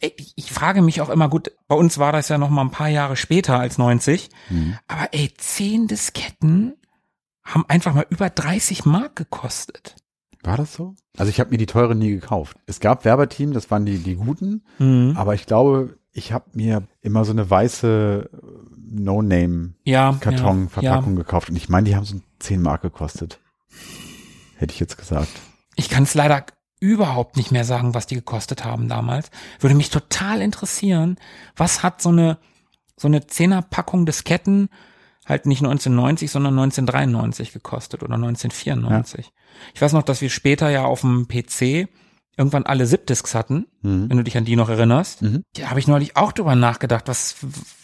[0.00, 2.70] ich, ich frage mich auch immer, gut, bei uns war das ja noch mal ein
[2.70, 4.28] paar Jahre später als 90.
[4.50, 4.76] Mhm.
[4.86, 6.74] Aber ey, 10 Disketten
[7.46, 9.96] haben einfach mal über 30 Mark gekostet.
[10.42, 10.94] War das so?
[11.16, 12.56] Also ich habe mir die teuren nie gekauft.
[12.66, 15.14] Es gab Werberteam, das waren die, die guten, Mhm.
[15.16, 18.36] aber ich glaube, ich habe mir immer so eine weiße äh,
[18.88, 21.22] No-Name-Karton-Verpackung Ja, ja.
[21.24, 21.50] gekauft.
[21.50, 23.38] Und ich meine, die haben so 10 Mark gekostet.
[24.56, 25.28] Hätte ich jetzt gesagt.
[25.74, 26.44] Ich kann es leider
[26.80, 29.30] überhaupt nicht mehr sagen, was die gekostet haben damals.
[29.60, 31.16] Würde mich total interessieren,
[31.56, 32.38] was hat so eine
[32.98, 34.70] so eine Zehnerpackung Disketten
[35.26, 39.32] halt nicht 1990, sondern 1993 gekostet oder 1994.
[39.74, 41.88] Ich weiß noch, dass wir später ja auf dem PC
[42.38, 44.10] irgendwann alle Zip-Disks hatten, Mhm.
[44.10, 45.22] wenn du dich an die noch erinnerst.
[45.22, 45.42] Mhm.
[45.56, 47.36] Da habe ich neulich auch drüber nachgedacht, was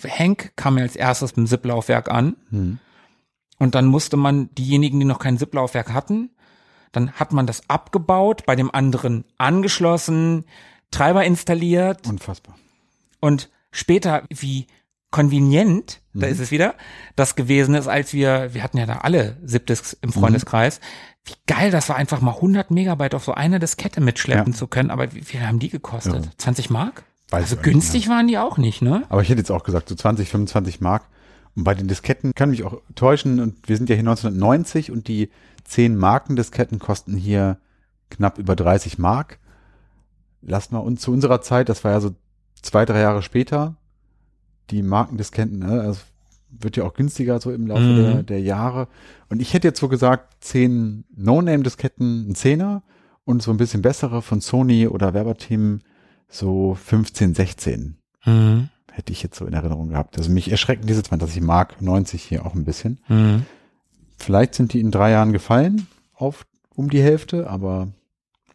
[0.06, 2.36] Hank kam mir als erstes mit dem Zip-Laufwerk an.
[2.50, 2.78] Mhm.
[3.58, 6.30] Und dann musste man diejenigen, die noch kein Zip-Laufwerk hatten,
[6.92, 10.44] dann hat man das abgebaut, bei dem anderen angeschlossen,
[10.90, 12.54] Treiber installiert Unfassbar.
[13.20, 14.66] und später, wie
[15.12, 16.32] convenient, da Mhm.
[16.32, 16.74] ist es wieder,
[17.14, 20.80] das gewesen ist, als wir, wir hatten ja da alle Zip-Disks im Freundeskreis,
[21.24, 24.58] wie geil das war, einfach mal 100 Megabyte auf so einer Diskette mitschleppen Ja.
[24.58, 26.24] zu können, aber wie viel haben die gekostet?
[26.26, 26.32] Ja.
[26.38, 27.04] 20 Mark?
[27.30, 29.04] Weiß also günstig waren die auch nicht, ne?
[29.08, 31.04] Aber ich hätte jetzt auch gesagt, so 20, 25 Mark.
[31.54, 33.38] Und bei den Disketten kann mich auch täuschen.
[33.40, 35.30] Und wir sind ja hier 1990 und die
[35.64, 37.58] 10 Marken-Disketten kosten hier
[38.10, 39.38] knapp über 30 Mark.
[40.42, 42.14] Lass mal uns zu unserer Zeit, das war ja so
[42.62, 43.76] zwei, drei Jahre später,
[44.72, 46.00] die Markendisketten, ne, also
[46.50, 47.96] wird ja auch günstiger so im Laufe Mhm.
[47.96, 48.88] der, der Jahre.
[49.30, 52.82] Und ich hätte jetzt so gesagt, 10 No-Name-Disketten, ein Zehner
[53.24, 55.80] und so ein bisschen bessere von Sony oder Werberteam
[56.28, 57.96] so 15, 16
[58.26, 58.68] Mhm.
[58.90, 60.18] hätte ich jetzt so in Erinnerung gehabt.
[60.18, 63.00] Also mich erschrecken diese 20 Mark 90 hier auch ein bisschen.
[63.08, 63.46] Mhm.
[64.18, 66.44] Vielleicht sind die in drei Jahren gefallen auf
[66.74, 67.88] um die Hälfte, aber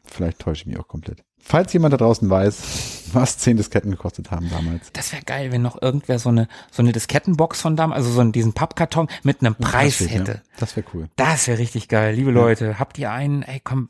[0.05, 1.24] vielleicht täusche ich mich auch komplett.
[1.49, 4.91] Falls jemand da draußen weiß, was zehn Disketten gekostet haben damals.
[4.91, 8.19] Das wäre geil, wenn noch irgendwer so eine so eine Diskettenbox von damals, also so
[8.19, 10.31] einen, diesen Pappkarton mit einem Preis wär- hätte.
[10.33, 11.07] Ja, das wäre cool.
[11.15, 12.15] Das wäre richtig geil.
[12.15, 13.89] Liebe Leute, habt ihr einen, ey komm,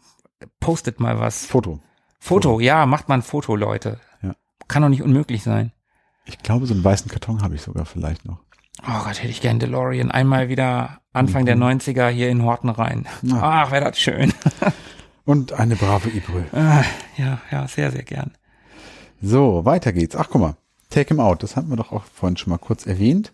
[0.60, 1.46] postet mal was.
[1.48, 1.80] Foto.
[2.20, 4.00] Foto, ja, macht mal ein Foto, Leute.
[4.22, 4.36] Ja.
[4.68, 5.72] Kann doch nicht unmöglich sein.
[6.26, 8.38] Ich glaube, so einen weißen Karton habe ich sogar vielleicht noch.
[8.84, 10.12] Oh Gott, hätte ich gern DeLorean.
[10.12, 13.08] Einmal wieder Anfang der 90er hier in Horten rein.
[13.24, 13.40] Ja.
[13.42, 14.32] Ach, wäre das schön.
[15.28, 16.42] Und eine brave Ibrö.
[16.54, 16.84] Ah,
[17.18, 18.32] ja, ja, sehr, sehr gern.
[19.22, 20.16] So, weiter geht's.
[20.16, 20.58] Ach, guck mal.
[20.90, 21.44] Take him out.
[21.44, 23.34] Das hatten wir doch auch vorhin schon mal kurz erwähnt.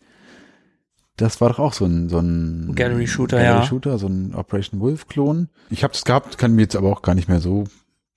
[1.18, 3.66] Das war doch auch so ein, so ein Gallery Shooter, Gallery ja.
[3.66, 5.50] Shooter, so ein Operation Wolf Klon.
[5.70, 7.66] Ich habe es gehabt, kann mir jetzt aber auch gar nicht mehr so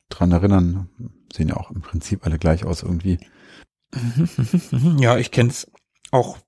[0.08, 0.88] dran erinnern.
[1.30, 3.18] Sehen ja auch im Prinzip alle gleich aus irgendwie.
[4.98, 5.70] Ja, ich kenn's
[6.10, 6.38] auch.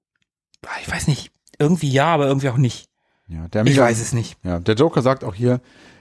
[0.67, 2.89] Ah, Ich weiß nicht, irgendwie ja, aber irgendwie auch nicht.
[3.29, 4.39] Ja, der Ich Amiga- weiß es nicht.
[4.43, 5.61] Ja, der Joker sagt auch hier,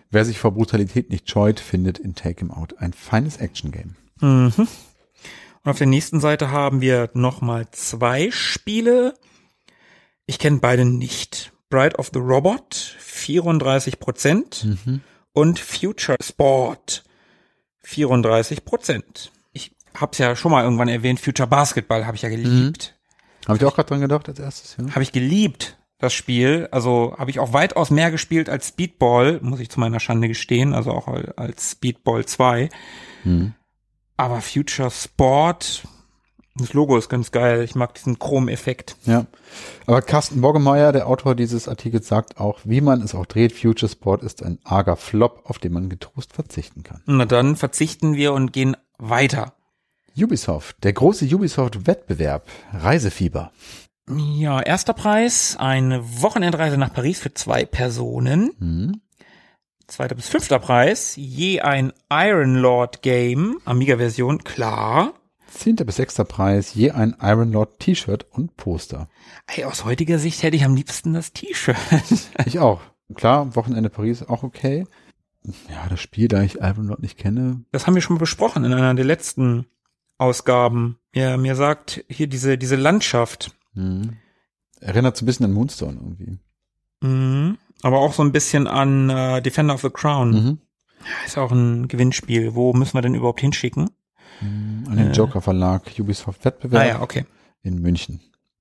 [0.10, 3.96] wer sich vor Brutalität nicht scheut, findet in Take him out ein feines Action Game.
[4.22, 4.54] Mhm.
[4.58, 9.14] Und auf der nächsten Seite haben wir nochmal zwei Spiele.
[10.26, 11.52] Ich kenne beide nicht.
[11.70, 14.64] Bride of the Robot, 34 Prozent.
[14.64, 15.02] Mhm.
[15.34, 17.04] Und Future Sport,
[17.84, 19.32] 34 Prozent.
[19.52, 22.96] Ich hab's ja schon mal irgendwann erwähnt, Future Basketball habe ich ja geliebt.
[23.48, 24.92] Habe ich auch gerade dran gedacht als erstes, ja.
[24.92, 26.68] Habe ich geliebt, das Spiel.
[26.72, 30.74] Also habe ich auch weitaus mehr gespielt als Speedball, muss ich zu meiner Schande gestehen,
[30.74, 32.70] also auch als Speedball 2.
[33.24, 33.54] Mhm.
[34.16, 35.84] Aber Future Sport,
[36.56, 37.64] das Logo ist ganz geil.
[37.64, 38.96] Ich mag diesen Chrom-Effekt.
[39.06, 39.28] Ja.
[39.86, 43.92] Aber Carsten Boggemeier, der Autor dieses Artikels, sagt auch, wie man es auch dreht, Future
[43.92, 47.02] Sport ist ein arger Flop, auf den man getrost verzichten kann.
[47.06, 49.54] Na dann verzichten wir und gehen weiter.
[50.18, 53.52] Ubisoft, der große Ubisoft-Wettbewerb, Reisefieber.
[54.10, 58.52] Ja, erster Preis, eine Wochenendreise nach Paris für zwei Personen.
[58.60, 59.02] Mhm.
[59.88, 65.14] Zweiter bis fünfter Preis, je ein Iron Lord Game, Amiga-Version, klar.
[65.50, 69.10] Zehnter bis sechster Preis, je ein Iron Lord T-Shirt und Poster.
[69.48, 71.78] Ey, aus heutiger Sicht hätte ich am liebsten das T-Shirt.
[72.46, 72.82] Ich auch.
[73.16, 74.86] Klar, Wochenende Paris auch okay.
[75.70, 77.64] Ja, das Spiel, da ich Iron Lord nicht kenne.
[77.72, 79.66] Das haben wir schon mal besprochen in einer der letzten
[80.18, 81.00] Ausgaben.
[81.14, 84.18] Ja, mir sagt hier diese, diese Landschaft, Mhm.
[84.80, 86.40] Erinnert so ein bisschen an Moonstone irgendwie.
[87.02, 87.58] mhm.
[87.84, 90.32] aber auch so ein bisschen an äh, Defender of the Crown.
[90.32, 90.58] Mhm.
[91.26, 92.56] Ist auch ein Gewinnspiel.
[92.56, 93.90] Wo müssen wir denn überhaupt hinschicken?
[94.42, 95.12] An den Äh.
[95.14, 97.26] Joker Verlag, Ubisoft Wettbewerb Ah ja, okay.
[97.64, 98.20] in München.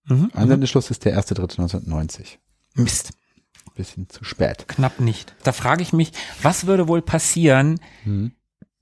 [0.09, 0.17] Mhm.
[0.17, 0.31] mhm.
[0.35, 2.39] Einsendeschluss ist der 1.3.1990.
[2.75, 3.13] Mist,
[3.75, 4.69] Bisschen zu spät.
[4.69, 5.35] knapp nicht.
[5.43, 6.13] Da frage ich mich,
[6.43, 8.33] was würde wohl passieren, Mhm.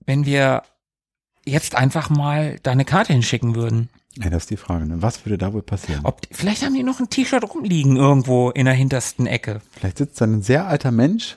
[0.06, 0.62] wenn wir
[1.44, 3.88] jetzt einfach mal da eine Karte hinschicken würden?
[4.16, 4.86] Ja, das ist die Frage.
[4.86, 5.02] Ne?
[5.02, 6.00] Was würde da wohl passieren?
[6.04, 9.60] Ob, vielleicht haben die noch ein T-Shirt rumliegen irgendwo in der hintersten Ecke.
[9.72, 11.36] Vielleicht sitzt da ein sehr alter Mensch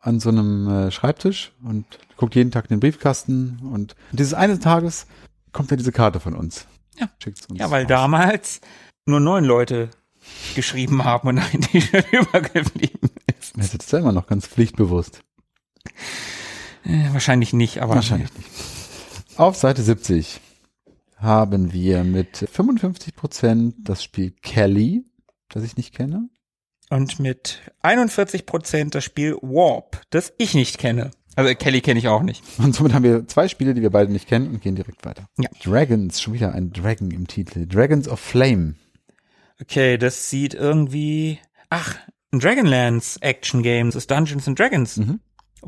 [0.00, 1.84] an so einem äh, Schreibtisch und
[2.16, 5.06] guckt jeden Tag in den Briefkasten und dieses eines Tages
[5.52, 6.66] kommt dann diese Karte von uns.
[6.98, 7.08] Ja.
[7.22, 7.60] Schickt's uns.
[7.60, 7.88] Ja, weil aus.
[7.88, 8.60] damals
[9.06, 9.90] nur neun Leute
[10.54, 13.56] geschrieben haben und ein T-Shirt übergeblieben ist.
[13.56, 15.22] Er sitzt da immer noch ganz pflichtbewusst.
[16.84, 18.48] Äh, wahrscheinlich nicht, aber Wahrscheinlich nicht.
[19.36, 20.40] Auf Seite 70
[21.20, 25.04] haben wir mit 55 Prozent das Spiel Kelly,
[25.48, 26.28] das ich nicht kenne.
[26.88, 31.12] Und mit 41 Prozent das Spiel Warp, das ich nicht kenne.
[31.36, 32.42] Also Kelly kenne ich auch nicht.
[32.58, 35.26] Und somit haben wir zwei Spiele, die wir beide nicht kennen und gehen direkt weiter.
[35.38, 35.48] Ja.
[35.62, 37.66] Dragons, schon wieder ein Dragon im Titel.
[37.66, 38.74] Dragons of Flame.
[39.60, 41.38] Okay, das sieht irgendwie.
[41.68, 41.96] Ach,
[42.32, 43.88] ein Dragonlance Action Game.
[43.88, 44.96] Das ist Dungeons and Dragons.
[44.96, 45.20] Mhm.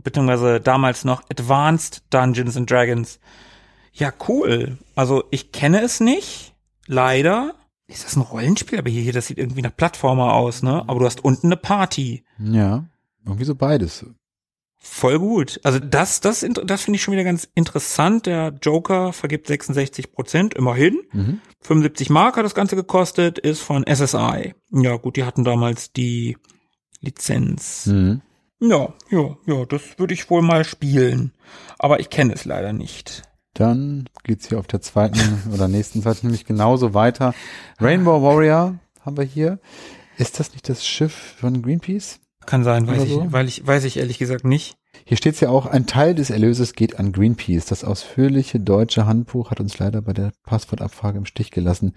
[0.02, 3.20] Beziehungsweise damals noch Advanced Dungeons and Dragons.
[3.92, 4.78] Ja, cool.
[4.94, 6.54] Also ich kenne es nicht.
[6.86, 7.54] Leider.
[7.86, 8.78] Ist das ein Rollenspiel?
[8.78, 10.82] Aber hier, hier, das sieht irgendwie nach Plattformer aus, ne?
[10.86, 12.24] Aber du hast unten eine Party.
[12.38, 12.84] Ja,
[13.24, 14.06] irgendwie so beides.
[14.84, 15.60] Voll gut.
[15.62, 18.26] Also das, das, das finde ich schon wieder ganz interessant.
[18.26, 21.02] Der Joker vergibt 66 Prozent, immerhin.
[21.12, 21.40] Mhm.
[21.60, 24.54] 75 Mark hat das Ganze gekostet, ist von SSI.
[24.70, 26.36] Ja, gut, die hatten damals die
[27.00, 27.86] Lizenz.
[27.86, 28.22] Mhm.
[28.58, 31.32] Ja, ja, ja, das würde ich wohl mal spielen.
[31.78, 33.22] Aber ich kenne es leider nicht.
[33.54, 35.20] Dann geht's hier auf der zweiten
[35.52, 37.34] oder nächsten Seite nämlich genauso weiter.
[37.80, 39.58] Rainbow Warrior haben wir hier.
[40.16, 42.20] Ist das nicht das Schiff von Greenpeace?
[42.46, 43.32] Kann sein, weiß Oder ich, so?
[43.32, 44.76] weil ich, weiß ich ehrlich gesagt nicht.
[45.04, 47.66] Hier steht's ja auch, ein Teil des Erlöses geht an Greenpeace.
[47.66, 51.94] Das ausführliche deutsche Handbuch hat uns leider bei der Passwortabfrage im Stich gelassen.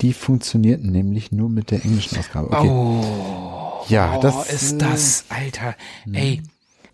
[0.00, 2.50] Die funktionierten nämlich nur mit der englischen Ausgabe.
[2.50, 2.68] Okay.
[2.68, 5.74] Oh, Ja, oh, das, ist äh, das, Alter.
[6.10, 6.42] Ey,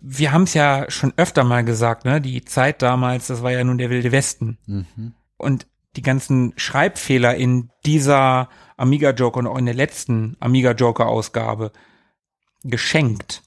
[0.01, 2.21] wir haben es ja schon öfter mal gesagt, ne?
[2.21, 4.57] Die Zeit damals, das war ja nun der wilde Westen.
[4.65, 5.13] Mhm.
[5.37, 11.07] Und die ganzen Schreibfehler in dieser Amiga Joker und auch in der letzten Amiga Joker
[11.07, 11.71] Ausgabe
[12.63, 13.43] geschenkt.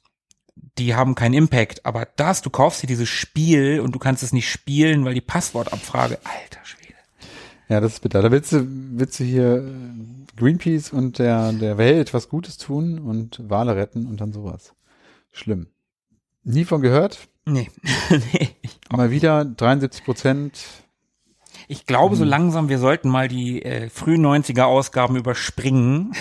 [0.78, 1.85] die haben keinen Impact.
[1.85, 5.20] Aber das, du kaufst dir dieses Spiel und du kannst es nicht spielen, weil die
[5.20, 6.94] Passwortabfrage, alter Schwede.
[7.68, 8.22] Ja, das ist bitter.
[8.22, 12.98] Da willst du, willst du hier äh, Greenpeace und der, der Welt was Gutes tun
[12.98, 14.74] und Wale retten und dann sowas.
[15.32, 15.68] Schlimm.
[16.45, 17.29] Nie von gehört.
[17.47, 17.71] Nee.
[18.11, 18.51] nee.
[18.91, 20.61] Mal wieder 73 Prozent.
[21.69, 26.12] Ich glaube so langsam, wir sollten mal die äh, frühen 90er Ausgaben überspringen.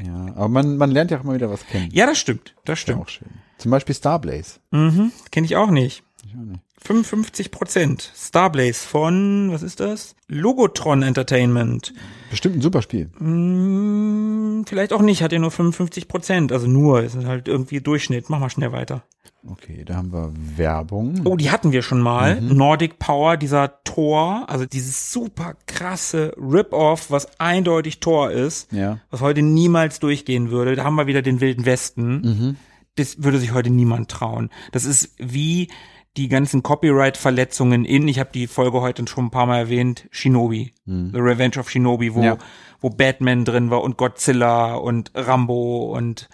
[0.00, 1.88] Ja, aber man, man lernt ja auch immer wieder was kennen.
[1.92, 2.54] Ja, das stimmt.
[2.64, 3.02] Das Ist ja stimmt.
[3.02, 3.28] auch schön.
[3.58, 4.60] Zum Beispiel Starblaze.
[4.70, 5.10] Mhm.
[5.32, 6.04] Kenne ich auch nicht.
[6.24, 6.60] Ich auch nicht.
[6.84, 8.12] 55 Prozent.
[8.16, 10.14] Starblaze von, was ist das?
[10.28, 11.92] Logotron Entertainment.
[12.30, 13.10] Bestimmt ein super Spiel.
[13.18, 16.52] Hm, vielleicht auch nicht, hat ja nur 55 Prozent.
[16.52, 18.30] Also nur, ist halt irgendwie Durchschnitt.
[18.30, 19.02] Mach mal schnell weiter.
[19.46, 21.22] Okay, da haben wir Werbung.
[21.24, 22.40] Oh, die hatten wir schon mal.
[22.40, 22.56] Mhm.
[22.56, 28.98] Nordic Power, dieser Tor, also dieses super krasse Rip-Off, was eindeutig Tor ist, Ja.
[29.10, 30.74] was heute niemals durchgehen würde.
[30.74, 32.20] Da haben wir wieder den Wilden Westen.
[32.20, 32.56] Mhm.
[32.96, 34.50] Das würde sich heute niemand trauen.
[34.72, 35.68] Das ist wie
[36.16, 40.72] die ganzen Copyright-Verletzungen in, ich habe die Folge heute schon ein paar Mal erwähnt, Shinobi.
[40.84, 42.24] The Revenge of Shinobi, wo, Mhm.
[42.24, 42.38] Ja.
[42.80, 46.28] wo Batman drin war und Godzilla und Rambo und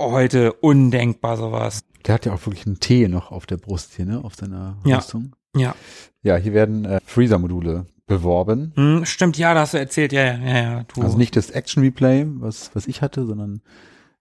[0.00, 1.84] heute undenkbar sowas.
[2.06, 4.22] Der hat ja auch wirklich einen T noch auf der Brust hier, ne?
[4.24, 4.96] Auf seiner Ja.
[4.98, 5.34] Rüstung.
[5.56, 5.74] Ja.
[6.22, 8.72] Ja, hier werden äh, Freezer-Module beworben.
[8.76, 10.84] Hm, stimmt, ja, da hast du erzählt, ja, ja, ja, ja.
[10.94, 11.02] Du.
[11.02, 13.62] Also nicht das Action Replay, was, was ich hatte, sondern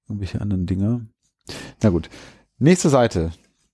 [0.08, 1.08] irgendwelche anderen Dinge.
[1.84, 2.10] Na gut.
[2.58, 3.32] Nächste Seite.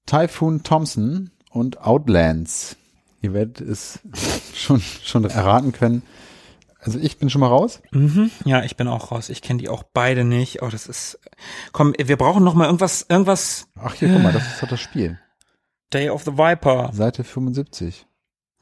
[0.08, 2.76] Typhoon Thompson und Outlands.
[3.22, 4.00] Ihr werdet es
[4.56, 6.02] schon, schon erraten können.
[6.80, 7.80] Also ich bin schon mal raus.
[7.92, 8.32] Mhm.
[8.44, 9.30] Ja, ich bin auch raus.
[9.30, 10.64] Ich kenne die auch beide nicht.
[10.64, 11.20] Oh, das ist.
[11.72, 13.68] Komm, wir brauchen noch mal irgendwas, irgendwas.
[13.76, 15.20] Ach hier, guck mal, das ist doch das Spiel.
[15.94, 16.92] Day of the Viper.
[16.94, 18.06] Seite 75.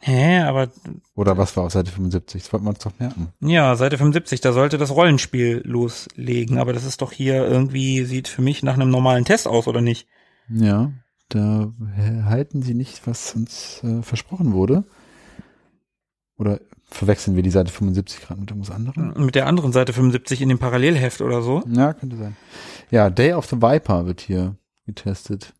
[0.02, 0.70] Hä, aber
[1.16, 2.42] Oder was war auf Seite 75?
[2.42, 3.34] Das wollten wir uns doch merken.
[3.42, 6.58] ja, Seite 75, da sollte das Rollenspiel loslegen.
[6.58, 9.82] Aber das ist doch hier irgendwie, sieht für mich nach einem normalen Test aus, oder
[9.82, 10.08] nicht?
[10.48, 10.92] Ja,
[11.28, 11.72] da
[12.26, 14.86] halten sie nicht, was uns äh, versprochen wurde.
[16.40, 16.60] Oder
[16.90, 19.14] verwechseln wir die Seite 75 gerade mit irgendwas anderem?
[19.26, 21.62] Mit der anderen Seite 75 in dem Parallelheft oder so.
[21.68, 22.36] Ja, könnte sein.
[22.90, 24.56] Ja, Day of the Viper wird hier
[24.88, 25.54] getestet.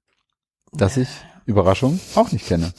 [0.72, 1.10] Das ich,
[1.46, 2.74] Überraschung, auch nicht kenne.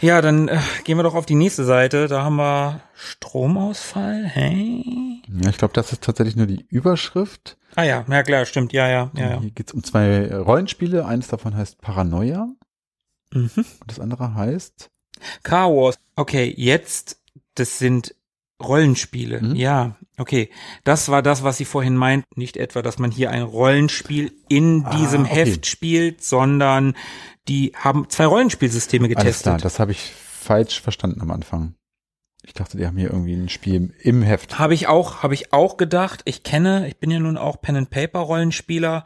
[0.00, 2.06] Ja, dann äh, gehen wir doch auf die nächste Seite.
[2.06, 4.24] Da haben wir Stromausfall.
[4.26, 5.22] Hä?
[5.42, 7.56] Ja, ich glaube, das ist tatsächlich nur die Überschrift.
[7.76, 8.72] Ah ja, ja klar, stimmt.
[8.72, 9.40] Ja, ja, ja, ja.
[9.40, 11.06] Hier geht's um zwei Rollenspiele.
[11.06, 12.48] Eines davon heißt Paranoia
[13.32, 13.50] Mhm.
[13.56, 14.90] und das andere heißt
[15.42, 15.98] Car Wars.
[16.16, 17.20] Okay, jetzt,
[17.54, 18.14] das sind
[18.62, 19.42] Rollenspiele.
[19.42, 19.54] Mhm.
[19.56, 20.50] Ja, okay.
[20.84, 22.26] Das war das, was Sie vorhin meinten.
[22.40, 25.34] Nicht etwa, dass man hier ein Rollenspiel in Ah, diesem okay.
[25.34, 26.96] Heft spielt, sondern
[27.48, 29.24] die haben zwei Rollenspielsysteme Alles klar,
[29.56, 29.64] getestet.
[29.64, 31.74] das habe ich falsch verstanden am Anfang.
[32.44, 34.58] Ich dachte, die haben hier irgendwie ein Spiel im Heft.
[34.58, 36.22] Habe ich auch, habe ich auch gedacht.
[36.24, 39.04] Ich kenne, ich bin ja nun auch Pen and Paper Rollenspieler.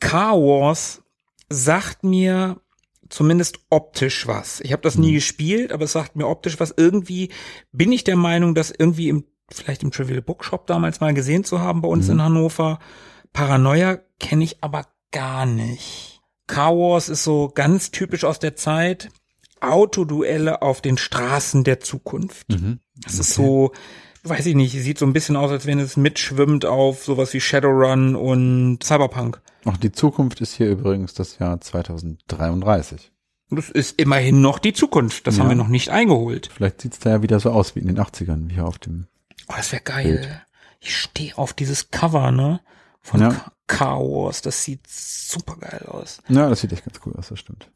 [0.00, 1.02] Car Wars
[1.50, 2.60] sagt mir
[3.08, 4.60] zumindest optisch was.
[4.60, 6.74] Ich habe das nie gespielt, aber es sagt mir optisch was.
[6.76, 7.30] Irgendwie
[7.72, 11.60] bin ich der Meinung, dass irgendwie im vielleicht im Trivial Bookshop damals mal gesehen zu
[11.60, 12.12] haben bei uns Mhm.
[12.14, 12.78] in Hannover.
[13.32, 16.20] Paranoia kenne ich aber gar nicht.
[16.48, 19.08] Car Wars ist so ganz typisch aus der Zeit.
[19.60, 22.48] Autoduelle auf den Straßen der Zukunft.
[22.50, 22.80] Mhm.
[22.96, 23.72] Das ist so,
[24.28, 27.40] weiß ich nicht, sieht so ein bisschen aus, als wenn es mitschwimmt auf sowas wie
[27.40, 29.40] Shadowrun und Cyberpunk.
[29.64, 33.12] Ach, die Zukunft ist hier übrigens das Jahr 2033.
[33.50, 35.26] Das ist immerhin noch die Zukunft.
[35.26, 35.42] Das Ja.
[35.42, 36.50] haben wir noch nicht eingeholt.
[36.52, 39.06] Vielleicht sieht's da ja wieder so aus wie in den 80ern, wie hier auf dem.
[39.48, 40.04] Oh, das wäre geil.
[40.04, 40.40] Bild.
[40.80, 42.60] Ich stehe auf dieses Cover, ne?
[43.02, 43.28] Von Ja.
[43.30, 44.42] Ca- Car Wars.
[44.42, 46.18] Das sieht super geil aus.
[46.28, 47.70] Ja, das sieht echt ganz cool aus, das stimmt.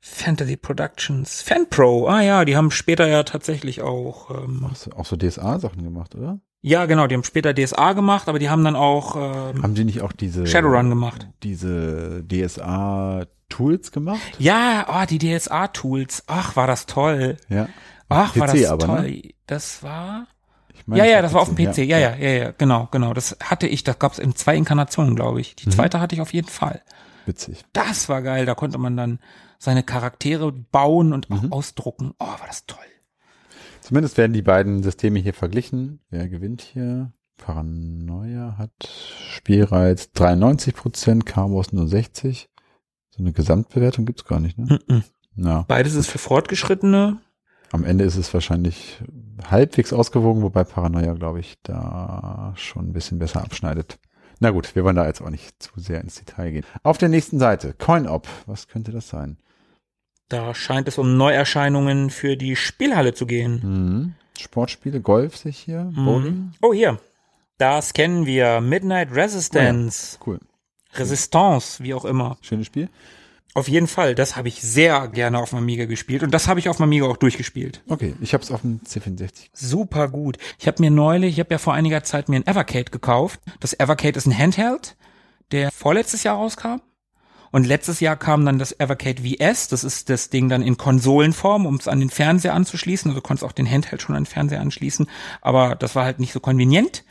[0.00, 1.42] Fantasy Productions.
[1.42, 2.08] FanPro.
[2.08, 4.30] Ah ja, die haben später ja tatsächlich auch.
[4.30, 6.40] Ähm, so, auch so DSA-Sachen gemacht, oder?
[6.60, 9.84] ja, genau, die haben später DSA gemacht, aber die haben dann auch ähm, Haben die
[9.84, 11.28] nicht auch diese Shadowrun gemacht.
[11.42, 14.20] Diese DSA-Tools gemacht?
[14.38, 16.24] Ja, oh, die DSA-Tools.
[16.26, 17.36] Ach, war das toll.
[17.48, 17.68] Ja.
[18.08, 19.10] Ach, war PC das aber, toll.
[19.10, 19.34] ne?
[19.46, 20.26] Das war.
[20.74, 21.78] Ich meine, ja, ja, das war auf dem PC.
[21.78, 23.14] Ja, ja, ja, ja, genau, genau.
[23.14, 25.52] Das hatte ich, das gab's in zwei Inkarnationen, glaube ich.
[25.52, 25.56] Mhm.
[25.56, 26.82] Die zweite hatte ich auf jeden Fall.
[27.26, 27.64] Witzig.
[27.72, 28.46] Das war geil.
[28.46, 29.18] Da konnte man dann
[29.58, 31.36] seine Charaktere bauen und Mhm.
[31.52, 32.12] auch ausdrucken.
[32.18, 32.78] Oh, war das toll.
[33.80, 36.00] Zumindest werden die beiden Systeme hier verglichen.
[36.10, 37.12] Wer gewinnt hier?
[37.36, 38.70] Paranoia hat
[39.30, 42.48] Spielreiz 93 Prozent, Car Wars nur 60.
[43.10, 44.78] So eine Gesamtbewertung gibt's gar nicht, ne?
[44.88, 45.02] Mhm.
[45.36, 45.64] Ja.
[45.68, 47.20] Beides ist für Fortgeschrittene.
[47.70, 49.00] Am Ende ist es wahrscheinlich
[49.48, 53.98] halbwegs ausgewogen, wobei Paranoia, glaube ich, da schon ein bisschen besser abschneidet.
[54.40, 56.64] Na gut, wir wollen da jetzt auch nicht zu sehr ins Detail gehen.
[56.82, 58.26] Auf der nächsten Seite, CoinOp.
[58.46, 59.38] Was könnte das sein?
[60.28, 63.60] Da scheint es um Neuerscheinungen für die Spielhalle zu gehen.
[63.62, 64.14] Mhm.
[64.38, 66.34] Sportspiele, Golf sich hier, Bowling.
[66.34, 66.52] Mhm.
[66.60, 67.00] Oh, hier.
[67.56, 68.60] Das kennen wir.
[68.60, 70.18] Midnight Resistance.
[70.24, 70.38] Cool.
[70.94, 72.36] Resistance, wie auch immer.
[72.42, 72.88] Schönes Spiel.
[73.54, 76.60] Auf jeden Fall, das habe ich sehr gerne auf dem Amiga gespielt und das habe
[76.60, 77.82] ich auf dem Amiga auch durchgespielt.
[77.88, 79.48] Okay, ich habe es auf dem C64.
[79.52, 80.36] Super gut.
[80.58, 83.40] Ich habe mir neulich, ich habe ja vor einiger Zeit mir ein Evercade gekauft.
[83.58, 84.96] Das Evercade ist ein Handheld,
[85.50, 86.80] der vorletztes Jahr rauskam.
[87.50, 91.66] Und letztes Jahr kam dann das Evercade VS, das ist das Ding dann in Konsolenform,
[91.66, 93.10] um es an den Fernseher anzuschließen.
[93.10, 95.08] Also du konntest auch den Handheld schon an den Fernseher anschließen,
[95.40, 97.04] aber das war halt nicht so konvenient.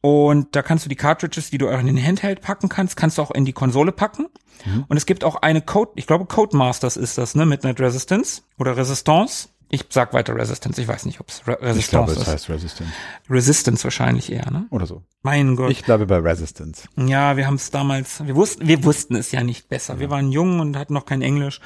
[0.00, 3.18] Und da kannst du die Cartridges, die du auch in den Handheld packen kannst, kannst
[3.18, 4.26] du auch in die Konsole packen.
[4.64, 4.84] Mhm.
[4.88, 8.76] Und es gibt auch eine Code, ich glaube Codemasters ist das, ne, Midnight Resistance oder
[8.76, 9.48] Resistance.
[9.68, 12.26] Ich sag weiter Resistance, ich weiß nicht, ob es Re Resistance Ich glaube, es ist.
[12.28, 12.92] heißt Resistance.
[13.28, 14.66] Resistance wahrscheinlich eher, ne?
[14.70, 15.02] Oder so.
[15.22, 15.70] Mein Gott.
[15.72, 16.88] Ich bleibe bei Resistance.
[16.96, 19.98] Ja, wir haben es damals, wir wussten, wir wussten es ja nicht besser.
[19.98, 21.60] Wir waren jung und hatten noch kein Englisch.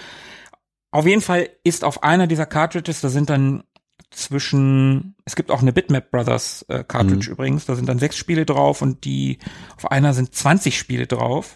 [0.93, 3.65] Auf jeden Fall ist auf einer dieser Cartridges, da sind dann
[4.11, 8.45] zwischen, es gibt auch eine Bitmap Brothers äh, Cartridge übrigens, da sind dann sechs Spiele
[8.45, 9.39] drauf und die,
[9.77, 11.55] auf einer sind 20 Spiele drauf.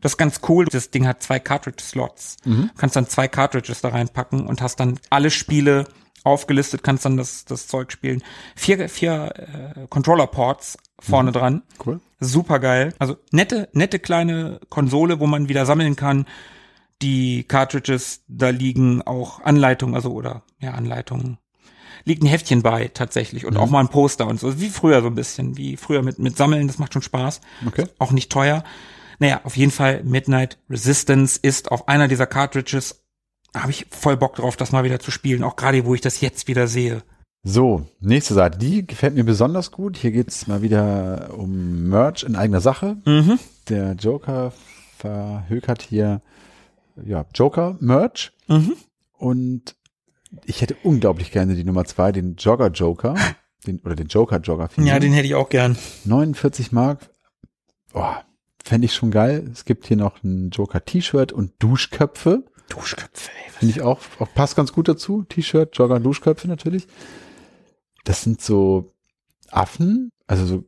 [0.00, 0.64] Das ist ganz cool.
[0.64, 2.38] Das Ding hat zwei Cartridge-Slots.
[2.44, 5.86] Du kannst dann zwei Cartridges da reinpacken und hast dann alle Spiele
[6.24, 8.22] aufgelistet, kannst dann das, das Zeug spielen.
[8.54, 9.32] Vier, vier
[9.76, 11.62] äh, Controller-Ports vorne dran.
[11.84, 12.00] Cool.
[12.20, 12.94] Super geil.
[12.98, 16.26] Also nette, nette kleine Konsole, wo man wieder sammeln kann.
[17.02, 21.38] Die Cartridges, da liegen auch Anleitungen, also oder ja, Anleitungen.
[22.04, 24.60] Liegt ein Heftchen bei tatsächlich und auch mal ein Poster und so.
[24.60, 27.40] Wie früher so ein bisschen, wie früher mit, mit Sammeln, das macht schon Spaß.
[27.66, 27.86] Okay.
[27.98, 28.64] Auch nicht teuer.
[29.20, 33.04] Naja, auf jeden Fall Midnight Resistance ist auf einer dieser Cartridges.
[33.54, 36.20] Habe ich voll Bock drauf, das mal wieder zu spielen, auch gerade wo ich das
[36.20, 37.02] jetzt wieder sehe.
[37.42, 38.58] So, nächste Seite.
[38.58, 39.96] Die gefällt mir besonders gut.
[39.96, 42.96] Hier geht's mal wieder um Merch in eigener Sache.
[43.04, 43.38] Mhm.
[43.68, 44.52] Der Joker
[44.98, 46.22] verhökert hier
[47.04, 48.32] ja, Joker-Merch.
[48.48, 48.76] Mhm.
[49.12, 49.76] Und
[50.44, 53.14] ich hätte unglaublich gerne die Nummer zwei, den Jogger-Joker.
[53.66, 54.70] Den, oder den Joker-Jogger.
[54.78, 55.76] Ja, den hätte ich auch gern.
[56.06, 57.10] 49 Mark.
[57.92, 58.14] Oh,
[58.64, 59.48] fände ich schon geil.
[59.52, 62.44] Es gibt hier noch ein Joker-T-Shirt und Duschköpfe.
[62.68, 63.50] Duschköpfe, ey.
[63.52, 65.22] Finde ich auch, auch passt ganz gut dazu.
[65.22, 66.86] T-Shirt, Jogger, Duschköpfe natürlich.
[68.04, 68.92] Das sind so
[69.50, 70.64] Affen, also so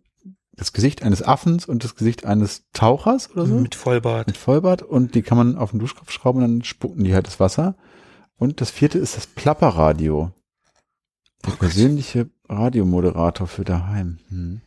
[0.54, 3.54] das Gesicht eines Affens und das Gesicht eines Tauchers oder so.
[3.54, 4.26] Mit Vollbart.
[4.26, 7.26] Mit Vollbart und die kann man auf den Duschkopf schrauben und dann spucken die halt
[7.26, 7.76] das Wasser.
[8.36, 10.32] Und das vierte ist das Plapperradio.
[11.44, 14.18] Der persönliche Radiomoderator für daheim.
[14.28, 14.60] Hm.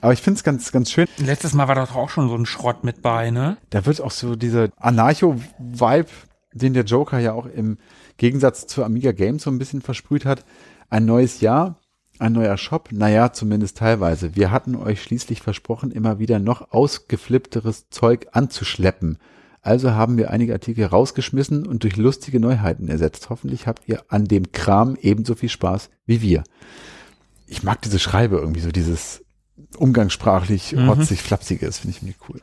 [0.00, 1.06] Aber ich finde es ganz, ganz schön.
[1.18, 3.56] Letztes Mal war doch auch schon so ein Schrott mit bei, ne?
[3.70, 6.08] Da wird auch so dieser Anarcho-Vibe,
[6.52, 7.78] den der Joker ja auch im
[8.16, 10.44] Gegensatz zu Amiga Games so ein bisschen versprüht hat.
[10.88, 11.80] Ein neues Jahr,
[12.18, 14.36] ein neuer Shop, naja, zumindest teilweise.
[14.36, 19.18] Wir hatten euch schließlich versprochen, immer wieder noch ausgeflippteres Zeug anzuschleppen.
[19.62, 23.28] Also haben wir einige Artikel rausgeschmissen und durch lustige Neuheiten ersetzt.
[23.30, 26.44] Hoffentlich habt ihr an dem Kram ebenso viel Spaß wie wir.
[27.46, 29.22] Ich mag diese Schreibe irgendwie, so dieses
[29.76, 30.88] umgangssprachlich Mhm.
[30.88, 32.40] rotzig flapsige, das finde ich mir cool.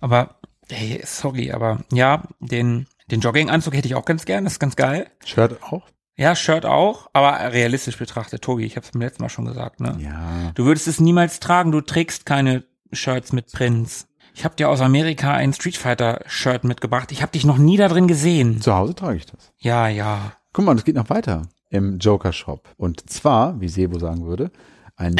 [0.00, 0.36] Aber,
[0.70, 4.76] hey, sorry, aber ja, den, den Jogginganzug hätte ich auch ganz gern, das ist ganz
[4.76, 5.06] geil.
[5.24, 5.86] Shirt auch?
[6.16, 9.80] Ja, Shirt auch, aber realistisch betrachtet, Tobi, ich habe es beim letzten Mal schon gesagt,
[9.80, 9.96] ne?
[10.00, 10.50] Ja.
[10.56, 14.07] Du würdest es niemals tragen, du trägst keine Shirts mit Prints.
[14.38, 17.10] Ich habe dir aus Amerika ein Street Fighter Shirt mitgebracht.
[17.10, 18.60] Ich habe dich noch nie da drin gesehen.
[18.60, 19.52] Zu Hause trage ich das.
[19.58, 20.32] Ja, ja.
[20.52, 22.68] Guck mal, es geht noch weiter im Joker Shop.
[22.76, 24.52] Und zwar, wie Sebo sagen würde,
[24.94, 25.16] ein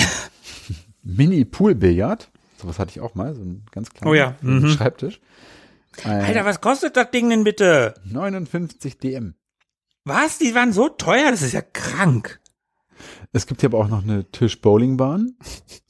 [1.02, 2.30] Mini-Pool-Billard.
[2.58, 4.68] Sowas hatte ich auch mal, so ein ganz kleiner Oh ja, mhm.
[4.68, 5.20] Schreibtisch.
[6.04, 7.94] Ein Alter, was kostet das Ding denn bitte?
[8.04, 9.34] 59 DM.
[10.04, 10.38] Was?
[10.38, 12.40] Die waren so teuer, das ist ja krank.
[13.32, 15.36] Es gibt hier aber auch noch eine Tisch-Bowlingbahn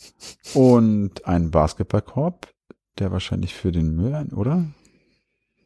[0.54, 2.48] und einen Basketballkorb,
[3.00, 4.64] der wahrscheinlich für den Müll, oder?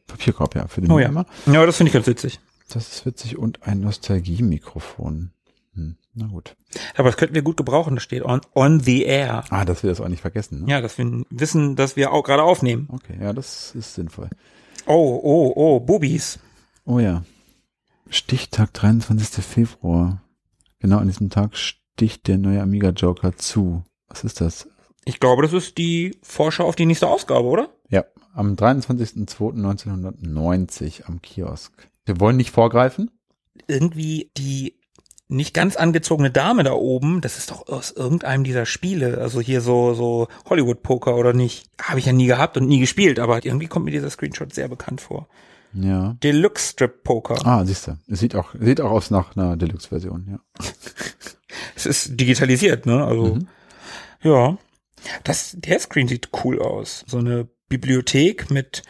[0.07, 1.07] Papierkorb, ja, für den Oh ja.
[1.09, 1.25] Mülleimer.
[1.45, 2.39] Ja, das finde ich ganz witzig.
[2.69, 5.31] Das ist witzig und ein Nostalgie-Mikrofon.
[5.75, 6.55] Hm, na gut.
[6.95, 9.43] Aber das könnten wir gut gebrauchen, das steht on, on the air.
[9.49, 10.61] Ah, dass wir das auch nicht vergessen.
[10.63, 10.71] Ne?
[10.71, 12.87] Ja, dass wir wissen, dass wir auch gerade aufnehmen.
[12.91, 14.29] Okay, ja, das ist sinnvoll.
[14.85, 16.39] Oh, oh, oh, Bubis.
[16.85, 17.23] Oh ja.
[18.09, 19.43] Stichtag 23.
[19.43, 20.21] Februar.
[20.79, 23.83] Genau an diesem Tag sticht der neue Amiga Joker zu.
[24.07, 24.67] Was ist das?
[25.05, 27.69] Ich glaube, das ist die Vorschau auf die nächste Ausgabe, oder?
[27.89, 28.03] Ja,
[28.33, 31.71] am 23.02.1990 am Kiosk.
[32.05, 33.11] Wir wollen nicht vorgreifen.
[33.67, 34.75] Irgendwie die
[35.29, 39.61] nicht ganz angezogene Dame da oben, das ist doch aus irgendeinem dieser Spiele, also hier
[39.61, 41.69] so so Hollywood Poker oder nicht?
[41.81, 44.67] Habe ich ja nie gehabt und nie gespielt, aber irgendwie kommt mir dieser Screenshot sehr
[44.67, 45.27] bekannt vor.
[45.73, 46.15] Ja.
[46.21, 47.35] Deluxe Strip Poker.
[47.47, 47.97] Ah, siehst du.
[48.07, 50.39] Es sieht auch, sieht auch aus nach einer Deluxe-Version, ja.
[51.75, 53.03] Es ist digitalisiert, ne?
[53.03, 53.47] Also Mhm.
[54.21, 54.57] ja.
[55.23, 57.03] Das der Screen sieht cool aus.
[57.07, 58.83] So eine Bibliothek mit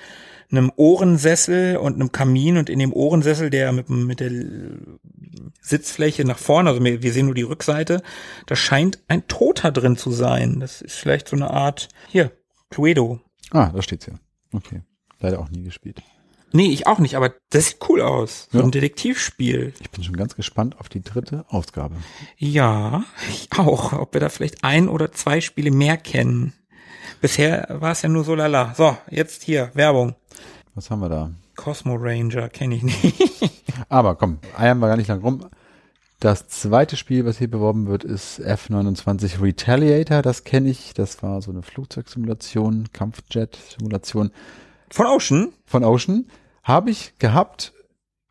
[0.51, 4.31] einem Ohrensessel und einem Kamin und in dem Ohrensessel, der mit, mit der
[5.61, 8.03] Sitzfläche nach vorne, also wir sehen nur die Rückseite,
[8.45, 10.59] da scheint ein Toter drin zu sein.
[10.59, 12.31] Das ist vielleicht so eine Art, hier,
[12.69, 13.19] Cluedo.
[13.51, 14.19] Ah, da steht's hier.
[14.53, 14.81] Okay.
[15.19, 16.01] Leider auch nie gespielt.
[16.55, 18.47] Nee, ich auch nicht, aber das sieht cool aus.
[18.51, 18.63] So Ja.
[18.63, 19.73] ein Detektivspiel.
[19.81, 21.95] Ich bin schon ganz gespannt auf die dritte Ausgabe.
[22.37, 23.91] Ja, ich auch.
[23.93, 26.53] Ob wir da vielleicht ein oder zwei Spiele mehr kennen.
[27.21, 28.73] Bisher war es ja nur so lala.
[28.77, 30.15] So, jetzt hier, Werbung.
[30.75, 31.31] Was haben wir da?
[31.55, 33.51] Cosmo Ranger kenne ich nicht.
[33.89, 35.45] Aber komm, eiern wir gar nicht lang rum.
[36.19, 40.21] Das zweite Spiel, was hier beworben wird, ist F29 Retaliator.
[40.21, 40.93] Das kenne ich.
[40.93, 44.31] Das war so eine Flugzeugsimulation, Kampfjet-Simulation
[44.89, 45.51] Von Ocean?
[45.65, 46.25] von Ocean.
[46.63, 47.73] Habe ich gehabt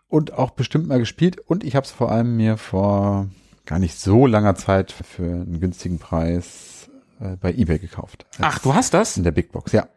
[0.09, 1.39] und auch bestimmt mal gespielt.
[1.39, 3.29] Und ich habe es vor allem mir vor
[3.67, 6.91] gar nicht so langer Zeit für einen günstigen Preis
[7.21, 8.27] äh, bei eBay gekauft.
[8.41, 9.17] Ach, du hast das?
[9.17, 9.89] In der Big Box, ja.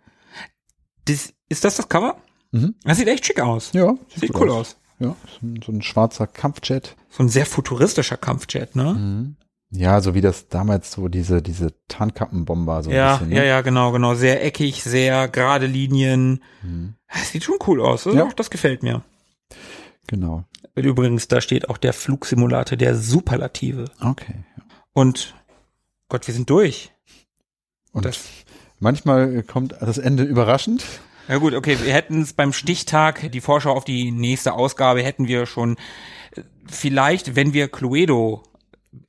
[1.06, 2.18] das ist das das Cover?
[2.52, 2.76] Mhm.
[2.84, 3.72] Das sieht echt schick aus.
[3.74, 4.78] Ja, Sieht gut cool aus.
[5.00, 6.96] Ja, so ein, so ein schwarzer Kampfjet.
[7.10, 9.36] So ein sehr futuristischer Kampfjet, ne?
[9.78, 13.30] Ja, so wie das damals so diese, diese Tarnkappenbomber so ein Ja, bisschen.
[13.30, 13.36] ne?
[13.38, 14.16] ja, ja, genau, genau.
[14.16, 16.42] Sehr eckig, sehr gerade Linien.
[17.12, 18.04] Das sieht schon cool aus.
[18.04, 18.24] Das, Ja.
[18.26, 19.04] auch, das gefällt mir.
[20.08, 20.44] Genau.
[20.76, 23.86] Übrigens, da steht auch der Flugsimulator der Superlative.
[24.02, 24.44] Okay.
[24.94, 25.34] Und
[26.10, 26.92] Gott, wir sind durch.
[27.92, 28.26] Und Das-
[28.80, 30.86] manchmal kommt das Ende überraschend.
[31.28, 35.28] Ja gut, okay, wir hätten es beim Stichtag, die Vorschau auf die nächste Ausgabe, hätten
[35.28, 35.76] wir schon
[36.36, 38.44] äh, vielleicht, wenn wir Cluedo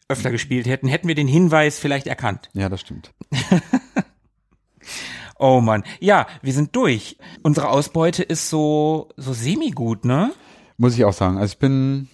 [0.08, 2.48] öfter gespielt hätten, hätten wir den Hinweis vielleicht erkannt.
[2.52, 3.12] Ja, das stimmt.
[5.38, 5.84] Oh Mann.
[6.00, 7.18] Ja, wir sind durch.
[7.42, 10.32] Unsere Ausbeute ist so, so semi-gut, ne?
[10.78, 11.38] Muss ich auch sagen.
[11.38, 12.08] Also ich bin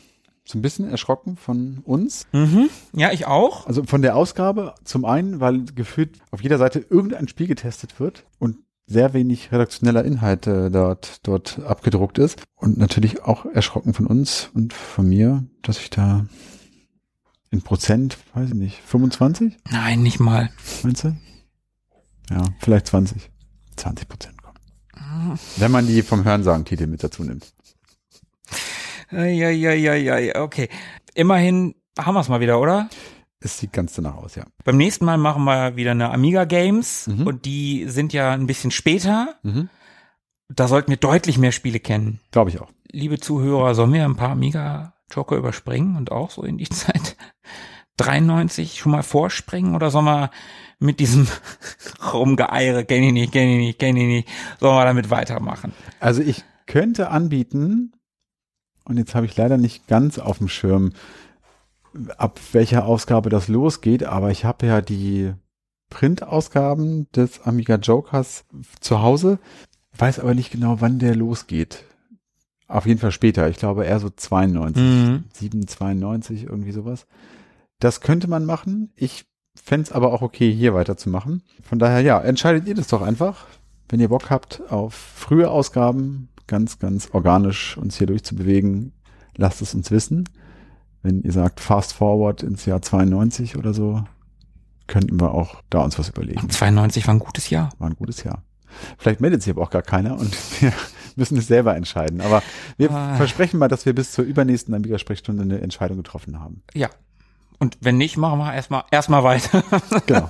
[0.44, 2.26] so ein bisschen erschrocken von uns.
[2.32, 2.68] Mhm.
[2.94, 3.66] Ja, ich auch.
[3.66, 8.24] Also von der Ausgabe zum einen, weil gefühlt auf jeder Seite irgendein Spiel getestet wird
[8.38, 8.56] und
[8.86, 12.42] sehr wenig redaktioneller Inhalt äh, dort, dort abgedruckt ist.
[12.56, 16.26] Und natürlich auch erschrocken von uns und von mir, dass ich da
[17.52, 20.50] in Prozent, weiß ich nicht, 25, Nein, nicht mal.
[20.82, 21.16] meinst du?
[22.30, 23.30] Ja, vielleicht 20.
[23.76, 25.38] 20 Prozent kommen.
[25.56, 27.52] Wenn man die vom Hörensagen-Titel mit dazu nimmt.
[29.10, 30.68] Ja, ja, ja, ja, ja, okay.
[31.14, 32.88] Immerhin haben wir es mal wieder, oder?
[33.40, 34.44] Es sieht ganz danach aus, ja.
[34.64, 37.26] Beim nächsten Mal machen wir wieder eine Amiga Games Mhm.
[37.26, 39.34] und die sind ja ein bisschen später.
[39.42, 39.68] Mhm.
[40.48, 42.20] Da sollten wir deutlich mehr Spiele kennen.
[42.30, 42.70] Glaube ich auch.
[42.90, 47.16] Liebe Zuhörer, sollen wir ein paar Amiga Joker überspringen und auch so in die Zeit
[47.98, 50.30] 93 schon mal vorspringen oder sollen wir
[50.78, 51.28] mit diesem
[52.12, 54.28] Rumgeeire, kenn ich nicht, kenn ich nicht, kenn ich nicht,
[54.58, 55.72] sollen wir damit weitermachen?
[56.00, 57.92] Also ich könnte anbieten,
[58.84, 60.92] und jetzt habe ich leider nicht ganz auf dem Schirm,
[62.16, 65.34] ab welcher Ausgabe das losgeht, aber ich habe ja die
[65.90, 68.44] Printausgaben des Amiga Jokers
[68.80, 69.38] zu Hause,
[69.98, 71.84] weiß aber nicht genau, wann der losgeht.
[72.72, 75.24] Auf jeden Fall später, ich glaube eher so 92, Mhm.
[75.32, 77.06] 7, 92, irgendwie sowas.
[77.80, 78.90] Das könnte man machen.
[78.96, 79.24] Ich
[79.62, 81.42] fände es aber auch okay, hier weiterzumachen.
[81.62, 83.46] Von daher, ja, entscheidet ihr das doch einfach.
[83.88, 88.92] Wenn ihr Bock habt auf frühe Ausgaben, ganz, ganz organisch uns hier durchzubewegen,
[89.36, 90.28] lasst es uns wissen.
[91.02, 94.02] Wenn ihr sagt, fast forward ins Jahr 92 oder so,
[94.86, 96.48] könnten wir auch da uns was überlegen.
[96.48, 97.70] 92 war ein gutes Jahr.
[97.78, 98.42] War ein gutes Jahr.
[98.96, 100.32] Vielleicht meldet sich aber auch gar keiner und
[100.62, 100.72] wir
[101.16, 102.20] müssen es selber entscheiden.
[102.20, 102.42] Aber
[102.76, 103.16] wir Ah.
[103.16, 106.62] versprechen mal, dass wir bis zur übernächsten Amiga-Sprechstunde eine Entscheidung getroffen haben.
[106.74, 106.90] Ja.
[107.58, 109.62] Und wenn nicht, machen wir erstmal erstmal weiter.
[110.06, 110.28] Genau.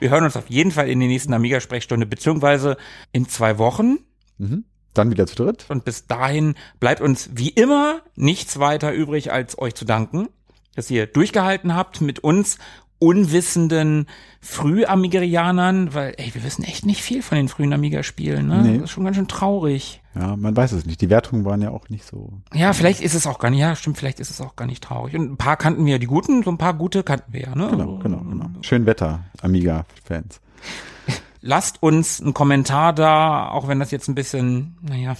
[0.00, 2.76] Wir hören uns auf jeden Fall in der nächsten Amiga-Sprechstunde, beziehungsweise
[3.12, 3.98] in zwei Wochen.
[4.38, 4.64] mhm.
[4.94, 5.64] Dann wieder zu dritt.
[5.70, 10.28] Und bis dahin bleibt uns wie immer nichts weiter übrig, als euch zu danken,
[10.74, 12.58] dass ihr durchgehalten habt mit uns
[13.02, 14.06] unwissenden
[14.40, 18.62] Früh-Amigerianern, weil, ey, wir wissen echt nicht viel von den frühen Amiga-Spielen, ne?
[18.62, 18.74] Nee.
[18.74, 20.00] Das ist schon ganz schön traurig.
[20.14, 21.00] Ja, man weiß es nicht.
[21.00, 22.32] Die Wertungen waren ja auch nicht so.
[22.54, 24.84] Ja, vielleicht ist es auch gar nicht, ja, stimmt, vielleicht ist es auch gar nicht
[24.84, 25.16] traurig.
[25.16, 27.68] Und ein paar kannten wir, die guten, so ein paar gute kannten wir ja, ne?
[27.70, 28.46] Genau, genau, genau.
[28.60, 30.40] Schön Wetter, Amiga-Fans.
[31.40, 35.16] lasst uns einen Kommentar da, auch wenn das jetzt ein bisschen, naja,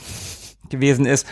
[0.69, 1.27] gewesen ist.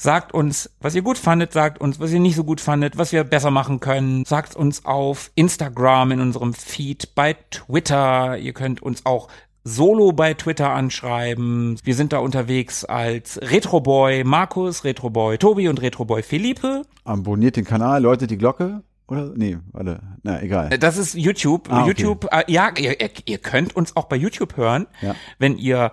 [0.00, 3.10] Sagt uns, was ihr gut fandet, sagt uns, was ihr nicht so gut fandet, was
[3.10, 4.24] wir besser machen können.
[4.24, 8.38] Sagt uns auf Instagram in unserem Feed, bei Twitter.
[8.38, 9.26] Ihr könnt uns auch
[9.64, 11.78] solo bei Twitter anschreiben.
[11.82, 16.82] Wir sind da unterwegs als Retroboy Markus, Retroboy Tobi und Retroboy Philippe.
[17.04, 18.82] Abonniert den Kanal, läutet die Glocke.
[19.08, 19.32] Oder?
[19.34, 20.00] Nee, warte.
[20.22, 20.68] Na, egal.
[20.78, 21.68] Das ist YouTube.
[21.72, 21.88] Ah, okay.
[21.88, 25.14] YouTube, äh, ja, ihr, ihr- ihr könnt uns auch bei YouTube hören, Ja.
[25.38, 25.90] wenn ihr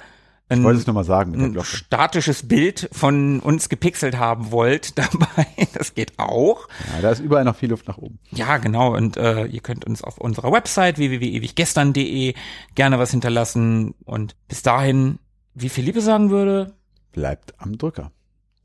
[0.50, 1.68] ein, Ich wollte es nochmal sagen mit der Glocke.
[1.68, 5.48] statisches Bild von uns gepixelt haben wollt dabei.
[5.74, 6.68] Das geht auch.
[6.96, 8.20] Ja, da ist überall noch viel Luft nach oben.
[8.32, 8.96] Ja, genau.
[8.96, 12.34] Und äh, ihr könnt uns auf unserer Website www.ewiggestern.de
[12.76, 13.96] gerne was hinterlassen.
[14.06, 15.20] Und bis dahin,
[15.54, 16.74] wie Philippe sagen würde,
[17.12, 18.12] Bleibt am Drücker.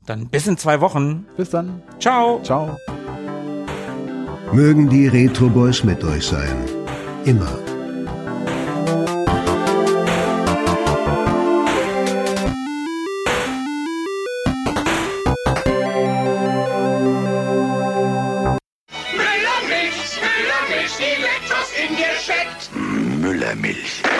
[0.05, 1.25] dann bis in zwei Wochen.
[1.37, 1.81] Bis dann.
[1.99, 2.41] Ciao.
[2.43, 2.77] Ciao.
[4.51, 6.55] Mögen die Retro Boys mit euch sein.
[7.25, 7.57] Immer.
[23.61, 24.10] Milch.